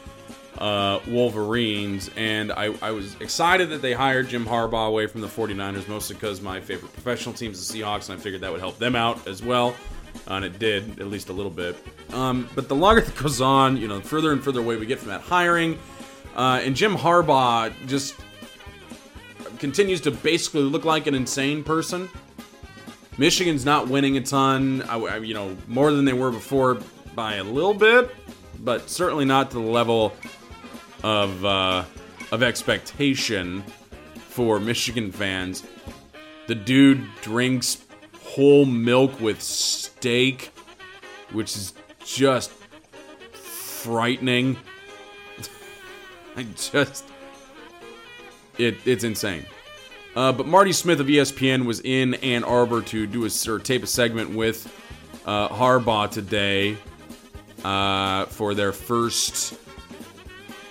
uh, 0.58 0.98
Wolverines. 1.06 2.10
And 2.16 2.50
I, 2.50 2.74
I 2.82 2.90
was 2.90 3.14
excited 3.20 3.70
that 3.70 3.80
they 3.80 3.92
hired 3.92 4.28
Jim 4.28 4.44
Harbaugh 4.44 4.88
away 4.88 5.06
from 5.06 5.20
the 5.20 5.28
49ers, 5.28 5.86
mostly 5.86 6.14
because 6.14 6.40
my 6.40 6.60
favorite 6.60 6.92
professional 6.92 7.32
team 7.32 7.52
is 7.52 7.68
the 7.68 7.78
Seahawks, 7.78 8.10
and 8.10 8.18
I 8.18 8.20
figured 8.20 8.40
that 8.40 8.50
would 8.50 8.58
help 8.58 8.76
them 8.80 8.96
out 8.96 9.24
as 9.28 9.40
well. 9.40 9.76
And 10.26 10.44
it 10.44 10.58
did, 10.58 10.98
at 10.98 11.06
least 11.06 11.28
a 11.28 11.32
little 11.32 11.52
bit. 11.52 11.76
Um, 12.12 12.48
but 12.56 12.66
the 12.66 12.74
longer 12.74 13.02
it 13.06 13.14
goes 13.14 13.40
on, 13.40 13.76
you 13.76 13.86
know, 13.86 14.00
further 14.00 14.32
and 14.32 14.42
further 14.42 14.58
away 14.58 14.74
we 14.74 14.84
get 14.84 14.98
from 14.98 15.10
that 15.10 15.20
hiring. 15.20 15.78
Uh, 16.34 16.60
and 16.64 16.74
Jim 16.74 16.96
Harbaugh 16.96 17.72
just 17.86 18.16
continues 19.58 20.00
to 20.02 20.10
basically 20.10 20.62
look 20.62 20.84
like 20.84 21.06
an 21.06 21.14
insane 21.14 21.62
person. 21.64 22.08
Michigan's 23.16 23.64
not 23.64 23.88
winning 23.88 24.16
a 24.16 24.20
ton, 24.20 24.82
I, 24.88 24.96
I- 24.98 25.16
you 25.18 25.34
know, 25.34 25.56
more 25.66 25.90
than 25.92 26.04
they 26.04 26.12
were 26.12 26.30
before 26.30 26.78
by 27.14 27.34
a 27.36 27.44
little 27.44 27.74
bit, 27.74 28.10
but 28.60 28.88
certainly 28.88 29.24
not 29.24 29.50
to 29.50 29.56
the 29.56 29.62
level 29.62 30.12
of 31.02 31.44
uh, 31.44 31.84
of 32.30 32.42
expectation 32.42 33.62
for 34.28 34.60
Michigan 34.60 35.10
fans. 35.10 35.64
The 36.46 36.54
dude 36.54 37.04
drinks 37.22 37.84
whole 38.22 38.64
milk 38.66 39.20
with 39.20 39.42
steak, 39.42 40.52
which 41.32 41.56
is 41.56 41.74
just 42.04 42.52
frightening. 43.32 44.56
I 46.36 46.44
just 46.54 47.04
it, 48.58 48.76
it's 48.86 49.04
insane. 49.04 49.44
Uh, 50.16 50.32
but 50.32 50.46
Marty 50.46 50.72
Smith 50.72 51.00
of 51.00 51.06
ESPN 51.06 51.64
was 51.64 51.80
in 51.80 52.14
Ann 52.14 52.42
Arbor 52.44 52.82
to 52.82 53.06
do 53.06 53.24
a 53.24 53.30
or 53.50 53.58
tape 53.58 53.82
a 53.82 53.86
segment 53.86 54.30
with 54.30 54.72
uh, 55.24 55.48
Harbaugh 55.48 56.10
today 56.10 56.76
uh, 57.64 58.26
for 58.26 58.54
their 58.54 58.72
first 58.72 59.58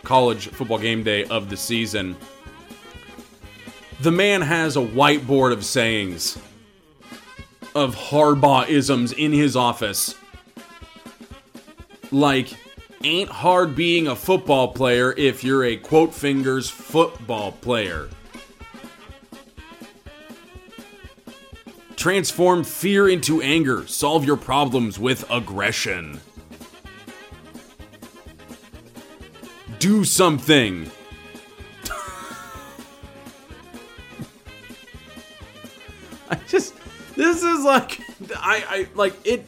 college 0.04 0.48
football 0.50 0.80
game 0.80 1.04
day 1.04 1.26
of 1.26 1.50
the 1.50 1.58
season. 1.58 2.16
The 4.02 4.12
man 4.12 4.42
has 4.42 4.76
a 4.76 4.82
whiteboard 4.82 5.54
of 5.54 5.66
sayings 5.66 6.38
of 7.76 7.96
Harbaugh 7.96 8.68
isms 8.68 9.12
in 9.14 9.32
his 9.32 9.56
office. 9.56 10.16
Like, 12.12 12.50
ain't 13.04 13.30
hard 13.30 13.76
being 13.76 14.08
a 14.08 14.16
football 14.16 14.70
player 14.70 15.14
if 15.18 15.44
you're 15.44 15.64
a 15.64 15.78
quote 15.78 16.14
fingers 16.14 16.70
football 16.70 17.52
player. 17.52 18.10
Transform 21.96 22.64
fear 22.64 23.10
into 23.10 23.42
anger. 23.42 23.88
Solve 23.88 24.24
your 24.24 24.38
problems 24.38 25.00
with 25.00 25.30
aggression. 25.32 26.22
Do 29.80 30.04
something. 30.04 30.92
I 36.30 36.36
just 36.48 36.76
this 37.16 37.42
is 37.44 37.64
like 37.66 38.00
I 38.36 38.64
I 38.70 38.88
like 38.94 39.16
it 39.26 39.46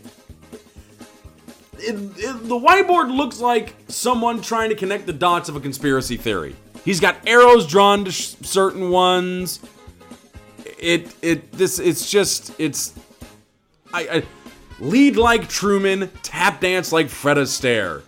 it, 1.79 1.95
it, 2.17 2.47
the 2.47 2.59
whiteboard 2.59 3.15
looks 3.15 3.39
like 3.39 3.75
someone 3.87 4.41
trying 4.41 4.69
to 4.69 4.75
connect 4.75 5.05
the 5.05 5.13
dots 5.13 5.49
of 5.49 5.55
a 5.55 5.59
conspiracy 5.59 6.17
theory. 6.17 6.55
He's 6.85 6.99
got 6.99 7.27
arrows 7.27 7.67
drawn 7.67 8.05
to 8.05 8.11
sh- 8.11 8.35
certain 8.41 8.89
ones. 8.89 9.59
It 10.79 11.13
it 11.21 11.51
this 11.51 11.79
it's 11.79 12.09
just 12.09 12.53
it's 12.59 12.93
I, 13.93 14.01
I 14.01 14.23
lead 14.79 15.17
like 15.17 15.49
Truman, 15.49 16.09
tap 16.23 16.61
dance 16.61 16.91
like 16.91 17.09
Fred 17.09 17.37
Astaire. 17.37 18.03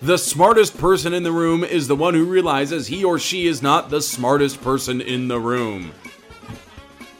The 0.00 0.16
smartest 0.16 0.78
person 0.78 1.12
in 1.12 1.24
the 1.24 1.32
room 1.32 1.64
is 1.64 1.88
the 1.88 1.96
one 1.96 2.14
who 2.14 2.24
realizes 2.24 2.86
he 2.86 3.04
or 3.04 3.18
she 3.18 3.46
is 3.46 3.62
not 3.62 3.90
the 3.90 4.00
smartest 4.00 4.60
person 4.60 5.00
in 5.00 5.28
the 5.28 5.40
room. 5.40 5.92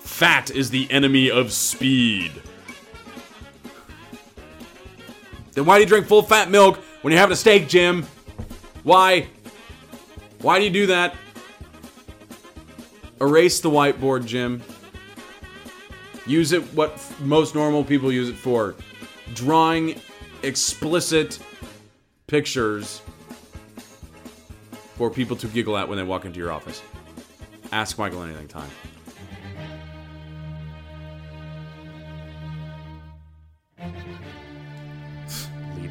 Fat 0.01 0.51
is 0.51 0.71
the 0.71 0.91
enemy 0.91 1.31
of 1.31 1.53
speed. 1.53 2.33
Then 5.59 5.67
why 5.67 5.79
do 5.79 5.81
you 5.81 5.89
drink 5.89 6.07
full 6.07 6.23
fat 6.23 6.53
milk 6.53 6.77
when 7.03 7.11
you're 7.11 7.19
having 7.19 7.33
a 7.33 7.37
steak, 7.37 7.67
Jim? 7.67 8.07
Why? 8.85 9.27
Why 10.41 10.61
do 10.61 10.65
you 10.65 10.71
do 10.71 10.87
that? 10.87 11.17
Erase 13.21 13.59
the 13.59 13.69
whiteboard, 13.69 14.25
Jim. 14.25 14.63
Use 16.29 16.53
it 16.53 16.63
what 16.75 16.93
f- 16.93 17.21
most 17.23 17.57
normal 17.57 17.83
people 17.83 18.13
use 18.13 18.29
it 18.29 18.37
for. 18.37 18.77
Drawing 19.35 20.01
explicit 20.45 21.41
pictures 22.29 23.03
for 24.95 25.11
people 25.11 25.37
to 25.39 25.49
giggle 25.49 25.77
at 25.77 25.89
when 25.89 25.99
they 25.99 26.05
walk 26.05 26.25
into 26.25 26.39
your 26.39 26.53
office. 26.53 26.81
Ask 27.73 27.99
Michael 27.99 28.23
anything 28.23 28.47
time. 28.47 28.71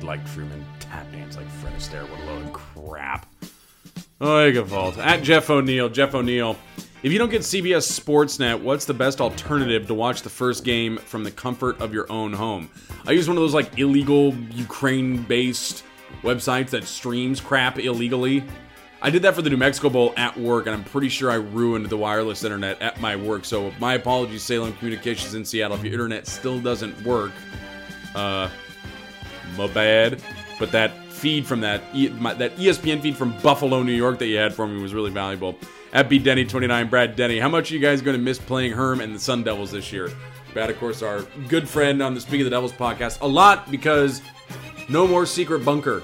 Like 0.07 0.25
Truman, 0.33 0.65
tap 0.79 1.11
dance 1.11 1.35
like 1.35 1.47
Fred 1.49 1.73
Astaire. 1.73 2.09
What 2.09 2.19
a 2.21 2.25
load 2.25 2.45
of 2.45 2.53
crap. 2.53 3.27
Fault. 4.19 4.97
At 4.97 5.21
Jeff 5.21 5.49
O'Neill. 5.49 5.89
Jeff 5.89 6.15
O'Neill. 6.15 6.57
If 7.03 7.11
you 7.11 7.19
don't 7.19 7.29
get 7.29 7.41
CBS 7.41 7.99
Sportsnet, 7.99 8.59
what's 8.59 8.85
the 8.85 8.93
best 8.93 9.21
alternative 9.21 9.85
to 9.87 9.93
watch 9.93 10.23
the 10.23 10.29
first 10.29 10.63
game 10.63 10.97
from 10.97 11.23
the 11.23 11.29
comfort 11.29 11.79
of 11.79 11.93
your 11.93 12.11
own 12.11 12.33
home? 12.33 12.71
I 13.05 13.11
use 13.11 13.27
one 13.27 13.37
of 13.37 13.43
those 13.43 13.53
like 13.53 13.77
illegal 13.77 14.33
Ukraine-based 14.33 15.83
websites 16.23 16.69
that 16.71 16.85
streams 16.85 17.39
crap 17.39 17.77
illegally. 17.77 18.43
I 19.01 19.11
did 19.11 19.21
that 19.21 19.35
for 19.35 19.43
the 19.43 19.49
New 19.51 19.57
Mexico 19.57 19.89
Bowl 19.89 20.13
at 20.17 20.35
work, 20.35 20.65
and 20.65 20.73
I'm 20.73 20.83
pretty 20.85 21.09
sure 21.09 21.29
I 21.29 21.35
ruined 21.35 21.85
the 21.87 21.97
wireless 21.97 22.43
internet 22.43 22.81
at 22.81 22.99
my 22.99 23.15
work. 23.15 23.45
So 23.45 23.71
my 23.79 23.93
apologies, 23.93 24.41
Salem 24.41 24.73
Communications 24.73 25.35
in 25.35 25.45
Seattle. 25.45 25.77
If 25.77 25.83
your 25.83 25.93
internet 25.93 26.25
still 26.25 26.59
doesn't 26.59 26.99
work, 27.03 27.31
uh, 28.15 28.49
my 29.57 29.67
bad. 29.67 30.21
But 30.59 30.71
that 30.71 30.91
feed 31.11 31.45
from 31.45 31.61
that 31.61 31.81
e- 31.93 32.09
my, 32.09 32.33
that 32.35 32.55
ESPN 32.57 33.01
feed 33.01 33.17
from 33.17 33.37
Buffalo, 33.41 33.83
New 33.83 33.93
York 33.93 34.19
that 34.19 34.27
you 34.27 34.37
had 34.37 34.53
for 34.53 34.67
me 34.67 34.81
was 34.81 34.93
really 34.93 35.11
valuable. 35.11 35.55
At 35.93 36.09
B 36.09 36.19
Denny 36.19 36.45
29, 36.45 36.89
Brad 36.89 37.15
Denny. 37.15 37.39
How 37.39 37.49
much 37.49 37.71
are 37.71 37.73
you 37.73 37.79
guys 37.79 38.01
going 38.01 38.17
to 38.17 38.21
miss 38.21 38.37
playing 38.37 38.73
Herm 38.73 39.01
and 39.01 39.15
the 39.15 39.19
Sun 39.19 39.43
Devils 39.43 39.71
this 39.71 39.91
year? 39.91 40.11
Brad, 40.53 40.69
of 40.69 40.79
course, 40.79 41.01
our 41.01 41.21
good 41.47 41.67
friend 41.67 42.01
on 42.01 42.13
the 42.13 42.21
Speak 42.21 42.41
of 42.41 42.45
the 42.45 42.51
Devils 42.51 42.73
podcast. 42.73 43.21
A 43.21 43.27
lot 43.27 43.69
because 43.71 44.21
no 44.89 45.07
more 45.07 45.25
secret 45.25 45.63
bunker. 45.63 46.03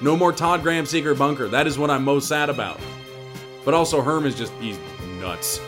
No 0.00 0.16
more 0.16 0.32
Todd 0.32 0.62
Graham 0.62 0.86
secret 0.86 1.18
bunker. 1.18 1.48
That 1.48 1.66
is 1.66 1.78
what 1.78 1.90
I'm 1.90 2.04
most 2.04 2.28
sad 2.28 2.48
about. 2.48 2.80
But 3.64 3.74
also, 3.74 4.00
Herm 4.00 4.24
is 4.24 4.34
just, 4.34 4.52
he's 4.54 4.78
nuts. 5.20 5.60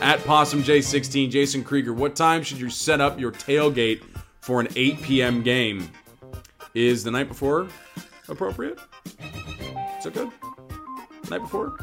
At 0.00 0.24
Possum 0.24 0.62
J16, 0.62 1.30
Jason 1.30 1.62
Krieger, 1.62 1.92
what 1.92 2.16
time 2.16 2.42
should 2.42 2.58
you 2.58 2.70
set 2.70 3.00
up 3.00 3.18
your 3.20 3.32
tailgate 3.32 4.02
for 4.40 4.60
an 4.60 4.68
8 4.74 5.02
p.m. 5.02 5.42
game? 5.42 5.90
Is 6.74 7.04
the 7.04 7.10
night 7.10 7.28
before 7.28 7.68
appropriate? 8.28 8.78
Is 9.98 10.04
that 10.04 10.14
good? 10.14 10.30
Night 11.30 11.40
before? 11.40 11.76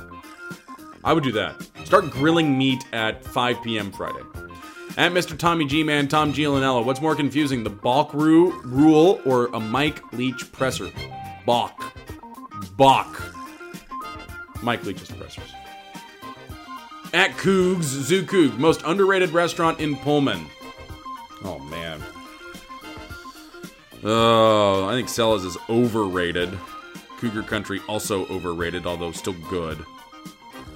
I 1.04 1.14
would 1.14 1.24
do 1.24 1.32
that. 1.34 1.56
Start 1.86 2.10
grilling 2.10 2.58
meat 2.58 2.84
at 2.94 3.24
5 3.24 3.62
p.m. 3.64 3.92
Friday. 3.92 4.22
At 4.98 5.12
Mr. 5.12 5.38
Tommy 5.38 5.66
G 5.66 5.84
Man, 5.84 6.08
Tom 6.08 6.32
Gianella, 6.34 6.84
what's 6.84 7.02
more 7.02 7.16
confusing, 7.16 7.64
the 7.64 7.70
balk 7.70 8.14
ru- 8.14 8.60
rule 8.62 9.20
or 9.26 9.48
a 9.48 9.60
Mike 9.60 10.02
Leach 10.14 10.52
presser? 10.52 10.90
Balk. 11.46 11.84
Balk. 12.78 13.22
Mike 14.64 14.84
Leach's 14.86 15.12
pressers. 15.12 15.52
At 17.14 17.38
Coog's, 17.38 17.86
Zoo 17.86 18.24
Coog, 18.24 18.58
most 18.58 18.82
underrated 18.86 19.30
restaurant 19.32 19.80
in 19.80 19.96
Pullman. 19.98 20.46
Oh 21.44 21.60
man. 21.60 22.02
Oh, 24.08 24.88
I 24.88 24.94
think 24.94 25.10
Sella's 25.10 25.44
is 25.44 25.58
overrated. 25.68 26.56
Cougar 27.18 27.42
Country 27.42 27.82
also 27.88 28.28
overrated, 28.28 28.86
although 28.86 29.12
still 29.12 29.36
good. 29.50 29.84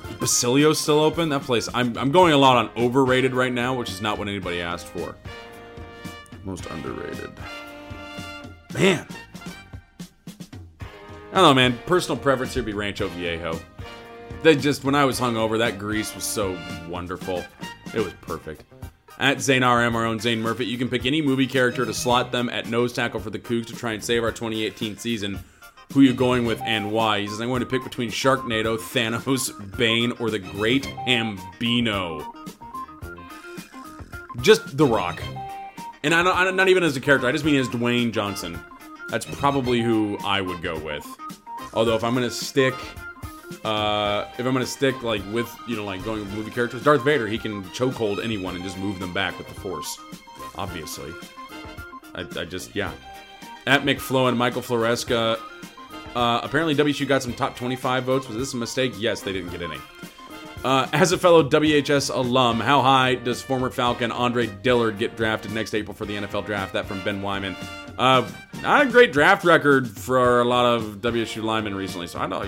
Is 0.09 0.15
Basilio 0.15 0.73
still 0.73 0.99
open? 0.99 1.29
That 1.29 1.43
place. 1.43 1.69
I'm, 1.71 1.95
I'm 1.95 2.11
going 2.11 2.33
a 2.33 2.37
lot 2.37 2.57
on 2.57 2.71
overrated 2.75 3.35
right 3.35 3.53
now, 3.53 3.75
which 3.75 3.91
is 3.91 4.01
not 4.01 4.17
what 4.17 4.27
anybody 4.27 4.61
asked 4.61 4.87
for. 4.87 5.15
Most 6.43 6.65
underrated. 6.71 7.29
Man. 8.73 9.05
I 11.31 11.35
don't 11.35 11.43
know, 11.43 11.53
man. 11.53 11.77
Personal 11.85 12.17
preference 12.17 12.55
here 12.55 12.63
would 12.63 12.71
be 12.71 12.73
Rancho 12.73 13.09
Viejo. 13.09 13.59
They 14.41 14.55
just, 14.55 14.83
when 14.83 14.95
I 14.95 15.05
was 15.05 15.19
hungover, 15.19 15.59
that 15.59 15.77
grease 15.77 16.15
was 16.15 16.23
so 16.23 16.57
wonderful. 16.89 17.43
It 17.93 18.03
was 18.03 18.13
perfect. 18.21 18.63
At 19.19 19.41
Zane 19.41 19.63
RM, 19.63 19.95
our 19.95 20.05
own 20.05 20.19
Zane 20.19 20.41
Murphy, 20.41 20.65
you 20.65 20.77
can 20.77 20.87
pick 20.87 21.05
any 21.05 21.21
movie 21.21 21.47
character 21.47 21.85
to 21.85 21.93
slot 21.93 22.31
them 22.31 22.49
at 22.49 22.67
nose 22.67 22.93
tackle 22.93 23.19
for 23.19 23.29
the 23.29 23.39
Cougs 23.39 23.67
to 23.67 23.75
try 23.75 23.91
and 23.91 24.03
save 24.03 24.23
our 24.23 24.31
2018 24.31 24.97
season. 24.97 25.39
Who 25.93 26.01
you 26.01 26.13
going 26.13 26.45
with 26.45 26.61
and 26.61 26.91
why? 26.91 27.21
He 27.21 27.27
says, 27.27 27.41
I'm 27.41 27.49
going 27.49 27.59
to 27.59 27.65
pick 27.65 27.83
between 27.83 28.11
Sharknado, 28.11 28.77
Thanos, 28.77 29.77
Bane, 29.77 30.13
or 30.19 30.29
the 30.29 30.39
Great 30.39 30.87
Bambino. 31.05 32.33
Just 34.41 34.77
The 34.77 34.85
Rock. 34.85 35.21
And 36.03 36.13
I 36.13 36.23
don't, 36.23 36.55
not 36.55 36.69
even 36.69 36.83
as 36.83 36.95
a 36.95 37.01
character, 37.01 37.27
I 37.27 37.33
just 37.33 37.43
mean 37.43 37.55
as 37.55 37.67
Dwayne 37.67 38.13
Johnson. 38.13 38.57
That's 39.09 39.25
probably 39.25 39.81
who 39.81 40.17
I 40.23 40.39
would 40.39 40.61
go 40.61 40.79
with. 40.79 41.05
Although 41.73 41.95
if 41.95 42.03
I'm 42.03 42.13
gonna 42.13 42.31
stick, 42.31 42.75
uh, 43.65 44.25
if 44.37 44.45
I'm 44.45 44.53
gonna 44.53 44.65
stick 44.65 45.01
like 45.03 45.21
with 45.31 45.53
you 45.67 45.75
know 45.75 45.85
like 45.85 46.03
going 46.03 46.19
with 46.21 46.33
movie 46.33 46.51
characters, 46.51 46.83
Darth 46.83 47.03
Vader, 47.03 47.27
he 47.27 47.37
can 47.37 47.63
chokehold 47.65 48.23
anyone 48.23 48.55
and 48.55 48.63
just 48.63 48.77
move 48.77 48.99
them 48.99 49.13
back 49.13 49.37
with 49.37 49.47
the 49.47 49.55
Force. 49.55 49.99
Obviously, 50.55 51.11
I, 52.15 52.25
I 52.39 52.45
just 52.45 52.75
yeah. 52.75 52.91
At 53.67 53.83
McFlow 53.83 54.29
and 54.29 54.37
Michael 54.37 54.61
Floresca, 54.61 55.37
uh, 56.15 56.39
apparently 56.41 56.75
WSU 56.75 57.07
got 57.07 57.21
some 57.21 57.33
top 57.33 57.55
25 57.55 58.03
votes. 58.03 58.27
Was 58.27 58.37
this 58.37 58.53
a 58.53 58.57
mistake? 58.57 58.93
Yes, 58.97 59.21
they 59.21 59.33
didn't 59.33 59.51
get 59.51 59.61
any. 59.61 59.77
Uh, 60.63 60.87
as 60.91 61.11
a 61.11 61.17
fellow 61.17 61.47
WHS 61.47 62.13
alum, 62.13 62.59
how 62.59 62.81
high 62.81 63.15
does 63.15 63.41
former 63.41 63.69
Falcon 63.69 64.11
Andre 64.11 64.47
Dillard 64.47 64.97
get 64.97 65.15
drafted 65.15 65.51
next 65.51 65.73
April 65.73 65.93
for 65.93 66.05
the 66.05 66.15
NFL 66.15 66.45
draft? 66.45 66.73
That 66.73 66.85
from 66.85 67.01
Ben 67.03 67.21
Wyman. 67.21 67.55
Uh, 67.97 68.27
not 68.61 68.87
a 68.87 68.89
great 68.89 69.13
draft 69.13 69.45
record 69.45 69.87
for 69.87 70.41
a 70.41 70.45
lot 70.45 70.65
of 70.65 70.97
WSU 70.97 71.43
linemen 71.43 71.75
recently, 71.75 72.07
so 72.07 72.19
I 72.19 72.27
know. 72.27 72.45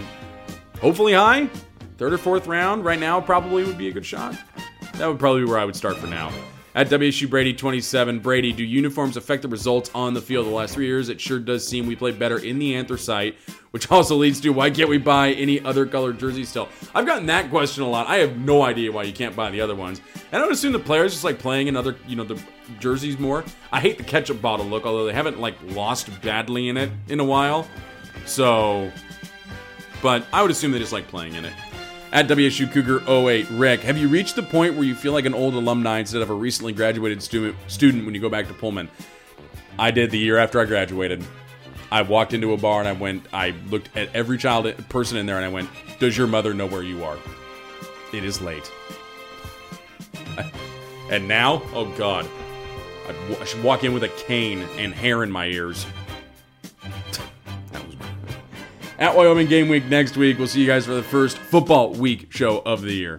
Hopefully 0.82 1.14
high, 1.14 1.48
third 1.98 2.12
or 2.12 2.18
fourth 2.18 2.48
round. 2.48 2.84
Right 2.84 3.00
now, 3.00 3.22
probably 3.22 3.64
would 3.64 3.78
be 3.78 3.88
a 3.88 3.92
good 3.92 4.06
shot. 4.06 4.36
That 4.96 5.08
would 5.08 5.20
probably 5.20 5.42
be 5.42 5.48
where 5.48 5.60
I 5.60 5.66
would 5.66 5.76
start 5.76 5.96
for 5.98 6.08
now. 6.08 6.32
At 6.74 6.90
WSU 6.90 7.30
Brady 7.30 7.54
27, 7.54 8.20
Brady, 8.20 8.52
do 8.52 8.64
uniforms 8.64 9.18
affect 9.18 9.42
the 9.42 9.48
results 9.48 9.92
on 9.94 10.14
the 10.14 10.22
field 10.22 10.48
the 10.48 10.52
last 10.52 10.74
three 10.74 10.88
years? 10.88 11.10
It 11.10 11.20
sure 11.20 11.38
does 11.38 11.68
seem 11.68 11.86
we 11.86 11.96
play 11.96 12.12
better 12.12 12.40
in 12.40 12.60
the 12.60 12.76
anthracite, 12.76 13.36
which 13.72 13.92
also 13.92 14.16
leads 14.16 14.40
to 14.42 14.50
why 14.50 14.72
can't 14.72 14.90
we 14.90 14.98
buy 14.98 15.34
any 15.34 15.60
other 15.60 15.86
colored 15.86 16.18
jerseys 16.18 16.50
still? 16.50 16.70
I've 16.96 17.06
gotten 17.06 17.28
that 17.28 17.50
question 17.50 17.84
a 17.84 17.90
lot. 17.90 18.08
I 18.08 18.18
have 18.18 18.38
no 18.38 18.64
idea 18.64 18.92
why 18.92 19.04
you 19.04 19.14
can't 19.14 19.36
buy 19.36 19.52
the 19.52 19.62
other 19.62 19.76
ones. 19.76 20.02
And 20.32 20.42
I 20.42 20.46
would 20.46 20.54
assume 20.54 20.72
the 20.72 20.80
players 20.80 21.12
just 21.12 21.26
like 21.26 21.38
playing 21.38 21.68
in 21.68 21.76
other, 21.76 21.98
you 22.08 22.16
know, 22.16 22.24
the 22.24 22.42
jerseys 22.80 23.20
more. 23.20 23.44
I 23.72 23.82
hate 23.82 23.98
the 23.98 24.04
ketchup 24.06 24.42
bottle 24.42 24.66
look, 24.66 24.86
although 24.86 25.06
they 25.06 25.14
haven't 25.14 25.42
like 25.42 25.56
lost 25.76 26.10
badly 26.22 26.70
in 26.70 26.78
it 26.78 26.90
in 27.10 27.20
a 27.20 27.26
while. 27.26 27.68
So, 28.26 28.92
but 30.02 30.26
I 30.34 30.42
would 30.42 30.52
assume 30.52 30.72
they 30.72 30.80
just 30.80 30.94
like 30.94 31.08
playing 31.08 31.36
in 31.36 31.46
it. 31.46 31.54
At 32.12 32.28
WSU 32.28 32.72
Cougar 32.72 33.10
08, 33.10 33.50
Rick, 33.52 33.82
have 33.82 33.98
you 33.98 34.10
reached 34.10 34.36
the 34.36 34.44
point 34.44 34.76
where 34.76 34.84
you 34.84 34.96
feel 34.96 35.14
like 35.14 35.26
an 35.26 35.34
old 35.34 35.54
alumni 35.54 36.00
instead 36.00 36.22
of 36.22 36.30
a 36.30 36.34
recently 36.34 36.74
graduated 36.74 37.24
student 37.24 37.56
student 37.68 38.06
when 38.06 38.14
you 38.14 38.20
go 38.20 38.30
back 38.30 38.48
to 38.48 38.54
Pullman? 38.54 38.90
I 39.80 39.92
did 39.92 40.12
the 40.12 40.20
year 40.20 40.38
after 40.38 40.60
I 40.60 40.66
graduated. 40.66 41.24
I 41.90 42.02
walked 42.02 42.34
into 42.34 42.54
a 42.54 42.58
bar 42.58 42.80
and 42.80 42.88
I 42.88 42.94
went, 42.94 43.26
I 43.34 43.52
looked 43.70 43.96
at 43.96 44.14
every 44.14 44.38
child 44.38 44.66
person 44.90 45.18
in 45.18 45.26
there 45.26 45.38
and 45.38 45.46
I 45.46 45.50
went, 45.50 45.70
Does 46.00 46.18
your 46.18 46.28
mother 46.28 46.54
know 46.54 46.66
where 46.66 46.84
you 46.84 47.04
are? 47.04 47.18
It 48.14 48.26
is 48.26 48.42
late. 48.42 48.70
And 51.12 51.28
now, 51.28 51.62
oh 51.74 51.94
God, 51.98 52.26
I 53.38 53.44
should 53.44 53.62
walk 53.62 53.84
in 53.84 53.94
with 53.94 54.04
a 54.04 54.08
cane 54.08 54.62
and 54.78 54.94
hair 54.94 55.24
in 55.24 55.30
my 55.30 55.48
ears. 55.48 55.86
At 59.02 59.16
Wyoming 59.16 59.48
Game 59.48 59.68
Week 59.68 59.84
next 59.86 60.16
week. 60.16 60.38
We'll 60.38 60.48
see 60.48 60.62
you 60.62 60.68
guys 60.68 60.86
for 60.86 60.94
the 60.94 61.04
first 61.04 61.38
football 61.38 61.92
week 61.92 62.32
show 62.32 62.60
of 62.60 62.84
the 62.84 62.94
year. 62.94 63.18